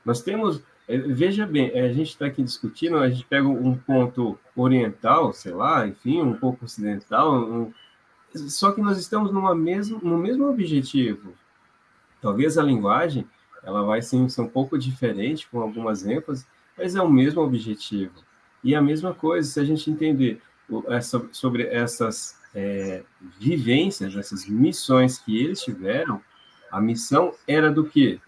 Nós 0.06 0.22
temos. 0.22 0.62
É, 0.88 0.98
veja 0.98 1.46
bem, 1.46 1.70
é, 1.74 1.82
a 1.82 1.94
gente 1.94 2.10
está 2.10 2.26
aqui 2.26 2.42
discutindo, 2.42 2.98
a 2.98 3.10
gente 3.10 3.26
pega 3.26 3.48
um 3.48 3.76
ponto 3.76 4.40
oriental, 4.56 5.32
sei 5.34 5.54
lá, 5.54 5.88
enfim, 5.88 6.20
um 6.20 6.34
pouco 6.34 6.66
ocidental, 6.66 7.32
um, 7.36 7.72
só 8.34 8.72
que 8.72 8.82
nós 8.82 8.98
estamos 8.98 9.32
numa 9.32 9.54
mesmo, 9.54 10.00
no 10.02 10.18
mesmo 10.18 10.50
objetivo. 10.50 11.34
Talvez 12.20 12.58
a 12.58 12.64
linguagem 12.64 13.28
ela 13.64 13.84
vai 13.84 14.02
ser 14.02 14.18
um 14.18 14.48
pouco 14.48 14.80
diferente, 14.80 15.48
com 15.48 15.62
algumas 15.62 16.06
ênfases, 16.06 16.48
mas 16.80 16.96
é 16.96 17.02
o 17.02 17.10
mesmo 17.10 17.42
objetivo. 17.42 18.14
E 18.64 18.74
a 18.74 18.82
mesma 18.82 19.14
coisa, 19.14 19.48
se 19.48 19.60
a 19.60 19.64
gente 19.64 19.92
entender 19.92 20.42
sobre 21.32 21.64
essas 21.64 22.38
é, 22.54 23.04
vivências, 23.40 24.16
essas 24.16 24.48
missões 24.48 25.20
que 25.20 25.38
eles 25.38 25.62
tiveram, 25.62 26.22
a 26.72 26.80
missão 26.80 27.34
era 27.48 27.72
do 27.72 27.86
quê? 27.86 28.20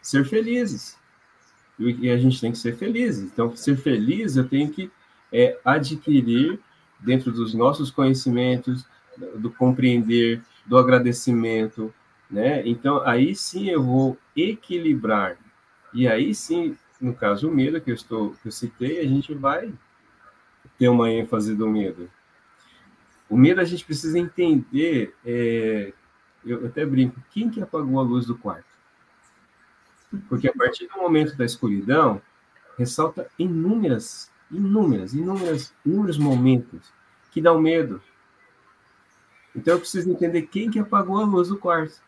Ser 0.00 0.24
felizes. 0.24 0.98
E 1.78 2.10
a 2.10 2.16
gente 2.16 2.40
tem 2.40 2.52
que 2.52 2.58
ser 2.58 2.76
felizes. 2.76 3.24
Então, 3.24 3.54
ser 3.56 3.76
feliz, 3.76 4.36
eu 4.36 4.48
tenho 4.48 4.70
que 4.70 4.90
é, 5.32 5.58
adquirir 5.64 6.58
dentro 7.00 7.32
dos 7.32 7.54
nossos 7.54 7.90
conhecimentos, 7.90 8.84
do 9.36 9.50
compreender, 9.50 10.42
do 10.64 10.78
agradecimento, 10.78 11.92
né? 12.30 12.66
Então, 12.66 13.02
aí 13.04 13.34
sim 13.34 13.68
eu 13.68 13.82
vou 13.82 14.16
equilibrar. 14.34 15.36
E 15.92 16.08
aí 16.08 16.34
sim 16.34 16.76
no 17.02 17.12
caso, 17.12 17.50
o 17.50 17.54
medo 17.54 17.80
que 17.80 17.90
eu 17.90 17.94
estou 17.96 18.30
que 18.40 18.46
eu 18.46 18.52
citei, 18.52 19.00
a 19.00 19.08
gente 19.08 19.34
vai 19.34 19.74
ter 20.78 20.88
uma 20.88 21.10
ênfase 21.10 21.52
do 21.52 21.68
medo. 21.68 22.08
O 23.28 23.36
medo 23.36 23.60
a 23.60 23.64
gente 23.64 23.84
precisa 23.84 24.16
entender, 24.16 25.12
é, 25.24 25.92
eu 26.44 26.64
até 26.66 26.86
brinco, 26.86 27.20
quem 27.30 27.50
que 27.50 27.60
apagou 27.60 27.98
a 27.98 28.02
luz 28.04 28.26
do 28.26 28.38
quarto? 28.38 28.70
Porque 30.28 30.48
a 30.48 30.52
partir 30.52 30.86
do 30.86 30.98
momento 30.98 31.36
da 31.36 31.44
escuridão, 31.44 32.22
ressalta 32.78 33.28
inúmeras, 33.36 34.30
inúmeras, 34.48 35.12
inúmeras, 35.12 35.74
inúmeros 35.84 36.18
momentos 36.18 36.92
que 37.32 37.40
dão 37.40 37.60
medo. 37.60 38.00
Então 39.56 39.74
eu 39.74 39.80
preciso 39.80 40.08
entender 40.08 40.42
quem 40.42 40.70
que 40.70 40.78
apagou 40.78 41.18
a 41.18 41.24
luz 41.24 41.48
do 41.48 41.58
quarto 41.58 42.00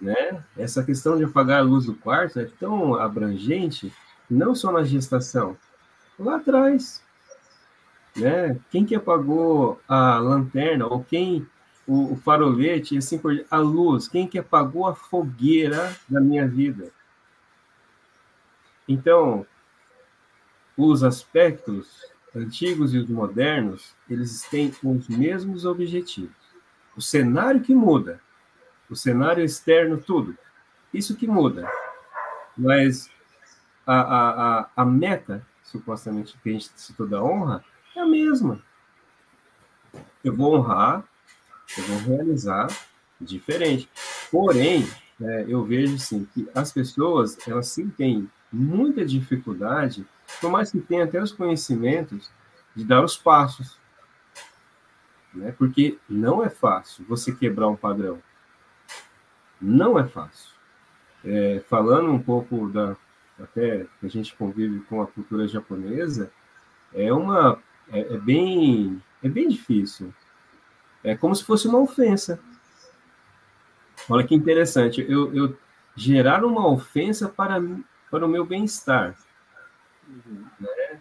né? 0.00 0.44
Essa 0.56 0.82
questão 0.82 1.16
de 1.16 1.24
apagar 1.24 1.60
a 1.60 1.64
luz 1.64 1.86
do 1.86 1.94
quarto 1.94 2.38
é 2.38 2.44
tão 2.44 2.94
abrangente, 2.94 3.92
não 4.30 4.54
só 4.54 4.72
na 4.72 4.82
gestação, 4.82 5.56
lá 6.18 6.36
atrás, 6.36 7.02
né? 8.16 8.58
Quem 8.70 8.84
que 8.84 8.94
apagou 8.94 9.80
a 9.88 10.18
lanterna 10.18 10.86
ou 10.86 11.04
quem 11.04 11.46
o, 11.86 12.12
o 12.12 12.16
farolete, 12.16 12.98
assim 12.98 13.18
por 13.18 13.44
a 13.50 13.58
luz, 13.58 14.08
quem 14.08 14.26
que 14.26 14.38
apagou 14.38 14.86
a 14.86 14.94
fogueira 14.94 15.96
da 16.08 16.20
minha 16.20 16.46
vida? 16.46 16.90
Então, 18.86 19.46
os 20.76 21.02
aspectos 21.02 22.06
antigos 22.34 22.94
e 22.94 22.98
os 22.98 23.08
modernos, 23.08 23.94
eles 24.08 24.42
têm 24.42 24.72
os 24.82 25.08
mesmos 25.08 25.64
objetivos. 25.64 26.36
O 26.96 27.00
cenário 27.00 27.60
que 27.60 27.74
muda, 27.74 28.20
o 28.90 28.96
cenário 28.96 29.44
externo, 29.44 29.98
tudo. 29.98 30.36
Isso 30.92 31.16
que 31.16 31.26
muda. 31.26 31.70
Mas 32.56 33.10
a, 33.86 34.00
a, 34.00 34.60
a, 34.60 34.70
a 34.76 34.84
meta, 34.84 35.46
supostamente, 35.62 36.36
que 36.42 36.48
a 36.48 36.52
gente 36.52 36.70
citou 36.76 37.06
da 37.06 37.22
honra, 37.22 37.64
é 37.94 38.00
a 38.00 38.06
mesma. 38.06 38.62
Eu 40.24 40.34
vou 40.34 40.56
honrar, 40.56 41.04
eu 41.76 41.84
vou 41.84 42.16
realizar 42.16 42.68
diferente. 43.20 43.88
Porém, 44.30 44.88
é, 45.20 45.44
eu 45.48 45.64
vejo 45.64 45.98
sim 45.98 46.26
que 46.32 46.48
as 46.54 46.72
pessoas 46.72 47.36
elas 47.46 47.68
sim 47.68 47.88
têm 47.88 48.30
muita 48.52 49.04
dificuldade, 49.04 50.06
por 50.40 50.50
mais 50.50 50.70
que 50.70 50.80
tenham 50.80 51.04
até 51.04 51.20
os 51.20 51.32
conhecimentos, 51.32 52.30
de 52.74 52.84
dar 52.84 53.04
os 53.04 53.16
passos. 53.16 53.78
Né? 55.34 55.52
Porque 55.52 55.98
não 56.08 56.44
é 56.44 56.48
fácil 56.48 57.04
você 57.08 57.32
quebrar 57.32 57.68
um 57.68 57.76
padrão. 57.76 58.22
Não 59.60 59.98
é 59.98 60.06
fácil. 60.06 60.50
É, 61.24 61.62
falando 61.68 62.10
um 62.10 62.18
pouco 62.18 62.68
da 62.68 62.96
até 63.40 63.86
que 64.00 64.06
a 64.06 64.08
gente 64.08 64.34
convive 64.34 64.80
com 64.80 65.00
a 65.00 65.06
cultura 65.06 65.46
japonesa, 65.46 66.30
é 66.92 67.12
uma 67.12 67.60
é, 67.90 68.00
é 68.00 68.18
bem 68.18 69.00
é 69.22 69.28
bem 69.28 69.48
difícil. 69.48 70.12
É 71.02 71.16
como 71.16 71.34
se 71.34 71.44
fosse 71.44 71.68
uma 71.68 71.78
ofensa. 71.78 72.40
Olha 74.08 74.26
que 74.26 74.34
interessante. 74.34 75.04
Eu, 75.08 75.34
eu 75.34 75.56
gerar 75.94 76.44
uma 76.44 76.66
ofensa 76.68 77.28
para, 77.28 77.60
para 78.10 78.24
o 78.24 78.28
meu 78.28 78.44
bem-estar. 78.44 79.16
Uhum. 80.08 80.44
Né? 80.60 81.00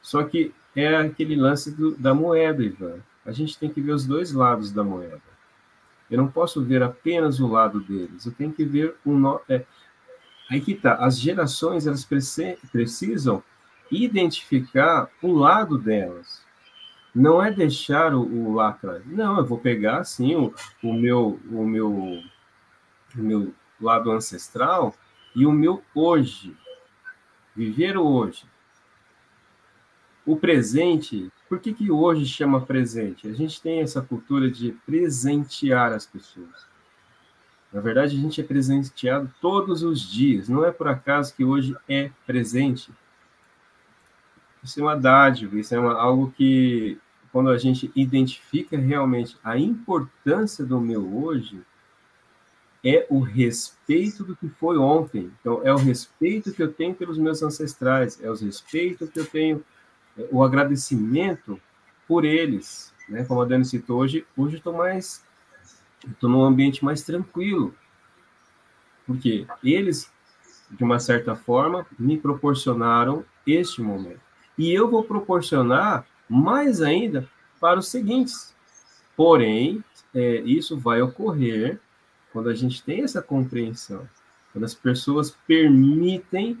Só 0.00 0.22
que 0.24 0.54
é 0.74 0.96
aquele 0.96 1.36
lance 1.36 1.70
do, 1.70 1.96
da 1.96 2.14
moeda, 2.14 2.62
Ivan. 2.62 3.00
A 3.24 3.32
gente 3.32 3.58
tem 3.58 3.70
que 3.70 3.80
ver 3.80 3.92
os 3.92 4.04
dois 4.04 4.32
lados 4.32 4.72
da 4.72 4.82
moeda. 4.82 5.31
Eu 6.12 6.18
não 6.18 6.28
posso 6.28 6.62
ver 6.62 6.82
apenas 6.82 7.40
o 7.40 7.48
lado 7.48 7.80
deles. 7.80 8.26
Eu 8.26 8.32
tenho 8.32 8.52
que 8.52 8.64
ver 8.64 8.94
o 9.04 9.12
no... 9.12 9.40
é, 9.48 9.64
aí 10.50 10.60
que 10.60 10.74
tá. 10.74 10.94
As 10.96 11.18
gerações 11.18 11.86
elas 11.86 12.04
precisam 12.04 13.42
identificar 13.90 15.08
o 15.22 15.32
lado 15.32 15.78
delas 15.78 16.42
não 17.14 17.42
é 17.42 17.50
deixar 17.50 18.14
o, 18.14 18.22
o 18.22 18.54
lá 18.54 18.70
atrás. 18.70 19.04
Não, 19.06 19.38
eu 19.38 19.44
vou 19.44 19.58
pegar 19.58 19.98
assim 19.98 20.34
o, 20.34 20.54
o 20.82 20.92
meu 20.92 21.38
o 21.50 21.66
meu 21.66 22.22
o 23.14 23.22
meu 23.22 23.54
lado 23.80 24.10
ancestral 24.10 24.94
e 25.36 25.44
o 25.44 25.52
meu 25.52 25.82
hoje. 25.94 26.56
Viver 27.54 27.98
o 27.98 28.06
hoje. 28.06 28.44
O 30.24 30.36
presente, 30.36 31.30
por 31.52 31.60
que, 31.60 31.74
que 31.74 31.90
hoje 31.90 32.24
chama 32.24 32.62
presente? 32.62 33.28
A 33.28 33.32
gente 33.34 33.60
tem 33.60 33.82
essa 33.82 34.00
cultura 34.00 34.50
de 34.50 34.72
presentear 34.86 35.92
as 35.92 36.06
pessoas. 36.06 36.66
Na 37.70 37.78
verdade, 37.78 38.16
a 38.16 38.18
gente 38.18 38.40
é 38.40 38.44
presenteado 38.44 39.30
todos 39.38 39.82
os 39.82 40.00
dias. 40.00 40.48
Não 40.48 40.64
é 40.64 40.72
por 40.72 40.88
acaso 40.88 41.34
que 41.34 41.44
hoje 41.44 41.76
é 41.86 42.10
presente. 42.26 42.90
Isso 44.64 44.80
é 44.80 44.82
uma 44.82 44.96
dádiva, 44.96 45.58
isso 45.58 45.74
é 45.74 45.78
uma, 45.78 45.92
algo 45.92 46.32
que, 46.34 46.98
quando 47.30 47.50
a 47.50 47.58
gente 47.58 47.92
identifica 47.94 48.78
realmente 48.78 49.36
a 49.44 49.58
importância 49.58 50.64
do 50.64 50.80
meu 50.80 51.22
hoje, 51.22 51.60
é 52.82 53.06
o 53.10 53.20
respeito 53.20 54.24
do 54.24 54.34
que 54.34 54.48
foi 54.48 54.78
ontem. 54.78 55.30
Então, 55.38 55.60
é 55.62 55.70
o 55.70 55.76
respeito 55.76 56.50
que 56.50 56.62
eu 56.62 56.72
tenho 56.72 56.94
pelos 56.94 57.18
meus 57.18 57.42
ancestrais, 57.42 58.18
é 58.22 58.30
o 58.30 58.34
respeito 58.34 59.06
que 59.06 59.20
eu 59.20 59.26
tenho, 59.26 59.62
o 60.30 60.42
agradecimento 60.42 61.60
por 62.06 62.24
eles. 62.24 62.92
Né? 63.08 63.24
Como 63.24 63.40
a 63.40 63.44
Dani 63.44 63.64
citou 63.64 64.00
hoje, 64.00 64.26
hoje 64.36 64.56
estou 64.56 64.72
mais, 64.72 65.24
estou 66.06 66.28
num 66.28 66.42
ambiente 66.42 66.84
mais 66.84 67.02
tranquilo, 67.02 67.74
porque 69.06 69.46
eles, 69.62 70.12
de 70.70 70.84
uma 70.84 70.98
certa 70.98 71.34
forma, 71.34 71.86
me 71.98 72.18
proporcionaram 72.18 73.24
este 73.46 73.80
momento. 73.80 74.20
E 74.56 74.72
eu 74.72 74.90
vou 74.90 75.02
proporcionar 75.02 76.06
mais 76.28 76.80
ainda 76.80 77.28
para 77.60 77.78
os 77.78 77.88
seguintes. 77.88 78.54
Porém, 79.16 79.82
é, 80.14 80.36
isso 80.40 80.78
vai 80.78 81.00
ocorrer 81.02 81.80
quando 82.32 82.48
a 82.48 82.54
gente 82.54 82.82
tem 82.82 83.02
essa 83.02 83.20
compreensão, 83.20 84.08
quando 84.52 84.64
as 84.64 84.74
pessoas 84.74 85.36
permitem 85.46 86.58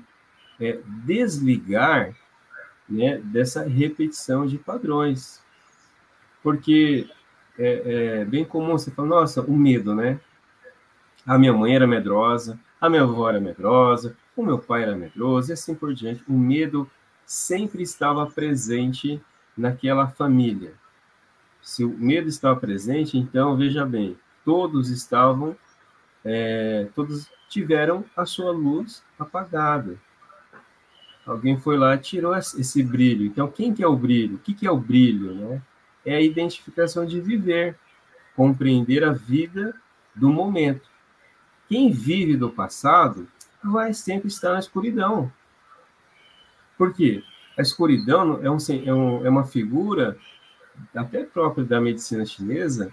é, 0.60 0.78
desligar 1.04 2.14
né, 2.88 3.18
dessa 3.18 3.62
repetição 3.62 4.46
de 4.46 4.58
padrões. 4.58 5.42
Porque 6.42 7.08
é, 7.58 8.20
é, 8.20 8.24
bem 8.24 8.44
comum 8.44 8.72
você 8.72 8.90
falar, 8.90 9.08
nossa, 9.08 9.40
o 9.42 9.56
medo, 9.56 9.94
né? 9.94 10.20
A 11.26 11.38
minha 11.38 11.52
mãe 11.52 11.74
era 11.74 11.86
medrosa, 11.86 12.58
a 12.80 12.90
minha 12.90 13.02
avó 13.02 13.28
era 13.28 13.40
medrosa, 13.40 14.16
o 14.36 14.42
meu 14.42 14.58
pai 14.58 14.82
era 14.82 14.96
medroso, 14.96 15.50
e 15.50 15.52
assim 15.52 15.74
por 15.74 15.94
diante. 15.94 16.24
O 16.28 16.32
medo 16.32 16.90
sempre 17.24 17.82
estava 17.82 18.26
presente 18.26 19.22
naquela 19.56 20.08
família. 20.08 20.74
Se 21.60 21.84
o 21.84 21.90
medo 21.90 22.28
estava 22.28 22.58
presente, 22.58 23.16
então 23.16 23.56
veja 23.56 23.86
bem, 23.86 24.18
todos 24.44 24.90
estavam, 24.90 25.56
é, 26.24 26.88
todos 26.94 27.30
tiveram 27.48 28.04
a 28.16 28.26
sua 28.26 28.50
luz 28.50 29.04
apagada. 29.18 29.96
Alguém 31.26 31.58
foi 31.58 31.76
lá 31.76 31.94
e 31.94 31.98
tirou 31.98 32.36
esse 32.36 32.82
brilho. 32.82 33.24
Então, 33.26 33.48
quem 33.48 33.72
que 33.72 33.82
é 33.82 33.86
o 33.86 33.96
brilho? 33.96 34.36
O 34.36 34.38
que, 34.38 34.54
que 34.54 34.66
é 34.66 34.70
o 34.70 34.76
brilho? 34.76 35.34
Né? 35.34 35.62
É 36.04 36.16
a 36.16 36.20
identificação 36.20 37.06
de 37.06 37.20
viver, 37.20 37.78
compreender 38.34 39.04
a 39.04 39.12
vida 39.12 39.74
do 40.14 40.28
momento. 40.28 40.88
Quem 41.68 41.90
vive 41.90 42.36
do 42.36 42.50
passado 42.50 43.28
vai 43.62 43.94
sempre 43.94 44.28
estar 44.28 44.52
na 44.52 44.58
escuridão. 44.58 45.32
Por 46.76 46.92
quê? 46.92 47.22
A 47.56 47.62
escuridão 47.62 48.40
é, 48.42 48.50
um, 48.50 48.56
é, 48.84 48.92
um, 48.92 49.26
é 49.26 49.30
uma 49.30 49.44
figura 49.44 50.16
até 50.94 51.22
própria 51.22 51.64
da 51.64 51.80
medicina 51.80 52.24
chinesa 52.24 52.92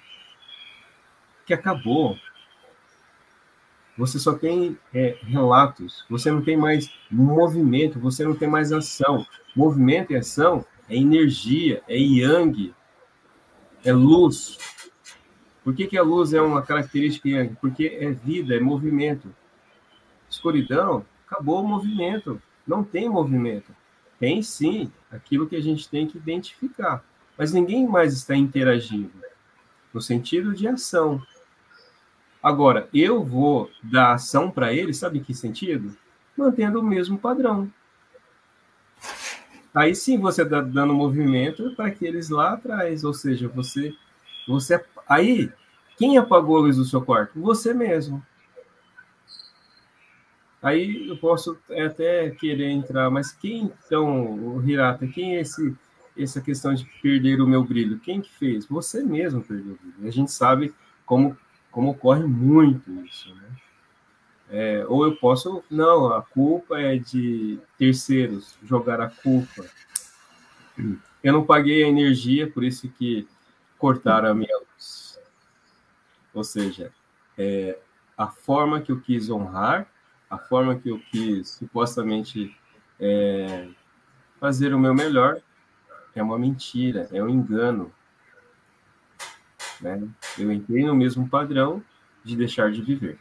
que 1.46 1.54
acabou. 1.54 2.18
Você 4.00 4.18
só 4.18 4.34
tem 4.34 4.78
é, 4.94 5.18
relatos, 5.24 6.06
você 6.10 6.32
não 6.32 6.42
tem 6.42 6.56
mais 6.56 6.90
movimento, 7.12 8.00
você 8.00 8.24
não 8.24 8.34
tem 8.34 8.48
mais 8.48 8.72
ação. 8.72 9.28
Movimento 9.54 10.14
e 10.14 10.16
ação 10.16 10.66
é 10.88 10.96
energia, 10.96 11.84
é 11.86 11.98
yang, 11.98 12.74
é 13.84 13.92
luz. 13.92 14.58
Por 15.66 15.76
que, 15.76 15.86
que 15.86 15.98
a 15.98 16.02
luz 16.02 16.34
é 16.34 16.42
uma 16.42 16.62
característica 16.62 17.28
yang? 17.28 17.58
Porque 17.60 17.88
é 18.00 18.10
vida, 18.12 18.56
é 18.56 18.60
movimento. 18.62 19.36
Escuridão, 20.30 21.06
acabou 21.28 21.62
o 21.62 21.68
movimento, 21.68 22.42
não 22.66 22.86
tem 22.86 23.10
movimento. 23.10 23.76
Tem 24.18 24.42
sim 24.42 24.90
aquilo 25.12 25.46
que 25.46 25.58
a 25.58 25.62
gente 25.62 25.90
tem 25.90 26.08
que 26.08 26.18
identificar, 26.18 27.04
mas 27.38 27.52
ninguém 27.52 27.86
mais 27.86 28.14
está 28.14 28.34
interagindo 28.34 29.12
no 29.94 30.00
sentido 30.00 30.54
de 30.54 30.70
ação. 30.70 31.22
Agora, 32.42 32.88
eu 32.94 33.24
vou 33.24 33.70
dar 33.84 34.14
ação 34.14 34.50
para 34.50 34.74
ele, 34.74 34.94
sabe 34.94 35.20
em 35.20 35.24
que 35.24 35.34
sentido? 35.34 35.96
Mantendo 36.38 36.80
o 36.80 36.84
mesmo 36.84 37.18
padrão. 37.18 37.72
Aí 39.74 39.94
sim 39.94 40.18
você 40.18 40.44
está 40.44 40.62
dando 40.62 40.94
movimento 40.94 41.74
para 41.76 41.88
aqueles 41.88 42.30
lá 42.30 42.54
atrás, 42.54 43.04
ou 43.04 43.14
seja, 43.14 43.48
você, 43.48 43.94
você, 44.48 44.84
aí 45.08 45.52
quem 45.98 46.18
apagou 46.18 46.58
a 46.58 46.62
luz 46.62 46.78
do 46.78 46.86
seu 46.86 47.02
quarto? 47.02 47.40
Você 47.42 47.74
mesmo. 47.74 48.26
Aí 50.62 51.08
eu 51.08 51.18
posso 51.18 51.58
até 51.86 52.30
querer 52.32 52.70
entrar, 52.70 53.10
mas 53.10 53.32
quem 53.32 53.72
então, 53.86 54.62
Hirata, 54.66 55.08
quem 55.08 55.38
é 55.38 55.42
esse, 55.42 55.76
essa 56.18 56.42
questão 56.42 56.74
de 56.74 56.86
perder 57.02 57.42
o 57.42 57.48
meu 57.48 57.64
brilho? 57.64 58.00
Quem 58.00 58.22
que 58.22 58.32
fez? 58.34 58.66
Você 58.66 59.04
mesmo 59.04 59.42
perdeu 59.42 59.74
o 59.74 59.78
brilho. 59.78 60.08
A 60.08 60.12
gente 60.12 60.32
sabe 60.32 60.74
como, 61.06 61.38
como 61.72 61.92
ocorre 61.92 62.24
muito 62.24 62.92
isso, 63.06 63.34
né? 63.36 63.50
É, 64.52 64.86
ou 64.88 65.06
eu 65.06 65.16
posso, 65.16 65.64
não, 65.70 66.12
a 66.12 66.24
culpa 66.24 66.80
é 66.80 66.98
de 66.98 67.60
terceiros, 67.78 68.58
jogar 68.64 69.00
a 69.00 69.10
culpa. 69.10 69.66
Eu 71.24 71.34
não 71.34 71.46
paguei 71.46 71.84
a 71.84 71.88
energia, 71.88 72.50
por 72.50 72.64
isso 72.64 72.90
que 72.90 73.28
cortaram 73.78 74.30
a 74.30 74.34
minha 74.34 74.58
luz. 74.58 75.20
Ou 76.34 76.44
seja, 76.44 76.92
é, 77.38 77.78
a 78.18 78.28
forma 78.28 78.82
que 78.82 78.92
eu 78.92 79.00
quis 79.00 79.30
honrar 79.30 79.88
a 80.30 80.38
forma 80.38 80.76
que 80.76 80.90
eu 80.90 81.00
quis 81.12 81.50
supostamente 81.50 82.56
é, 83.00 83.68
fazer 84.40 84.74
o 84.74 84.80
meu 84.80 84.94
melhor 84.94 85.42
é 86.14 86.22
uma 86.22 86.38
mentira, 86.38 87.08
é 87.12 87.24
um 87.24 87.30
engano. 87.30 87.92
Né? 89.82 90.08
Eu 90.38 90.52
entrei 90.52 90.86
no 90.86 90.96
mesmo 90.96 91.28
padrão 91.28 91.84
de 92.24 92.36
deixar 92.36 92.72
de 92.72 92.82
viver. 92.82 93.18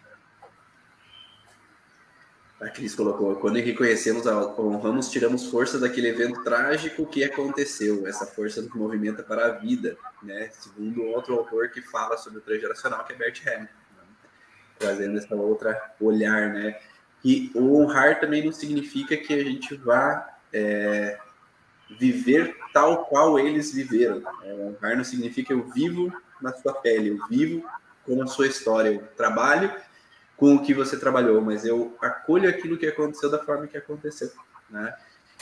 A 2.61 2.69
Cris 2.69 2.95
colocou: 2.95 3.37
quando 3.37 3.57
reconhecemos, 3.57 4.27
honramos, 4.27 5.11
tiramos 5.11 5.47
força 5.47 5.79
daquele 5.79 6.09
evento 6.09 6.43
trágico 6.43 7.07
que 7.07 7.23
aconteceu. 7.23 8.07
Essa 8.07 8.27
força 8.27 8.61
nos 8.61 8.75
movimenta 8.75 9.23
para 9.23 9.47
a 9.47 9.51
vida, 9.51 9.97
né? 10.23 10.51
Segundo 10.53 11.05
outro 11.05 11.35
autor 11.35 11.71
que 11.71 11.81
fala 11.81 12.17
sobre 12.17 12.41
o 12.41 12.43
transgeracional, 12.43 13.05
que 13.05 13.13
é 13.13 13.17
Bert 13.17 13.47
Helm, 13.47 13.63
né? 13.63 13.69
trazendo 14.77 15.19
essa 15.19 15.37
outra 15.37 15.95
olhar, 16.01 16.53
né? 16.53 16.81
E 17.25 17.53
honrar 17.55 18.19
também 18.19 18.45
não 18.45 18.53
significa 18.53 19.17
que 19.17 19.33
a 19.33 19.45
gente 19.45 19.77
vá 19.77 20.29
é, 20.53 21.19
viver 21.91 22.57
tal 22.73 23.05
qual 23.07 23.39
eles 23.39 23.73
viveram. 23.73 24.23
É, 24.43 24.55
honrar 24.55 24.97
não 24.97 25.05
significa 25.05 25.53
eu 25.53 25.65
vivo 25.71 26.13
na 26.41 26.53
sua 26.53 26.75
pele, 26.75 27.11
eu 27.11 27.27
vivo 27.29 27.65
com 28.05 28.23
a 28.23 28.27
sua 28.27 28.47
história, 28.47 28.91
eu 28.91 29.07
trabalho 29.17 29.73
com 30.37 30.55
o 30.55 30.63
que 30.63 30.73
você 30.73 30.97
trabalhou, 30.97 31.41
mas 31.41 31.65
eu 31.65 31.97
acolho 32.01 32.49
aquilo 32.49 32.79
que 32.79 32.87
aconteceu 32.87 33.31
da 33.31 33.39
forma 33.39 33.67
que 33.67 33.77
aconteceu, 33.77 34.31
né? 34.71 34.95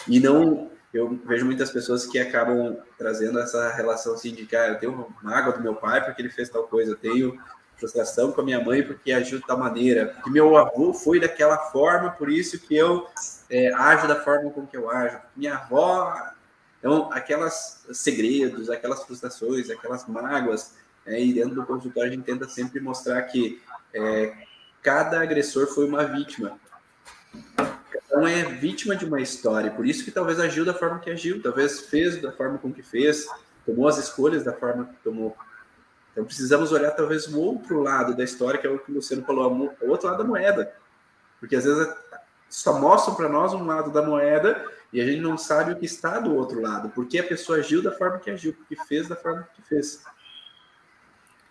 E 0.09 0.19
não, 0.19 0.71
eu 0.93 1.21
vejo 1.25 1.45
muitas 1.45 1.71
pessoas 1.71 2.07
que 2.07 2.19
acabam 2.19 2.77
trazendo 2.97 3.39
essa 3.39 3.71
relação 3.73 4.15
assim 4.15 4.33
de 4.33 4.47
que 4.47 4.57
ah, 4.57 4.69
eu 4.69 4.79
tenho 4.79 5.15
mágoa 5.23 5.53
do 5.53 5.63
meu 5.63 5.75
pai 5.75 6.05
porque 6.05 6.23
ele 6.23 6.31
fez 6.31 6.49
tal 6.49 6.65
coisa, 6.65 6.93
eu 6.93 6.97
tenho 6.97 7.39
frustração 7.77 8.33
com 8.33 8.41
a 8.41 8.45
minha 8.45 8.61
mãe 8.61 8.83
porque 8.83 9.13
agiu 9.13 9.39
de 9.39 9.47
tal 9.47 9.59
maneira, 9.59 10.07
porque 10.07 10.31
meu 10.31 10.57
avô 10.57 10.95
foi 10.95 11.21
daquela 11.21 11.59
forma, 11.59 12.11
por 12.11 12.31
isso 12.31 12.59
que 12.59 12.75
eu 12.75 13.07
é, 13.51 13.73
ajo 13.75 14.09
da 14.09 14.17
forma 14.17 14.51
com 14.51 14.67
que 14.67 14.77
eu 14.77 14.91
ajo, 14.91 15.21
minha 15.37 15.57
avó, 15.57 16.15
então 16.87 17.13
aquelas 17.13 17.85
segredos, 17.93 18.71
aquelas 18.71 19.03
frustrações, 19.03 19.69
aquelas 19.69 20.07
mágoas, 20.07 20.75
é, 21.05 21.21
e 21.21 21.33
dentro 21.33 21.57
do 21.57 21.67
consultório 21.67 22.13
a 22.13 22.15
gente 22.15 22.25
tenta 22.25 22.49
sempre 22.49 22.79
mostrar 22.79 23.21
que 23.23 23.61
é, 23.93 24.33
cada 24.81 25.21
agressor 25.21 25.67
foi 25.67 25.85
uma 25.85 26.05
vítima. 26.05 26.57
Um 28.15 28.25
é 28.25 28.45
vítima 28.45 28.95
de 28.95 29.05
uma 29.05 29.21
história, 29.21 29.73
por 29.73 29.85
isso 29.85 30.05
que 30.05 30.13
talvez 30.13 30.39
agiu 30.39 30.65
da 30.65 30.73
forma 30.73 31.01
que 31.01 31.11
agiu, 31.11 31.43
talvez 31.43 31.81
fez 31.81 32.23
da 32.23 32.31
forma 32.31 32.57
com 32.57 32.73
que 32.73 32.85
fez, 32.85 33.27
tomou 33.67 33.89
as 33.89 33.99
escolhas 33.99 34.45
da 34.45 34.53
forma 34.53 34.85
que 34.85 34.95
tomou. 35.03 35.37
Então 36.13 36.25
precisamos 36.25 36.71
olhar 36.71 36.93
talvez 36.93 37.27
o 37.27 37.41
outro 37.41 37.83
lado 37.83 38.17
da 38.17 38.23
história, 38.23 38.61
que 38.61 38.67
é 38.67 38.71
o 38.71 38.79
que 38.79 38.93
o 38.93 38.95
Luciano 38.95 39.25
falou, 39.25 39.75
o 39.81 39.89
outro 39.91 40.07
lado 40.07 40.19
da 40.19 40.25
moeda. 40.25 40.73
Porque 41.41 41.57
às 41.57 41.65
vezes 41.65 41.93
só 42.57 42.81
mostram 42.81 43.15
para 43.15 43.29
nós 43.29 43.53
um 43.53 43.67
lado 43.67 43.91
da 43.91 44.01
moeda 44.01 44.65
e 44.91 44.99
a 44.99 45.05
gente 45.05 45.21
não 45.21 45.37
sabe 45.37 45.73
o 45.73 45.77
que 45.77 45.85
está 45.85 46.19
do 46.19 46.35
outro 46.35 46.59
lado, 46.59 46.89
porque 46.95 47.19
a 47.19 47.23
pessoa 47.23 47.59
agiu 47.59 47.83
da 47.83 47.93
forma 47.93 48.19
que 48.19 48.31
agiu, 48.31 48.55
porque 48.55 48.75
fez 48.89 49.07
da 49.07 49.15
forma 49.15 49.47
que 49.55 49.61
fez. 49.61 50.03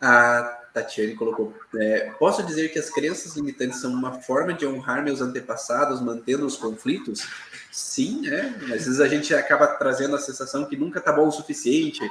A 0.02 0.42
Tatiane 0.74 1.14
colocou: 1.14 1.54
é, 1.76 2.12
Posso 2.18 2.42
dizer 2.42 2.70
que 2.70 2.80
as 2.80 2.90
crenças 2.90 3.36
limitantes 3.36 3.80
são 3.82 3.94
uma 3.94 4.14
forma 4.14 4.52
de 4.52 4.66
honrar 4.66 5.04
meus 5.04 5.22
antepassados, 5.22 6.02
mantendo 6.02 6.44
os 6.44 6.58
conflitos? 6.58 7.28
Sim, 7.72 8.28
é. 8.28 8.48
Às 8.74 8.86
vezes 8.86 9.00
a 9.00 9.08
gente 9.08 9.32
acaba 9.36 9.68
trazendo 9.68 10.16
a 10.16 10.20
sensação 10.20 10.66
que 10.66 10.76
nunca 10.76 11.00
tá 11.00 11.12
bom 11.14 11.28
o 11.28 11.32
suficiente, 11.32 12.02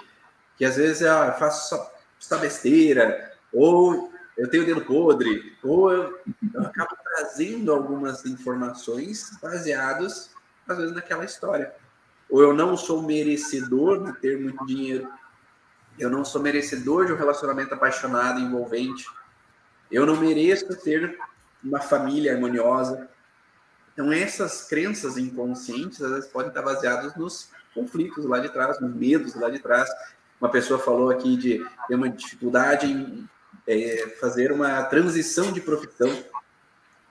que 0.57 0.65
às 0.65 0.77
vezes 0.77 1.03
ah, 1.03 1.33
faço 1.33 1.69
só, 1.69 1.93
só 2.21 2.39
besteira, 2.39 3.33
ou 3.53 4.14
eu 4.37 4.51
tenho 4.51 4.67
dedo 4.67 4.81
podre, 4.83 5.57
ou 5.63 5.93
eu, 5.93 6.19
eu 6.53 6.63
acabo 6.63 6.97
trazendo 7.05 7.73
algumas 7.73 8.25
informações 8.27 9.39
baseadas, 9.41 10.31
às 10.67 10.77
vezes, 10.77 10.95
naquela 10.95 11.25
história. 11.25 11.73
Ou 12.29 12.43
eu 12.43 12.53
não 12.53 12.77
sou 12.77 13.03
merecedor 13.03 14.05
de 14.05 14.21
ter 14.21 14.41
muito 14.41 14.65
dinheiro 14.67 15.09
eu 15.99 16.11
não 16.11 16.25
sou 16.25 16.43
merecedor 16.43 17.07
de 17.07 17.13
um 17.13 17.17
relacionamento 17.17 17.75
apaixonado, 17.75 18.41
envolvente. 18.41 19.07
Eu 19.91 20.05
não 20.05 20.17
mereço 20.17 20.75
ter 20.83 21.17
uma 21.63 21.81
família 21.81 22.35
harmoniosa. 22.35 23.09
Então, 23.93 24.13
essas 24.13 24.67
crenças 24.67 25.17
inconscientes, 25.17 26.01
podem 26.33 26.49
estar 26.49 26.63
baseadas 26.63 27.15
nos 27.15 27.51
conflitos 27.73 28.25
lá 28.25 28.41
de 28.41 28.49
trás, 28.49 28.81
nos 28.81 28.93
medos 28.93 29.35
lá 29.37 29.49
de 29.49 29.61
trás. 29.61 29.89
Uma 30.41 30.51
pessoa 30.51 30.81
falou 30.81 31.11
aqui 31.11 31.37
de 31.37 31.65
ter 31.87 31.95
uma 31.95 32.09
dificuldade 32.09 32.91
em 32.91 33.29
é, 33.67 34.17
fazer 34.21 34.53
uma 34.53 34.83
transição 34.85 35.53
de 35.53 35.61
profissão. 35.61 36.25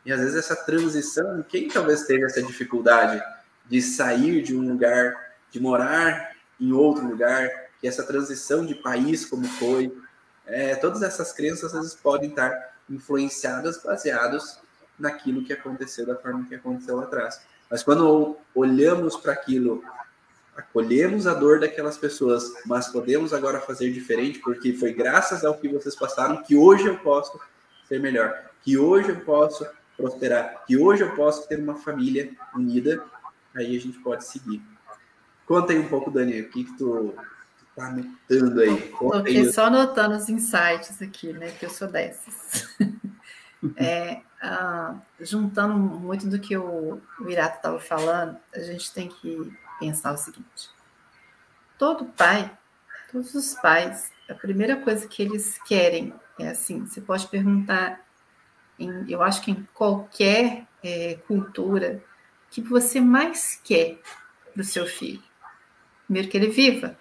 E 0.05 0.11
às 0.11 0.19
vezes 0.19 0.35
essa 0.35 0.55
transição, 0.55 1.43
quem 1.47 1.67
talvez 1.67 2.03
teve 2.03 2.25
essa 2.25 2.41
dificuldade 2.41 3.21
de 3.65 3.81
sair 3.81 4.41
de 4.41 4.55
um 4.55 4.67
lugar, 4.67 5.15
de 5.49 5.59
morar 5.59 6.35
em 6.59 6.71
outro 6.71 7.05
lugar, 7.07 7.49
que 7.79 7.87
essa 7.87 8.03
transição 8.03 8.65
de 8.65 8.75
país 8.75 9.25
como 9.25 9.45
foi, 9.45 9.95
é, 10.45 10.75
todas 10.75 11.01
essas 11.01 11.31
crenças 11.31 11.73
às 11.73 11.81
vezes 11.81 11.95
podem 11.95 12.29
estar 12.29 12.75
influenciadas, 12.89 13.81
baseadas 13.81 14.59
naquilo 14.99 15.43
que 15.43 15.53
aconteceu 15.53 16.05
da 16.05 16.15
forma 16.15 16.45
que 16.45 16.55
aconteceu 16.55 16.97
lá 16.97 17.03
atrás. 17.03 17.41
Mas 17.69 17.81
quando 17.81 18.37
olhamos 18.53 19.15
para 19.15 19.33
aquilo, 19.33 19.83
acolhemos 20.55 21.27
a 21.27 21.33
dor 21.33 21.59
daquelas 21.59 21.97
pessoas, 21.97 22.51
mas 22.65 22.87
podemos 22.87 23.33
agora 23.33 23.59
fazer 23.59 23.91
diferente, 23.91 24.39
porque 24.39 24.73
foi 24.73 24.93
graças 24.93 25.43
ao 25.43 25.55
que 25.55 25.67
vocês 25.67 25.95
passaram 25.95 26.43
que 26.43 26.55
hoje 26.55 26.85
eu 26.85 26.97
posso 26.99 27.39
ser 27.87 27.99
melhor, 27.99 28.51
que 28.61 28.77
hoje 28.77 29.09
eu 29.09 29.19
posso 29.21 29.65
prosperar, 29.97 30.63
que 30.65 30.77
hoje 30.77 31.03
eu 31.03 31.15
posso 31.15 31.47
ter 31.47 31.59
uma 31.59 31.75
família 31.75 32.31
unida, 32.55 33.03
aí 33.55 33.75
a 33.75 33.79
gente 33.79 33.99
pode 33.99 34.25
seguir. 34.25 34.61
Conta 35.45 35.73
aí 35.73 35.79
um 35.79 35.87
pouco, 35.87 36.09
Dani, 36.09 36.41
o 36.41 36.49
que, 36.49 36.63
que 36.63 36.77
tu 36.77 37.13
Tá 37.75 37.87
anotando 37.87 38.61
aí. 38.61 38.93
Fiquei 39.25 39.51
só 39.51 39.65
anotando 39.65 40.15
os 40.15 40.29
insights 40.29 41.01
aqui, 41.01 41.33
né? 41.33 41.51
Que 41.51 41.65
eu 41.65 41.71
sou 41.71 41.87
dessas. 41.87 42.67
é, 43.75 44.21
ah, 44.41 44.95
juntando 45.19 45.73
muito 45.73 46.27
do 46.27 46.39
que 46.39 46.55
o, 46.55 47.01
o 47.19 47.29
Irato 47.29 47.57
estava 47.57 47.79
falando, 47.79 48.37
a 48.53 48.59
gente 48.59 48.93
tem 48.93 49.09
que 49.09 49.51
pensar 49.83 50.13
o 50.13 50.17
seguinte: 50.17 50.69
todo 51.77 52.05
pai, 52.05 52.49
todos 53.11 53.35
os 53.35 53.53
pais, 53.55 54.11
a 54.29 54.33
primeira 54.33 54.77
coisa 54.77 55.07
que 55.07 55.21
eles 55.21 55.59
querem 55.63 56.13
é 56.39 56.49
assim: 56.49 56.85
você 56.85 57.01
pode 57.01 57.27
perguntar, 57.27 57.99
em, 58.79 59.05
eu 59.09 59.21
acho 59.21 59.41
que 59.41 59.51
em 59.51 59.67
qualquer 59.73 60.65
é, 60.81 61.15
cultura, 61.27 62.01
o 62.47 62.53
que 62.53 62.61
você 62.61 63.01
mais 63.01 63.59
quer 63.63 63.99
para 64.53 64.61
o 64.61 64.65
seu 64.65 64.85
filho? 64.85 65.21
Primeiro 66.05 66.29
que 66.29 66.37
ele 66.37 66.49
viva, 66.49 66.97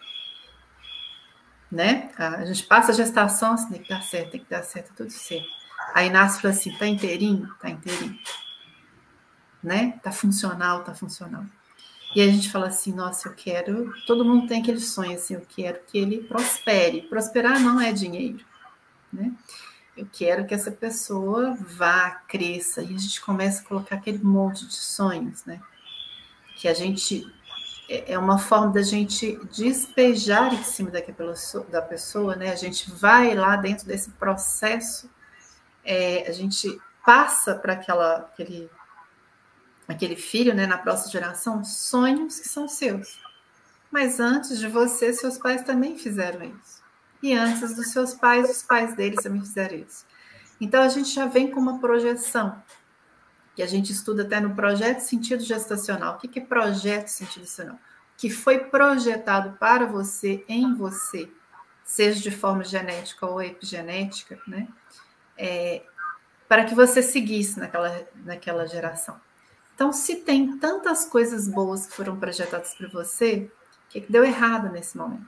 né? 1.71 2.11
A 2.17 2.45
gente 2.45 2.65
passa 2.65 2.93
a 2.93 2.95
gestação, 2.95 3.55
assim, 3.55 3.71
tem 3.71 3.83
que 3.83 3.89
dar 3.89 4.03
certo, 4.03 4.31
tem 4.33 4.45
que 4.45 4.51
dar 4.51 4.63
certo, 4.63 4.95
tudo 4.95 5.11
certo. 5.11 5.49
Aí 5.95 6.09
nasce 6.09 6.39
e 6.39 6.43
fala 6.43 6.55
assim, 6.55 6.79
tá 6.79 6.87
inteirinho? 6.87 7.53
Tá 7.61 7.69
inteirinho. 7.69 8.19
Né? 9.63 9.99
Tá 10.03 10.11
funcional, 10.13 10.85
tá 10.85 10.95
funcional. 10.95 11.45
E 12.15 12.21
a 12.21 12.27
gente 12.27 12.51
fala 12.51 12.67
assim, 12.67 12.93
nossa, 12.93 13.29
eu 13.29 13.35
quero. 13.35 13.93
Todo 14.07 14.25
mundo 14.25 14.47
tem 14.47 14.61
aquele 14.61 14.81
sonho 14.81 15.15
assim, 15.15 15.35
eu 15.35 15.47
quero 15.49 15.81
que 15.87 15.97
ele 15.99 16.23
prospere. 16.23 17.03
Prosperar 17.03 17.59
não 17.61 17.81
é 17.81 17.93
dinheiro, 17.93 18.45
né? 19.13 19.33
Eu 19.97 20.07
quero 20.11 20.47
que 20.47 20.55
essa 20.55 20.71
pessoa 20.71 21.57
vá, 21.59 22.11
cresça. 22.29 22.83
E 22.83 22.95
a 22.95 22.99
gente 22.99 23.21
começa 23.21 23.63
a 23.63 23.65
colocar 23.65 23.97
aquele 23.97 24.23
monte 24.23 24.67
de 24.67 24.75
sonhos, 24.75 25.45
né? 25.45 25.61
Que 26.57 26.69
a 26.69 26.75
gente 26.75 27.27
é, 27.89 28.13
é 28.13 28.19
uma 28.19 28.39
forma 28.39 28.73
da 28.73 28.83
gente 28.83 29.39
despejar 29.53 30.55
em 30.55 30.63
cima 30.63 30.91
da 30.91 31.83
pessoa, 31.83 32.35
né? 32.37 32.51
A 32.51 32.57
gente 32.57 32.91
vai 32.91 33.35
lá 33.35 33.57
dentro 33.57 33.87
desse 33.87 34.11
processo, 34.13 35.11
é, 35.85 36.27
a 36.29 36.33
gente 36.33 36.81
passa 37.05 37.55
para 37.55 37.75
aquela 37.75 38.17
aquele 38.17 38.71
aquele 39.89 40.17
filho, 40.17 40.55
né, 40.55 40.67
na 40.67 40.79
próxima 40.79 41.13
geração, 41.13 41.65
sonhos 41.65 42.41
que 42.41 42.49
são 42.49 42.69
seus. 42.69 43.21
Mas 43.91 44.21
antes 44.21 44.59
de 44.59 44.69
você, 44.69 45.13
seus 45.13 45.37
pais 45.37 45.63
também 45.63 45.99
fizeram 45.99 46.45
isso. 46.45 46.83
E 47.23 47.35
antes 47.35 47.77
dos 47.77 47.93
seus 47.93 48.15
pais, 48.15 48.51
os 48.51 48.63
pais 48.63 48.97
deles 48.97 49.23
também 49.23 49.41
fizeram 49.41 49.77
isso. 49.77 50.07
Então 50.61 50.83
a 50.83 50.89
gente 50.89 51.11
já 51.11 51.27
vem 51.27 51.51
com 51.51 51.61
uma 51.61 51.79
projeção 51.79 52.63
que 53.55 53.63
a 53.63 53.67
gente 53.67 53.93
estuda 53.93 54.23
até 54.23 54.41
no 54.41 54.55
projeto 54.55 55.01
sentido 55.01 55.43
gestacional. 55.43 56.17
O 56.17 56.19
que 56.19 56.39
é 56.39 56.43
projeto 56.43 57.09
sentido 57.09 57.43
gestacional? 57.43 57.79
Que 58.17 58.31
foi 58.31 58.59
projetado 58.59 59.57
para 59.59 59.87
você, 59.87 60.45
em 60.49 60.75
você, 60.75 61.31
seja 61.85 62.21
de 62.21 62.31
forma 62.31 62.65
genética 62.65 63.27
ou 63.27 63.43
epigenética, 63.43 64.41
né? 64.47 64.69
É, 65.37 65.83
para 66.49 66.65
que 66.65 66.75
você 66.75 67.03
seguisse 67.03 67.59
naquela, 67.59 68.07
naquela 68.25 68.67
geração. 68.67 69.21
Então, 69.75 69.93
se 69.93 70.17
tem 70.17 70.59
tantas 70.59 71.05
coisas 71.05 71.49
boas 71.49 71.87
que 71.87 71.95
foram 71.95 72.19
projetadas 72.19 72.75
para 72.75 72.89
você, 72.89 73.51
o 73.87 73.91
que, 73.91 74.01
que 74.03 74.13
deu 74.13 74.25
errado 74.25 74.71
nesse 74.71 74.97
momento? 74.97 75.27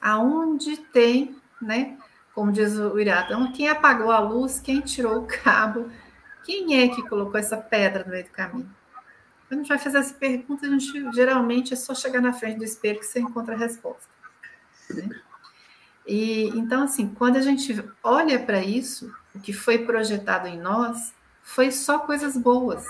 Aonde 0.00 0.76
tem, 0.76 1.36
né? 1.60 1.98
Como 2.34 2.50
diz 2.50 2.76
o 2.76 2.98
Irata, 2.98 3.34
quem 3.54 3.68
apagou 3.68 4.10
a 4.10 4.18
luz, 4.18 4.58
quem 4.60 4.80
tirou 4.80 5.22
o 5.22 5.26
cabo, 5.26 5.90
quem 6.44 6.82
é 6.82 6.88
que 6.88 7.06
colocou 7.08 7.38
essa 7.38 7.56
pedra 7.56 8.04
no 8.04 8.10
meio 8.10 8.24
do 8.24 8.30
caminho? 8.30 8.70
Quando 9.48 9.60
a 9.60 9.62
gente 9.62 9.68
vai 9.68 9.78
fazer 9.78 9.98
essa 9.98 10.14
pergunta, 10.14 10.66
a 10.66 10.70
gente 10.70 11.12
geralmente 11.12 11.74
é 11.74 11.76
só 11.76 11.94
chegar 11.94 12.22
na 12.22 12.32
frente 12.32 12.58
do 12.58 12.64
espelho 12.64 12.98
que 12.98 13.06
você 13.06 13.20
encontra 13.20 13.54
a 13.54 13.58
resposta. 13.58 14.08
Né? 14.90 15.08
E 16.06 16.48
então, 16.54 16.84
assim, 16.84 17.08
quando 17.08 17.36
a 17.36 17.42
gente 17.42 17.84
olha 18.02 18.38
para 18.38 18.62
isso, 18.62 19.14
o 19.34 19.40
que 19.40 19.52
foi 19.52 19.78
projetado 19.78 20.48
em 20.48 20.58
nós 20.58 21.12
foi 21.42 21.70
só 21.70 21.98
coisas 21.98 22.36
boas. 22.36 22.84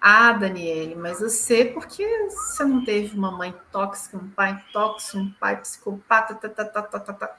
Ah, 0.00 0.32
Daniele, 0.32 0.96
mas 0.96 1.20
você, 1.20 1.64
porque 1.64 2.04
você 2.28 2.64
não 2.64 2.84
teve 2.84 3.16
uma 3.16 3.30
mãe 3.30 3.54
tóxica, 3.70 4.16
um 4.16 4.28
pai 4.28 4.64
tóxico, 4.72 5.18
um 5.18 5.30
pai 5.30 5.60
psicopata, 5.60 6.34
tá, 6.34 6.48
tá, 6.48 6.64
tá, 6.64 6.82
tá, 6.82 6.98
tá, 6.98 7.12
tá. 7.12 7.38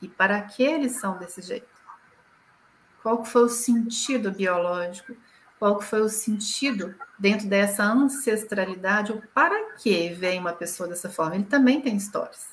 E 0.00 0.06
para 0.06 0.40
que 0.42 0.62
eles 0.62 1.00
são 1.00 1.18
desse 1.18 1.42
jeito? 1.42 1.66
Qual 3.02 3.24
foi 3.24 3.42
o 3.42 3.48
sentido 3.48 4.30
biológico? 4.30 5.16
Qual 5.58 5.80
foi 5.80 6.00
o 6.00 6.08
sentido 6.08 6.94
dentro 7.18 7.48
dessa 7.48 7.84
ancestralidade? 7.84 9.12
Ou 9.12 9.20
para 9.34 9.72
que 9.72 10.10
vem 10.10 10.38
uma 10.38 10.52
pessoa 10.52 10.88
dessa 10.88 11.08
forma? 11.08 11.34
Ele 11.34 11.44
também 11.44 11.80
tem 11.80 11.96
histórias. 11.96 12.48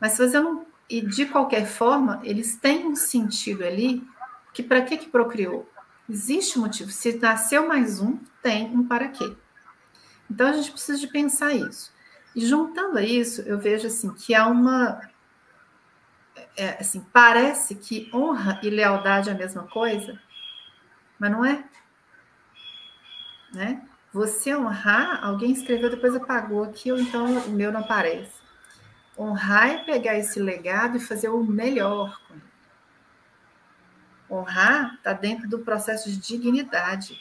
Mas 0.00 0.12
se 0.12 0.26
você 0.26 0.40
não. 0.40 0.66
E 0.88 1.00
de 1.00 1.26
qualquer 1.26 1.66
forma, 1.66 2.20
eles 2.22 2.56
têm 2.56 2.86
um 2.86 2.94
sentido 2.94 3.64
ali, 3.64 4.06
que 4.56 4.62
para 4.62 4.80
que 4.80 4.96
que 4.96 5.10
procriou? 5.10 5.70
Existe 6.08 6.58
motivo. 6.58 6.90
Se 6.90 7.12
nasceu 7.18 7.68
mais 7.68 8.00
um, 8.00 8.18
tem 8.42 8.64
um 8.74 8.88
para 8.88 9.08
quê. 9.08 9.36
Então 10.30 10.48
a 10.48 10.52
gente 10.54 10.72
precisa 10.72 10.98
de 10.98 11.08
pensar 11.08 11.52
isso. 11.52 11.92
E 12.34 12.40
juntando 12.40 12.96
a 12.96 13.02
isso, 13.02 13.42
eu 13.42 13.58
vejo 13.58 13.86
assim 13.86 14.10
que 14.14 14.34
há 14.34 14.46
uma 14.46 14.98
é, 16.56 16.78
assim, 16.80 17.04
parece 17.12 17.74
que 17.74 18.10
honra 18.14 18.58
e 18.62 18.70
lealdade 18.70 19.28
é 19.28 19.32
a 19.32 19.36
mesma 19.36 19.64
coisa, 19.64 20.18
mas 21.18 21.30
não 21.30 21.44
é. 21.44 21.62
Né? 23.52 23.86
Você 24.10 24.56
honrar, 24.56 25.22
alguém 25.22 25.52
escreveu, 25.52 25.90
depois 25.90 26.14
apagou 26.14 26.64
aqui, 26.64 26.90
ou 26.90 26.98
então 26.98 27.26
o 27.40 27.50
meu 27.50 27.70
não 27.70 27.80
aparece. 27.80 28.32
Honrar 29.18 29.68
é 29.68 29.78
pegar 29.84 30.16
esse 30.16 30.40
legado 30.40 30.96
e 30.96 31.00
fazer 31.00 31.28
o 31.28 31.44
melhor 31.44 32.18
com 32.26 32.34
ele. 32.34 32.55
Honrar 34.30 34.94
está 34.94 35.12
dentro 35.12 35.48
do 35.48 35.60
processo 35.60 36.10
de 36.10 36.16
dignidade. 36.16 37.20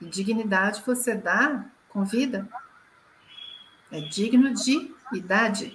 E 0.00 0.06
dignidade 0.06 0.82
você 0.84 1.14
dá 1.14 1.64
com 1.88 2.04
vida. 2.04 2.48
É 3.90 4.00
digno 4.00 4.52
de 4.52 4.94
idade. 5.12 5.72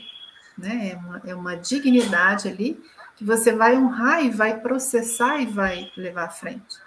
Né? 0.58 0.92
É, 0.92 0.96
uma, 0.98 1.22
é 1.26 1.36
uma 1.36 1.56
dignidade 1.56 2.48
ali 2.48 2.84
que 3.16 3.24
você 3.24 3.54
vai 3.54 3.78
honrar 3.78 4.24
e 4.24 4.30
vai 4.30 4.60
processar 4.60 5.40
e 5.40 5.46
vai 5.46 5.92
levar 5.96 6.26
à 6.26 6.30
frente. 6.30 6.78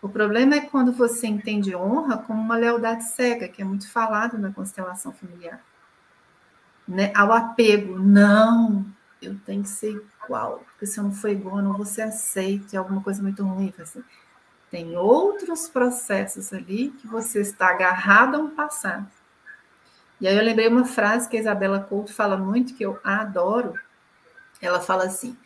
O 0.00 0.08
problema 0.08 0.54
é 0.54 0.60
quando 0.60 0.92
você 0.92 1.26
entende 1.26 1.74
honra 1.74 2.18
como 2.18 2.40
uma 2.40 2.56
lealdade 2.56 3.04
cega, 3.04 3.48
que 3.48 3.60
é 3.60 3.64
muito 3.64 3.90
falado 3.90 4.38
na 4.38 4.52
constelação 4.52 5.12
familiar 5.12 5.60
né, 6.88 7.12
ao 7.14 7.32
apego. 7.32 7.98
Não, 7.98 8.86
eu 9.20 9.36
tenho 9.44 9.62
que 9.62 9.68
ser 9.68 10.02
igual, 10.24 10.64
porque 10.70 10.86
se 10.86 10.98
eu 10.98 11.04
não 11.04 11.12
for 11.12 11.28
igual, 11.28 11.58
eu 11.58 11.64
não 11.64 11.72
vou 11.74 11.86
ser 11.86 12.02
aceito, 12.02 12.74
é 12.74 12.76
alguma 12.76 13.02
coisa 13.02 13.22
muito 13.22 13.44
ruim. 13.44 13.72
Assim. 13.78 14.02
Tem 14.70 14.96
outros 14.96 15.68
processos 15.68 16.52
ali 16.52 16.90
que 16.90 17.06
você 17.06 17.40
está 17.40 17.70
agarrado 17.70 18.36
a 18.36 18.38
um 18.38 18.50
passado. 18.50 19.06
E 20.20 20.26
aí 20.26 20.36
eu 20.36 20.42
lembrei 20.42 20.68
uma 20.68 20.84
frase 20.84 21.28
que 21.28 21.36
a 21.36 21.40
Isabela 21.40 21.80
Couto 21.80 22.12
fala 22.12 22.36
muito, 22.36 22.74
que 22.74 22.84
eu 22.84 22.98
adoro. 23.04 23.74
Ela 24.60 24.80
fala 24.80 25.04
assim: 25.04 25.36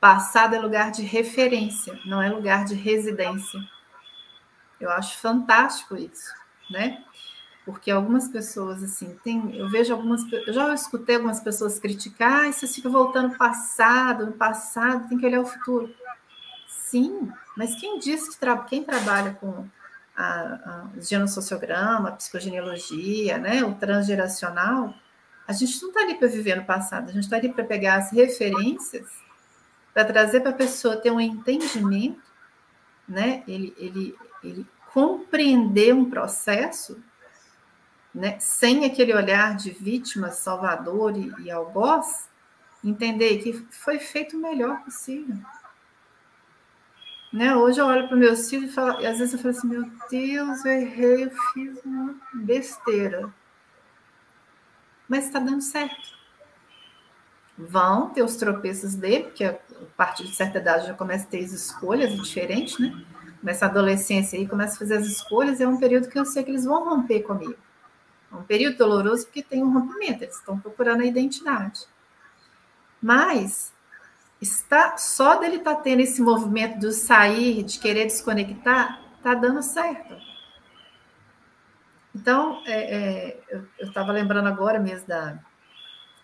passado 0.00 0.54
é 0.54 0.58
lugar 0.58 0.90
de 0.90 1.02
referência, 1.02 1.98
não 2.04 2.20
é 2.20 2.28
lugar 2.28 2.64
de 2.64 2.74
residência. 2.74 3.60
Eu 4.80 4.90
acho 4.90 5.18
fantástico 5.18 5.96
isso, 5.96 6.32
né? 6.70 7.04
Porque 7.68 7.90
algumas 7.90 8.28
pessoas 8.28 8.82
assim 8.82 9.14
tem, 9.22 9.54
eu 9.54 9.68
vejo 9.68 9.92
algumas, 9.92 10.22
eu 10.32 10.54
já 10.54 10.72
escutei 10.72 11.16
algumas 11.16 11.38
pessoas 11.38 11.78
criticar, 11.78 12.48
ah, 12.48 12.50
você 12.50 12.66
fica 12.66 12.88
voltando 12.88 13.36
passado, 13.36 14.24
no 14.24 14.32
passado, 14.32 15.06
tem 15.06 15.18
que 15.18 15.26
olhar 15.26 15.42
o 15.42 15.46
futuro. 15.46 15.94
Sim, 16.66 17.30
mas 17.54 17.78
quem 17.78 17.98
diz 17.98 18.26
que 18.26 18.40
tra 18.40 18.56
quem 18.56 18.82
trabalha 18.82 19.34
com 19.34 19.66
a, 20.16 20.24
a, 20.24 20.86
o 20.96 21.02
genossociograma, 21.02 22.08
a 22.08 22.12
psicogenealogia, 22.12 23.36
né, 23.36 23.62
o 23.62 23.74
transgeracional, 23.74 24.94
a 25.46 25.52
gente 25.52 25.82
não 25.82 25.90
está 25.90 26.00
ali 26.00 26.14
para 26.14 26.28
viver 26.28 26.56
no 26.56 26.64
passado, 26.64 27.10
a 27.10 27.12
gente 27.12 27.24
está 27.24 27.36
ali 27.36 27.52
para 27.52 27.64
pegar 27.64 27.96
as 27.96 28.10
referências, 28.10 29.10
para 29.92 30.06
trazer 30.06 30.40
para 30.40 30.52
a 30.52 30.54
pessoa 30.54 30.96
ter 30.96 31.10
um 31.10 31.20
entendimento, 31.20 32.22
né, 33.06 33.42
ele, 33.46 33.74
ele, 33.76 34.16
ele 34.42 34.66
compreender 34.90 35.94
um 35.94 36.08
processo 36.08 37.06
né, 38.18 38.36
sem 38.40 38.84
aquele 38.84 39.14
olhar 39.14 39.54
de 39.54 39.70
vítima, 39.70 40.32
salvador 40.32 41.16
e, 41.16 41.32
e 41.44 41.50
algoz, 41.52 42.28
entender 42.84 43.38
que 43.38 43.52
foi 43.70 44.00
feito 44.00 44.36
o 44.36 44.40
melhor 44.40 44.82
possível. 44.82 45.36
Né? 47.32 47.54
Hoje 47.54 47.80
eu 47.80 47.86
olho 47.86 48.08
para 48.08 48.16
meus 48.16 48.50
filhos 48.50 48.72
e, 48.72 48.74
falo, 48.74 49.00
e 49.00 49.06
às 49.06 49.18
vezes 49.18 49.34
eu 49.34 49.38
falo 49.38 49.56
assim, 49.56 49.68
meu 49.68 49.84
Deus, 50.10 50.64
eu 50.64 50.72
errei, 50.72 51.24
eu 51.26 51.30
fiz 51.52 51.78
uma 51.84 52.16
besteira. 52.34 53.32
Mas 55.08 55.26
está 55.26 55.38
dando 55.38 55.62
certo. 55.62 56.18
Vão 57.56 58.10
ter 58.10 58.24
os 58.24 58.34
tropeços 58.34 58.96
dele, 58.96 59.24
porque 59.24 59.44
a 59.44 59.56
partir 59.96 60.24
de 60.24 60.34
certa 60.34 60.58
idade 60.58 60.88
já 60.88 60.94
começa 60.94 61.24
a 61.24 61.28
ter 61.28 61.44
as 61.44 61.52
escolhas 61.52 62.12
diferentes, 62.16 62.80
né? 62.80 63.00
Começa 63.38 63.64
a 63.64 63.68
adolescência 63.68 64.36
aí, 64.36 64.48
começa 64.48 64.74
a 64.74 64.78
fazer 64.78 64.96
as 64.96 65.06
escolhas, 65.06 65.60
é 65.60 65.68
um 65.68 65.78
período 65.78 66.08
que 66.08 66.18
eu 66.18 66.24
sei 66.24 66.42
que 66.42 66.50
eles 66.50 66.64
vão 66.64 66.88
romper 66.88 67.22
comigo. 67.22 67.67
É 68.30 68.36
um 68.36 68.42
período 68.42 68.76
doloroso 68.76 69.24
porque 69.26 69.42
tem 69.42 69.62
um 69.62 69.72
rompimento, 69.72 70.24
eles 70.24 70.36
estão 70.36 70.58
procurando 70.58 71.02
a 71.02 71.06
identidade. 71.06 71.86
Mas 73.00 73.72
está 74.40 74.96
só 74.96 75.36
dele 75.36 75.56
estar 75.56 75.76
tá 75.76 75.80
tendo 75.80 76.00
esse 76.00 76.20
movimento 76.22 76.78
do 76.78 76.92
sair, 76.92 77.62
de 77.62 77.78
querer 77.78 78.06
desconectar, 78.06 79.00
está 79.16 79.34
dando 79.34 79.62
certo. 79.62 80.16
Então, 82.14 82.62
é, 82.66 82.96
é, 82.96 83.40
eu 83.78 83.88
estava 83.88 84.12
lembrando 84.12 84.48
agora 84.48 84.78
mesmo 84.78 85.06
da. 85.06 85.38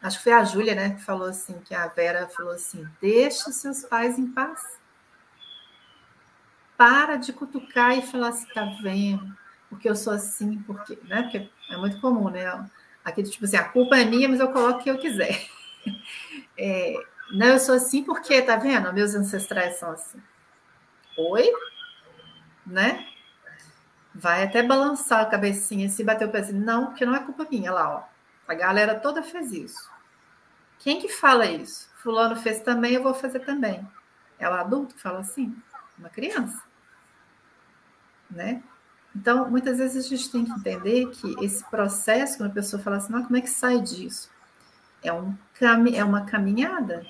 Acho 0.03 0.19
que 0.19 0.25
foi 0.25 0.33
a 0.33 0.45
Júlia, 0.45 0.75
né, 0.75 0.91
que 0.91 1.03
falou 1.03 1.29
assim, 1.29 1.59
que 1.61 1.75
a 1.75 1.87
Vera 1.87 2.29
falou 2.29 2.53
assim: 2.53 2.87
deixe 3.01 3.53
seus 3.53 3.85
pais 3.85 4.19
em 4.19 4.27
paz. 4.27 4.79
Para 6.77 7.17
de 7.17 7.33
cutucar 7.33 7.97
e 7.97 8.03
falar 8.03 8.29
assim, 8.29 8.47
tá 8.53 8.65
vendo? 8.83 9.35
Porque 9.75 9.89
eu 9.89 9.97
sou 9.97 10.13
assim, 10.13 10.59
porque, 10.63 10.99
né? 11.05 11.23
Porque 11.23 11.51
é 11.71 11.77
muito 11.77 12.01
comum, 12.01 12.31
né? 12.31 12.69
Aqui, 13.05 13.23
tipo 13.23 13.45
assim, 13.45 13.57
a 13.57 13.69
culpa 13.69 13.97
é 13.99 14.05
minha, 14.05 14.29
mas 14.29 14.41
eu 14.41 14.51
coloco 14.53 14.81
o 14.81 14.83
que 14.83 14.91
eu 14.91 14.99
quiser. 14.99 15.47
É, 16.57 16.95
não, 17.33 17.49
eu 17.49 17.59
sou 17.59 17.75
assim 17.75 18.05
porque, 18.05 18.41
tá 18.41 18.57
vendo? 18.57 18.93
Meus 18.93 19.15
ancestrais 19.15 19.77
são 19.77 19.91
assim. 19.91 20.23
Oi? 21.19 21.51
Né? 22.65 23.07
Vai 24.15 24.45
até 24.45 24.63
balançar 24.63 25.21
a 25.21 25.27
cabecinha, 25.27 25.89
se 25.89 26.05
bater 26.05 26.29
o 26.29 26.31
pezinho. 26.31 26.65
Não, 26.65 26.87
porque 26.87 27.05
não 27.05 27.15
é 27.15 27.19
culpa 27.19 27.47
minha 27.51 27.73
lá, 27.73 27.97
ó. 27.97 28.05
A 28.47 28.55
galera 28.55 28.99
toda 28.99 29.23
fez 29.23 29.53
isso. 29.53 29.91
Quem 30.79 31.01
que 31.01 31.09
fala 31.09 31.45
isso? 31.45 31.91
Fulano 31.97 32.37
fez 32.37 32.61
também, 32.61 32.93
eu 32.93 33.03
vou 33.03 33.15
fazer 33.15 33.41
também. 33.41 33.87
É 34.39 34.49
o 34.49 34.53
adulto 34.53 34.95
que 34.95 35.03
fala 35.03 35.21
assim? 35.21 35.55
Uma 35.99 36.09
criança. 36.09 36.63
Né? 38.31 38.63
Então, 39.15 39.49
muitas 39.49 39.79
vezes 39.79 40.05
a 40.05 40.09
gente 40.09 40.31
tem 40.31 40.45
que 40.45 40.51
entender 40.51 41.07
que 41.11 41.37
esse 41.45 41.65
processo, 41.71 42.39
quando 42.39 42.51
a 42.51 42.55
pessoa 42.55 42.83
fala 42.83 42.97
assim, 42.97 43.15
ah, 43.15 43.23
como 43.23 43.37
é 43.37 43.41
que 43.41 43.51
sai 43.51 43.81
disso? 43.81 44.29
É, 45.03 45.13
um 45.13 45.37
cami 45.55 45.97
é 45.97 46.05
uma 46.05 46.25
caminhada. 46.25 47.07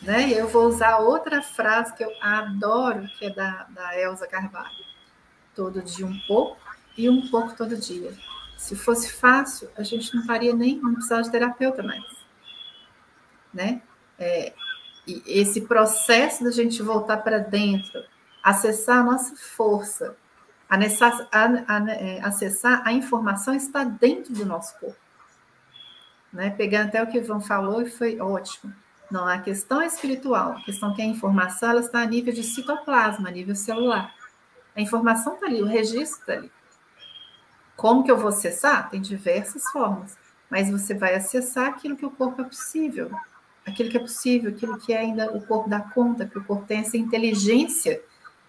Né? 0.00 0.30
Eu 0.30 0.48
vou 0.48 0.66
usar 0.66 0.98
outra 0.98 1.42
frase 1.42 1.94
que 1.94 2.02
eu 2.02 2.10
adoro, 2.22 3.06
que 3.18 3.26
é 3.26 3.30
da, 3.30 3.66
da 3.68 3.98
Elza 3.98 4.26
Carvalho. 4.26 4.84
Todo 5.54 5.82
dia 5.82 6.06
um 6.06 6.18
pouco 6.26 6.58
e 6.96 7.08
um 7.10 7.28
pouco 7.28 7.54
todo 7.54 7.76
dia. 7.76 8.14
Se 8.56 8.74
fosse 8.74 9.12
fácil, 9.12 9.70
a 9.76 9.82
gente 9.82 10.14
não 10.14 10.24
faria 10.24 10.54
nem, 10.54 10.80
não 10.80 10.94
precisava 10.94 11.22
de 11.22 11.30
terapeuta 11.30 11.82
mais. 11.82 12.04
Né? 13.52 13.82
É, 14.18 14.54
e 15.06 15.22
esse 15.26 15.62
processo 15.62 16.44
da 16.44 16.50
gente 16.50 16.82
voltar 16.82 17.18
para 17.18 17.38
dentro, 17.38 18.02
acessar 18.42 18.98
a 18.98 19.04
nossa 19.04 19.34
força, 19.36 20.16
é, 20.70 22.20
acessar 22.22 22.82
a 22.86 22.92
informação 22.92 23.54
está 23.54 23.82
dentro 23.82 24.32
do 24.32 24.46
nosso 24.46 24.78
corpo. 24.78 24.98
Né? 26.32 26.50
Pegando 26.50 26.88
até 26.88 27.02
o 27.02 27.06
que 27.08 27.18
o 27.18 27.22
Ivan 27.22 27.40
falou, 27.40 27.82
e 27.82 27.90
foi 27.90 28.20
ótimo. 28.20 28.72
Não, 29.10 29.26
a 29.26 29.38
questão 29.38 29.82
é 29.82 29.86
espiritual, 29.86 30.52
a 30.52 30.62
questão 30.62 30.94
que 30.94 31.02
a 31.02 31.04
informação 31.04 31.70
ela 31.70 31.80
está 31.80 32.00
a 32.00 32.06
nível 32.06 32.32
de 32.32 32.44
citoplasma, 32.44 33.28
a 33.28 33.32
nível 33.32 33.56
celular. 33.56 34.14
A 34.76 34.80
informação 34.80 35.34
está 35.34 35.46
ali, 35.46 35.60
o 35.60 35.66
registro 35.66 36.20
está 36.20 36.32
ali. 36.34 36.52
Como 37.76 38.04
que 38.04 38.10
eu 38.10 38.16
vou 38.16 38.28
acessar? 38.28 38.88
Tem 38.88 39.00
diversas 39.00 39.64
formas, 39.72 40.16
mas 40.48 40.70
você 40.70 40.94
vai 40.94 41.14
acessar 41.16 41.66
aquilo 41.66 41.96
que 41.96 42.06
o 42.06 42.10
corpo 42.10 42.42
é 42.42 42.44
possível, 42.44 43.10
aquilo 43.66 43.90
que 43.90 43.96
é 43.96 44.00
possível, 44.00 44.50
aquilo 44.50 44.78
que 44.78 44.94
ainda 44.94 45.32
o 45.32 45.44
corpo 45.44 45.68
dá 45.68 45.80
conta, 45.80 46.26
que 46.26 46.38
o 46.38 46.44
corpo 46.44 46.66
tem 46.66 46.80
essa 46.80 46.96
inteligência 46.96 48.00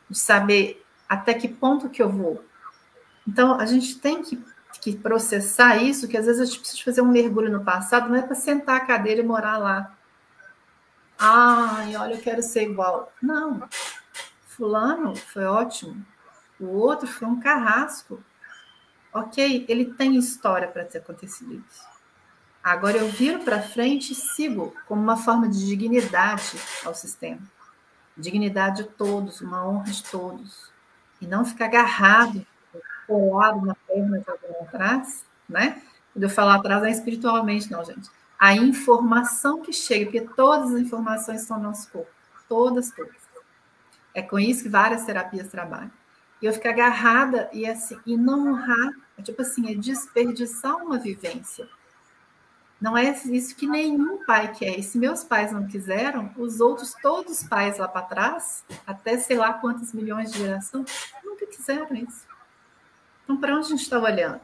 de 0.09 0.19
saber 0.19 0.80
até 1.11 1.33
que 1.33 1.47
ponto 1.47 1.89
que 1.89 2.01
eu 2.01 2.09
vou. 2.09 2.43
Então, 3.27 3.59
a 3.59 3.65
gente 3.65 3.99
tem 3.99 4.21
que 4.23 4.41
que 4.81 4.97
processar 4.97 5.77
isso, 5.77 6.07
que 6.07 6.17
às 6.17 6.25
vezes 6.25 6.41
a 6.41 6.45
gente 6.45 6.59
precisa 6.59 6.83
fazer 6.83 7.01
um 7.01 7.11
mergulho 7.11 7.51
no 7.51 7.63
passado, 7.63 8.09
não 8.09 8.15
é 8.15 8.21
para 8.23 8.33
sentar 8.33 8.77
a 8.77 8.85
cadeira 8.85 9.21
e 9.21 9.23
morar 9.23 9.57
lá. 9.57 9.95
Ai, 11.19 11.95
olha, 11.95 12.15
eu 12.15 12.21
quero 12.21 12.41
ser 12.41 12.63
igual. 12.63 13.13
Não. 13.21 13.69
Fulano 14.47 15.15
foi 15.15 15.45
ótimo. 15.45 16.03
O 16.59 16.65
outro 16.65 17.07
foi 17.07 17.27
um 17.27 17.39
carrasco. 17.39 18.23
Ok, 19.13 19.65
ele 19.69 19.85
tem 19.93 20.15
história 20.15 20.67
para 20.67 20.83
ter 20.83 20.97
acontecido 20.97 21.53
isso. 21.53 21.85
Agora 22.63 22.97
eu 22.97 23.07
viro 23.07 23.39
para 23.39 23.61
frente 23.61 24.13
e 24.13 24.15
sigo 24.15 24.73
como 24.87 25.01
uma 25.01 25.17
forma 25.17 25.47
de 25.47 25.63
dignidade 25.63 26.57
ao 26.83 26.95
sistema. 26.95 27.41
Dignidade 28.17 28.83
de 28.83 28.89
todos, 28.89 29.41
uma 29.41 29.67
honra 29.67 29.91
de 29.91 30.03
todos. 30.03 30.71
E 31.21 31.27
não 31.27 31.45
ficar 31.45 31.65
agarrado, 31.65 32.45
colado 33.07 33.65
na 33.65 33.75
perna 33.75 34.19
de 34.19 34.29
alguém 34.29 34.51
atrás, 34.61 35.23
né? 35.47 35.81
Quando 36.13 36.23
eu 36.23 36.29
falar 36.29 36.55
atrás, 36.55 36.81
não 36.81 36.89
é 36.89 36.91
espiritualmente, 36.91 37.71
não, 37.71 37.85
gente. 37.85 38.09
A 38.37 38.53
informação 38.53 39.61
que 39.61 39.71
chega, 39.71 40.05
porque 40.05 40.21
todas 40.35 40.73
as 40.73 40.81
informações 40.81 41.41
estão 41.41 41.57
no 41.57 41.63
nosso 41.63 41.89
corpo. 41.91 42.09
Todas, 42.49 42.91
todas. 42.91 43.15
É 44.13 44.21
com 44.21 44.39
isso 44.39 44.63
que 44.63 44.69
várias 44.69 45.05
terapias 45.05 45.47
trabalham. 45.47 45.91
E 46.41 46.45
eu 46.45 46.53
ficar 46.53 46.71
agarrada 46.71 47.49
e 47.53 47.65
assim, 47.65 47.97
e 48.05 48.17
não 48.17 48.51
honrar, 48.51 48.91
tipo 49.23 49.41
assim, 49.43 49.71
é 49.71 49.75
desperdiçar 49.75 50.75
uma 50.77 50.97
vivência 50.97 51.69
não 52.81 52.97
é 52.97 53.11
isso 53.11 53.55
que 53.55 53.67
nenhum 53.67 54.25
pai 54.25 54.51
quer. 54.51 54.79
E 54.79 54.81
se 54.81 54.97
meus 54.97 55.23
pais 55.23 55.51
não 55.51 55.67
quiseram, 55.67 56.33
os 56.35 56.59
outros, 56.59 56.95
todos 56.99 57.41
os 57.41 57.47
pais 57.47 57.77
lá 57.77 57.87
para 57.87 58.01
trás, 58.01 58.65
até 58.87 59.19
sei 59.19 59.37
lá 59.37 59.53
quantos 59.53 59.93
milhões 59.93 60.31
de 60.31 60.39
geração, 60.39 60.83
nunca 61.23 61.45
quiseram 61.45 61.95
isso. 61.95 62.25
Então, 63.23 63.37
para 63.37 63.55
onde 63.55 63.67
a 63.67 63.69
gente 63.69 63.83
está 63.83 63.99
olhando? 63.99 64.41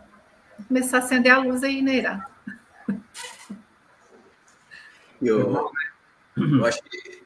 Vou 0.60 0.68
começar 0.68 0.98
a 0.98 1.00
acender 1.00 1.34
a 1.34 1.40
luz 1.40 1.64
aí, 1.64 1.82
Neira. 1.82 2.24
Eu, 5.20 5.72
eu, 6.38 6.66
acho 6.66 6.84
que, 6.84 7.24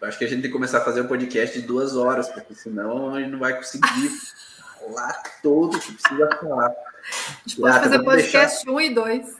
eu 0.00 0.08
acho 0.08 0.18
que 0.18 0.24
a 0.24 0.28
gente 0.28 0.40
tem 0.40 0.50
que 0.50 0.56
começar 0.56 0.78
a 0.78 0.84
fazer 0.84 1.02
um 1.02 1.06
podcast 1.06 1.60
de 1.60 1.66
duas 1.66 1.94
horas, 1.94 2.30
porque 2.30 2.54
senão 2.54 3.14
a 3.14 3.20
gente 3.20 3.30
não 3.30 3.38
vai 3.38 3.54
conseguir 3.54 4.08
falar 4.80 5.22
todo 5.42 5.78
que 5.78 5.92
precisa 5.92 6.26
falar. 6.40 6.68
A 6.68 7.46
gente 7.46 7.60
pode 7.60 7.78
fazer 7.80 8.02
podcast 8.02 8.68
1 8.68 8.72
um 8.72 8.80
e 8.80 8.94
2. 8.94 9.36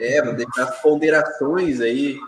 É, 0.00 0.22
vou 0.22 0.34
deixar 0.34 0.64
as 0.64 0.80
ponderações 0.80 1.80
aí, 1.80 2.18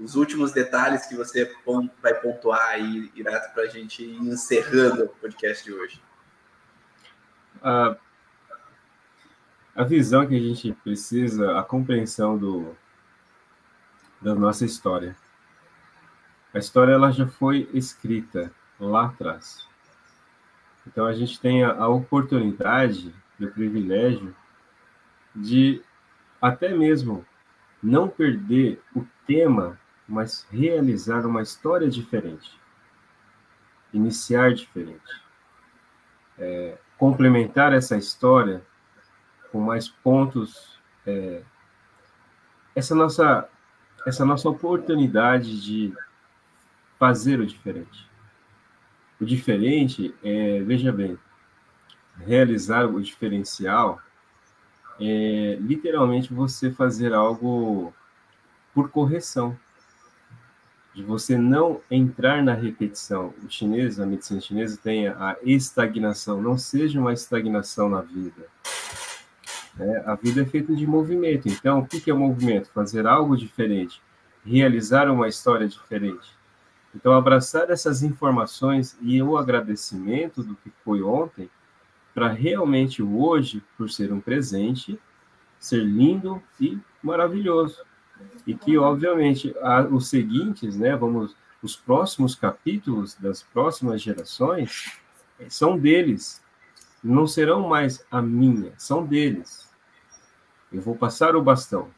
os 0.00 0.14
últimos 0.16 0.52
detalhes 0.52 1.06
que 1.06 1.16
você 1.16 1.54
vai 2.02 2.14
pontuar 2.14 2.70
aí, 2.70 3.10
Irato, 3.14 3.52
para 3.54 3.64
a 3.64 3.68
gente 3.68 4.04
ir 4.04 4.16
encerrando 4.16 5.04
o 5.04 5.08
podcast 5.08 5.64
de 5.64 5.72
hoje. 5.72 6.02
A, 7.62 7.96
a 9.74 9.84
visão 9.84 10.26
que 10.26 10.36
a 10.36 10.40
gente 10.40 10.72
precisa, 10.84 11.58
a 11.58 11.62
compreensão 11.62 12.36
do, 12.36 12.76
da 14.20 14.34
nossa 14.34 14.64
história. 14.64 15.16
A 16.52 16.58
história 16.58 16.92
ela 16.92 17.10
já 17.10 17.26
foi 17.26 17.68
escrita 17.72 18.52
lá 18.78 19.06
atrás. 19.06 19.66
Então 20.86 21.06
a 21.06 21.12
gente 21.12 21.40
tem 21.40 21.64
a, 21.64 21.72
a 21.72 21.88
oportunidade 21.88 23.14
o 23.44 23.50
privilégio 23.50 24.34
de 25.34 25.82
até 26.42 26.74
mesmo 26.74 27.24
não 27.80 28.08
perder 28.08 28.82
o 28.96 29.06
tema, 29.24 29.78
mas 30.08 30.44
realizar 30.50 31.24
uma 31.24 31.40
história 31.40 31.88
diferente, 31.88 32.60
iniciar 33.92 34.52
diferente, 34.52 35.22
é, 36.36 36.76
complementar 36.98 37.72
essa 37.72 37.96
história 37.96 38.60
com 39.52 39.60
mais 39.60 39.88
pontos, 39.88 40.80
é, 41.06 41.42
essa 42.74 42.94
nossa 42.94 43.48
essa 44.04 44.24
nossa 44.24 44.48
oportunidade 44.48 45.62
de 45.62 45.94
fazer 46.98 47.38
o 47.38 47.46
diferente. 47.46 48.10
O 49.20 49.24
diferente 49.24 50.12
é, 50.24 50.60
veja 50.62 50.90
bem, 50.90 51.16
realizar 52.18 52.84
o 52.86 53.00
diferencial 53.00 54.00
é 55.10 55.56
literalmente 55.60 56.32
você 56.32 56.70
fazer 56.70 57.12
algo 57.12 57.92
por 58.74 58.90
correção, 58.90 59.56
de 60.94 61.02
você 61.02 61.38
não 61.38 61.80
entrar 61.90 62.42
na 62.42 62.54
repetição. 62.54 63.32
O 63.42 63.50
chinês, 63.50 63.98
a 63.98 64.06
medicina 64.06 64.40
chinesa 64.40 64.78
tem 64.82 65.08
a 65.08 65.36
estagnação, 65.42 66.40
não 66.40 66.58
seja 66.58 67.00
uma 67.00 67.12
estagnação 67.12 67.88
na 67.88 68.02
vida. 68.02 68.46
É, 69.78 70.02
a 70.04 70.14
vida 70.14 70.42
é 70.42 70.44
feita 70.44 70.74
de 70.74 70.86
movimento, 70.86 71.48
então 71.48 71.80
o 71.80 71.86
que 71.86 72.10
é 72.10 72.14
o 72.14 72.18
movimento? 72.18 72.70
Fazer 72.74 73.06
algo 73.06 73.36
diferente, 73.36 74.02
realizar 74.44 75.10
uma 75.10 75.28
história 75.28 75.66
diferente. 75.66 76.36
Então, 76.94 77.14
abraçar 77.14 77.70
essas 77.70 78.02
informações 78.02 78.96
e 79.00 79.22
o 79.22 79.38
agradecimento 79.38 80.42
do 80.42 80.54
que 80.56 80.70
foi 80.84 81.02
ontem 81.02 81.48
para 82.14 82.28
realmente 82.28 83.02
hoje, 83.02 83.62
por 83.76 83.90
ser 83.90 84.12
um 84.12 84.20
presente, 84.20 84.98
ser 85.58 85.82
lindo 85.82 86.42
e 86.60 86.78
maravilhoso. 87.02 87.82
E 88.46 88.54
que, 88.54 88.76
obviamente, 88.78 89.54
os 89.90 90.08
seguintes, 90.08 90.76
né, 90.76 90.94
vamos, 90.96 91.36
os 91.62 91.74
próximos 91.76 92.34
capítulos 92.34 93.14
das 93.14 93.42
próximas 93.42 94.00
gerações 94.00 94.98
são 95.48 95.78
deles, 95.78 96.42
não 97.02 97.26
serão 97.26 97.68
mais 97.68 98.04
a 98.10 98.22
minha, 98.22 98.72
são 98.78 99.04
deles. 99.04 99.68
Eu 100.72 100.80
vou 100.80 100.94
passar 100.94 101.34
o 101.34 101.42
bastão, 101.42 101.90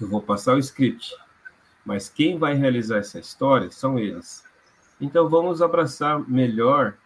eu 0.00 0.08
vou 0.08 0.20
passar 0.20 0.54
o 0.54 0.58
script, 0.58 1.14
mas 1.84 2.08
quem 2.08 2.38
vai 2.38 2.54
realizar 2.54 2.98
essa 2.98 3.18
história 3.18 3.70
são 3.70 3.98
eles. 3.98 4.44
Então 5.00 5.28
vamos 5.28 5.62
abraçar 5.62 6.18
melhor 6.28 6.96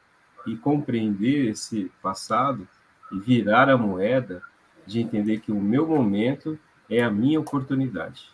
e 0.47 0.57
compreender 0.57 1.51
esse 1.51 1.91
passado 2.03 2.67
e 3.13 3.19
virar 3.19 3.69
a 3.69 3.77
moeda 3.77 4.43
de 4.87 5.01
entender 5.01 5.41
que 5.41 5.53
o 5.53 5.61
meu 5.61 5.87
momento 5.87 6.59
é 6.89 7.03
a 7.03 7.11
minha 7.11 7.41
oportunidade. 7.41 8.29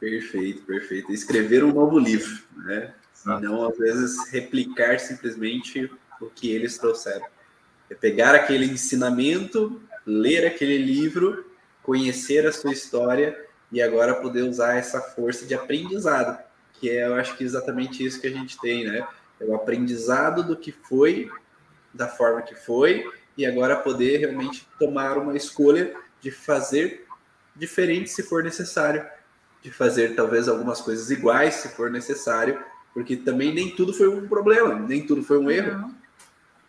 Perfeito, 0.00 0.62
perfeito. 0.62 1.12
Escrever 1.12 1.62
um 1.62 1.72
novo 1.72 1.98
livro, 1.98 2.42
né? 2.56 2.94
Ah. 3.26 3.38
Não, 3.38 3.68
às 3.68 3.78
vezes, 3.78 4.30
replicar 4.30 4.98
simplesmente 4.98 5.90
o 6.20 6.26
que 6.26 6.50
eles 6.50 6.76
trouxeram. 6.78 7.26
É 7.88 7.94
pegar 7.94 8.34
aquele 8.34 8.66
ensinamento, 8.66 9.80
ler 10.04 10.46
aquele 10.46 10.78
livro, 10.78 11.44
conhecer 11.82 12.46
a 12.46 12.52
sua 12.52 12.72
história 12.72 13.38
e 13.70 13.80
agora 13.80 14.14
poder 14.14 14.42
usar 14.42 14.76
essa 14.76 15.00
força 15.00 15.46
de 15.46 15.54
aprendizado, 15.54 16.38
que 16.74 16.90
é, 16.90 17.06
eu 17.06 17.14
acho 17.14 17.36
que 17.36 17.44
exatamente 17.44 18.04
isso 18.04 18.20
que 18.20 18.26
a 18.26 18.32
gente 18.32 18.58
tem, 18.60 18.84
né? 18.84 19.06
É 19.40 19.44
o 19.44 19.54
aprendizado 19.54 20.42
do 20.42 20.56
que 20.56 20.72
foi, 20.72 21.30
da 21.92 22.08
forma 22.08 22.42
que 22.42 22.54
foi, 22.54 23.10
e 23.36 23.46
agora 23.46 23.76
poder 23.76 24.18
realmente 24.18 24.68
tomar 24.78 25.18
uma 25.18 25.36
escolha 25.36 25.94
de 26.20 26.30
fazer 26.30 27.06
diferente 27.54 28.10
se 28.10 28.22
for 28.22 28.42
necessário, 28.42 29.06
de 29.62 29.70
fazer 29.70 30.14
talvez 30.14 30.48
algumas 30.48 30.80
coisas 30.80 31.10
iguais 31.10 31.54
se 31.54 31.68
for 31.70 31.90
necessário, 31.90 32.62
porque 32.92 33.16
também 33.16 33.54
nem 33.54 33.74
tudo 33.74 33.92
foi 33.92 34.08
um 34.08 34.28
problema, 34.28 34.74
nem 34.74 35.06
tudo 35.06 35.22
foi 35.22 35.38
um 35.38 35.50
erro. 35.50 35.94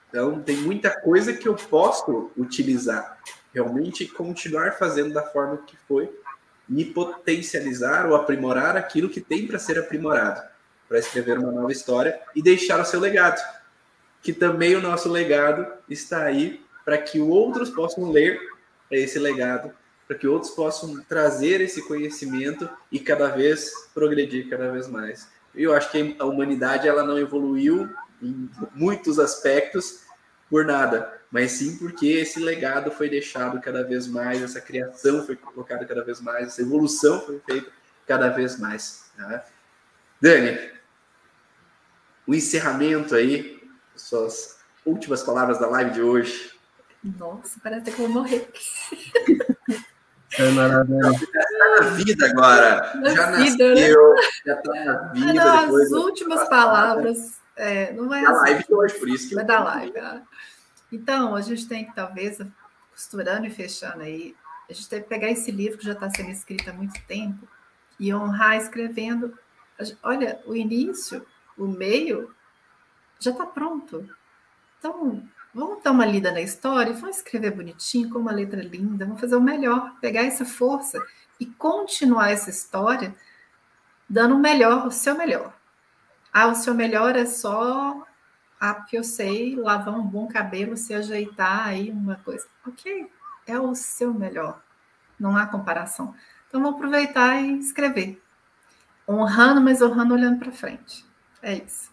Então 0.09 0.41
tem 0.41 0.57
muita 0.57 0.89
coisa 1.01 1.33
que 1.33 1.47
eu 1.47 1.55
posso 1.55 2.31
utilizar, 2.37 3.17
realmente 3.53 4.07
continuar 4.07 4.73
fazendo 4.73 5.13
da 5.13 5.23
forma 5.23 5.57
que 5.57 5.75
foi, 5.87 6.09
me 6.67 6.85
potencializar 6.85 8.05
ou 8.05 8.15
aprimorar 8.15 8.77
aquilo 8.77 9.09
que 9.09 9.19
tem 9.19 9.45
para 9.47 9.59
ser 9.59 9.77
aprimorado 9.77 10.52
para 10.87 10.99
escrever 10.99 11.37
uma 11.37 11.51
nova 11.51 11.71
história 11.71 12.19
e 12.35 12.41
deixar 12.41 12.79
o 12.79 12.85
seu 12.85 12.99
legado. 12.99 13.41
Que 14.21 14.31
também 14.31 14.75
o 14.75 14.81
nosso 14.81 15.09
legado 15.09 15.67
está 15.89 16.23
aí 16.23 16.63
para 16.85 16.97
que 16.97 17.19
outros 17.19 17.69
possam 17.69 18.11
ler 18.11 18.39
esse 18.91 19.17
legado, 19.17 19.71
para 20.07 20.17
que 20.17 20.27
outros 20.27 20.51
possam 20.51 21.01
trazer 21.03 21.61
esse 21.61 21.81
conhecimento 21.87 22.69
e 22.91 22.99
cada 22.99 23.29
vez 23.29 23.71
progredir 23.93 24.49
cada 24.49 24.71
vez 24.71 24.87
mais. 24.87 25.27
Eu 25.55 25.73
acho 25.73 25.91
que 25.91 26.15
a 26.19 26.25
humanidade 26.25 26.87
ela 26.87 27.03
não 27.03 27.17
evoluiu 27.17 27.89
em 28.21 28.49
muitos 28.73 29.19
aspectos 29.19 30.01
por 30.49 30.65
nada, 30.65 31.21
mas 31.31 31.53
sim 31.53 31.77
porque 31.77 32.07
esse 32.07 32.39
legado 32.39 32.91
foi 32.91 33.09
deixado 33.09 33.59
cada 33.59 33.83
vez 33.83 34.07
mais, 34.07 34.41
essa 34.41 34.61
criação 34.61 35.25
foi 35.25 35.35
colocada 35.35 35.85
cada 35.85 36.03
vez 36.03 36.21
mais, 36.21 36.47
essa 36.47 36.61
evolução 36.61 37.21
foi 37.21 37.39
feita 37.39 37.71
cada 38.05 38.29
vez 38.29 38.59
mais. 38.59 39.05
Né? 39.17 39.41
Dani, 40.23 40.57
o 42.25 42.33
encerramento 42.33 43.13
aí, 43.13 43.61
suas 43.93 44.57
últimas 44.85 45.21
palavras 45.21 45.59
da 45.59 45.67
live 45.67 45.91
de 45.91 46.01
hoje. 46.01 46.53
Nossa, 47.03 47.59
parece 47.61 47.91
que 47.91 48.01
eu 48.01 48.07
vou 48.07 48.21
morrer. 48.21 48.49
É 50.39 50.49
maravilhoso. 50.51 51.27
Já 51.31 51.41
está 51.41 51.81
na 51.81 51.89
vida 51.89 52.25
agora. 52.25 52.93
Na 52.95 53.09
já 53.09 53.31
vida, 53.31 53.69
nasceu, 53.69 54.13
né? 54.15 54.21
já 54.45 54.53
está 54.55 54.73
na 54.73 54.97
vida. 55.11 55.29
Ah, 55.29 55.33
não, 55.33 55.75
as 55.75 55.91
últimas 55.91 56.47
palavras. 56.47 57.41
É, 57.57 57.91
não 57.91 58.07
vai 58.07 58.23
da 58.23 58.31
live 58.31 58.63
de 58.63 58.73
hoje, 58.73 58.95
por 58.95 59.09
isso 59.09 59.27
que 59.27 59.35
vai 59.35 59.43
dar 59.43 59.59
live. 59.61 59.99
Ah. 59.99 60.21
Então, 60.89 61.35
a 61.35 61.41
gente 61.41 61.67
tem 61.67 61.85
que 61.85 61.93
talvez 61.93 62.39
costurando 62.91 63.45
e 63.45 63.49
fechando 63.49 64.01
aí. 64.01 64.33
A 64.69 64.73
gente 64.73 64.87
tem 64.87 65.01
que 65.01 65.09
pegar 65.09 65.29
esse 65.29 65.51
livro 65.51 65.77
que 65.77 65.85
já 65.85 65.91
está 65.91 66.09
sendo 66.09 66.31
escrito 66.31 66.69
há 66.69 66.73
muito 66.73 66.97
tempo 67.07 67.45
e 67.99 68.13
honrar 68.13 68.55
escrevendo. 68.55 69.37
Olha, 70.01 70.41
o 70.45 70.55
início, 70.55 71.25
o 71.57 71.67
meio, 71.67 72.33
já 73.19 73.31
está 73.31 73.45
pronto. 73.45 74.07
Então, 74.79 75.23
vamos 75.53 75.83
dar 75.83 75.91
uma 75.91 76.05
lida 76.05 76.31
na 76.31 76.41
história, 76.41 76.93
vamos 76.93 77.17
escrever 77.17 77.51
bonitinho, 77.51 78.09
com 78.09 78.19
uma 78.19 78.31
letra 78.31 78.61
linda, 78.61 79.05
vamos 79.05 79.21
fazer 79.21 79.35
o 79.35 79.41
melhor, 79.41 79.95
pegar 79.99 80.23
essa 80.23 80.45
força 80.45 81.03
e 81.39 81.45
continuar 81.45 82.31
essa 82.31 82.49
história 82.49 83.15
dando 84.09 84.35
o 84.35 84.39
melhor, 84.39 84.87
o 84.87 84.91
seu 84.91 85.17
melhor. 85.17 85.53
Ah, 86.31 86.47
o 86.47 86.55
seu 86.55 86.73
melhor 86.73 87.15
é 87.15 87.25
só 87.25 88.05
ah, 88.59 88.73
porque 88.75 88.97
eu 88.97 89.03
sei 89.03 89.57
lavar 89.57 89.93
um 89.93 90.07
bom 90.07 90.25
cabelo, 90.25 90.77
se 90.77 90.93
ajeitar 90.93 91.67
aí 91.67 91.91
uma 91.91 92.15
coisa. 92.15 92.47
Ok, 92.65 93.11
é 93.45 93.59
o 93.59 93.75
seu 93.75 94.13
melhor. 94.13 94.61
Não 95.19 95.35
há 95.35 95.45
comparação. 95.45 96.15
Então, 96.47 96.61
vou 96.61 96.71
aproveitar 96.71 97.41
e 97.41 97.59
escrever. 97.59 98.22
Honrando, 99.07 99.61
mas 99.61 99.81
honrando 99.81 100.13
olhando 100.13 100.39
para 100.39 100.51
frente. 100.51 101.05
É 101.41 101.55
isso. 101.55 101.91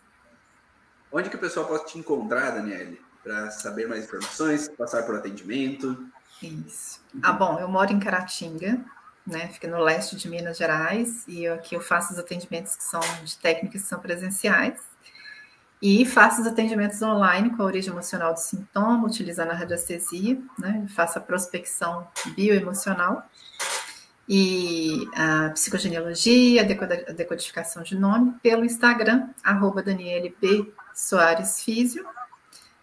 Onde 1.12 1.28
que 1.28 1.36
o 1.36 1.40
pessoal 1.40 1.66
pode 1.66 1.86
te 1.86 1.98
encontrar, 1.98 2.50
Daniele? 2.50 3.00
Para 3.22 3.50
saber 3.50 3.88
mais 3.88 4.04
informações, 4.04 4.68
passar 4.68 5.02
por 5.02 5.16
atendimento? 5.16 6.06
Isso. 6.42 7.00
Ah, 7.22 7.32
bom, 7.32 7.58
eu 7.58 7.68
moro 7.68 7.92
em 7.92 8.00
Caratinga, 8.00 8.80
né? 9.26 9.48
Fica 9.48 9.68
no 9.68 9.78
leste 9.78 10.16
de 10.16 10.28
Minas 10.28 10.56
Gerais, 10.56 11.24
e 11.26 11.46
aqui 11.46 11.74
eu 11.74 11.80
faço 11.80 12.12
os 12.12 12.18
atendimentos 12.18 12.76
que 12.76 12.84
são 12.84 13.00
de 13.24 13.36
técnicas 13.38 13.82
que 13.82 13.88
são 13.88 13.98
presenciais. 13.98 14.80
E 15.82 16.04
faço 16.04 16.42
os 16.42 16.46
atendimentos 16.46 17.00
online 17.00 17.50
com 17.56 17.62
a 17.62 17.66
origem 17.66 17.90
emocional 17.90 18.34
do 18.34 18.40
sintoma, 18.40 19.06
utilizando 19.06 19.50
a 19.50 19.54
radiestesia, 19.54 20.40
né? 20.58 20.86
Faço 20.94 21.18
a 21.18 21.22
prospecção 21.22 22.06
bioemocional 22.36 23.26
e 24.32 25.08
a 25.12 25.50
psicogenealogia, 25.50 26.62
a 26.62 27.12
decodificação 27.12 27.82
de 27.82 27.98
nome 27.98 28.32
pelo 28.40 28.64
Instagram, 28.64 29.28
arroba 29.42 29.82
Daniele 29.82 30.36
B. 30.40 30.72
Soares 30.94 31.64
Físio. 31.64 32.06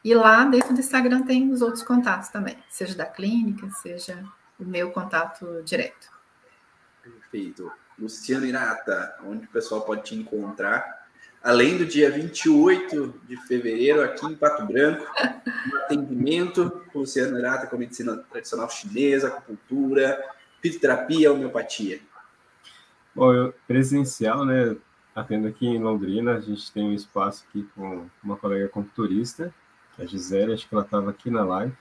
E 0.03 0.13
lá 0.13 0.43
dentro 0.43 0.73
do 0.73 0.81
Instagram 0.81 1.23
tem 1.23 1.49
os 1.49 1.61
outros 1.61 1.83
contatos 1.83 2.27
também, 2.27 2.57
seja 2.69 2.95
da 2.95 3.05
clínica, 3.05 3.69
seja 3.81 4.21
o 4.59 4.65
meu 4.65 4.91
contato 4.91 5.63
direto. 5.63 6.09
Perfeito. 7.01 7.71
Luciano 7.97 8.45
Irata, 8.45 9.15
onde 9.25 9.45
o 9.45 9.49
pessoal 9.49 9.81
pode 9.83 10.03
te 10.03 10.15
encontrar? 10.15 11.07
Além 11.41 11.77
do 11.77 11.85
dia 11.85 12.11
28 12.11 13.21
de 13.25 13.37
fevereiro, 13.47 14.03
aqui 14.03 14.25
em 14.25 14.35
Pato 14.35 14.65
Branco, 14.65 15.05
um 15.71 15.77
atendimento 15.77 16.83
com 16.91 16.99
Luciano 16.99 17.39
Irata 17.39 17.67
com 17.67 17.77
medicina 17.77 18.17
tradicional 18.29 18.69
chinesa, 18.69 19.29
acupuntura, 19.29 20.21
fitoterapia, 20.69 21.31
homeopatia. 21.31 21.99
Bom, 23.13 23.33
eu, 23.33 23.53
presencial, 23.67 24.45
né? 24.45 24.75
Atendo 25.15 25.47
aqui 25.47 25.65
em 25.65 25.79
Londrina, 25.79 26.35
a 26.35 26.39
gente 26.39 26.71
tem 26.71 26.83
um 26.83 26.93
espaço 26.93 27.43
aqui 27.49 27.67
com 27.75 28.07
uma 28.23 28.37
colega 28.37 28.65
acupunturista, 28.65 29.51
a 29.97 30.05
Gisele, 30.05 30.53
acho 30.53 30.69
que 30.69 30.75
ela 30.75 30.83
estava 30.83 31.09
aqui 31.09 31.31
na 31.31 31.43
live. 31.43 31.73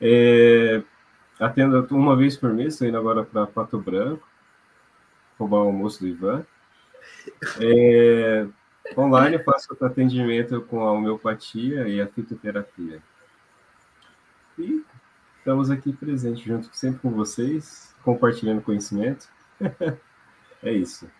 É, 0.00 0.82
atendo 1.38 1.86
uma 1.92 2.16
vez 2.16 2.36
por 2.36 2.52
mês, 2.52 2.74
estou 2.74 2.88
indo 2.88 2.98
agora 2.98 3.22
para 3.22 3.46
Pato 3.46 3.78
Branco, 3.78 4.26
roubar 5.38 5.58
o 5.58 5.66
almoço 5.68 6.00
do 6.00 6.08
Ivan. 6.08 6.44
É, 7.60 8.46
online 8.96 9.36
eu 9.36 9.44
faço 9.44 9.76
atendimento 9.80 10.60
com 10.62 10.80
a 10.80 10.92
homeopatia 10.92 11.86
e 11.86 12.00
a 12.00 12.08
fitoterapia. 12.08 13.00
E 14.58 14.84
estamos 15.40 15.70
aqui 15.70 15.92
presentes 15.92 16.44
junto 16.44 16.68
sempre 16.72 17.00
com 17.00 17.10
vocês, 17.10 17.94
compartilhando 18.04 18.60
conhecimento. 18.60 19.26
é 20.62 20.72
isso. 20.72 21.10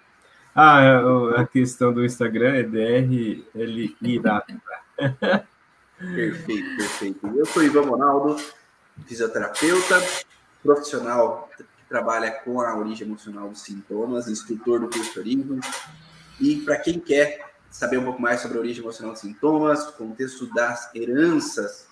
Ah, 0.54 0.82
é, 0.82 1.40
a 1.40 1.46
questão 1.46 1.92
do 1.92 2.04
Instagram 2.04 2.54
é 2.54 2.62
DRLIRATA. 2.62 4.60
perfeito, 5.98 6.76
perfeito. 6.76 7.26
Eu 7.34 7.46
sou 7.46 7.62
Ivan 7.62 7.82
Ronaldo, 7.82 8.36
fisioterapeuta, 9.06 10.02
profissional 10.62 11.48
que 11.56 11.64
trabalha 11.88 12.30
com 12.30 12.60
a 12.60 12.76
origem 12.76 13.06
emocional 13.06 13.48
dos 13.48 13.62
sintomas, 13.62 14.28
instrutor 14.28 14.80
do 14.80 14.90
curso. 14.90 15.22
E 16.38 16.56
para 16.56 16.78
quem 16.78 17.00
quer 17.00 17.52
saber 17.70 17.98
um 17.98 18.04
pouco 18.04 18.20
mais 18.20 18.40
sobre 18.40 18.58
a 18.58 18.60
origem 18.60 18.82
emocional 18.82 19.12
dos 19.12 19.22
sintomas, 19.22 19.86
contexto 19.92 20.52
das 20.52 20.94
heranças 20.94 21.89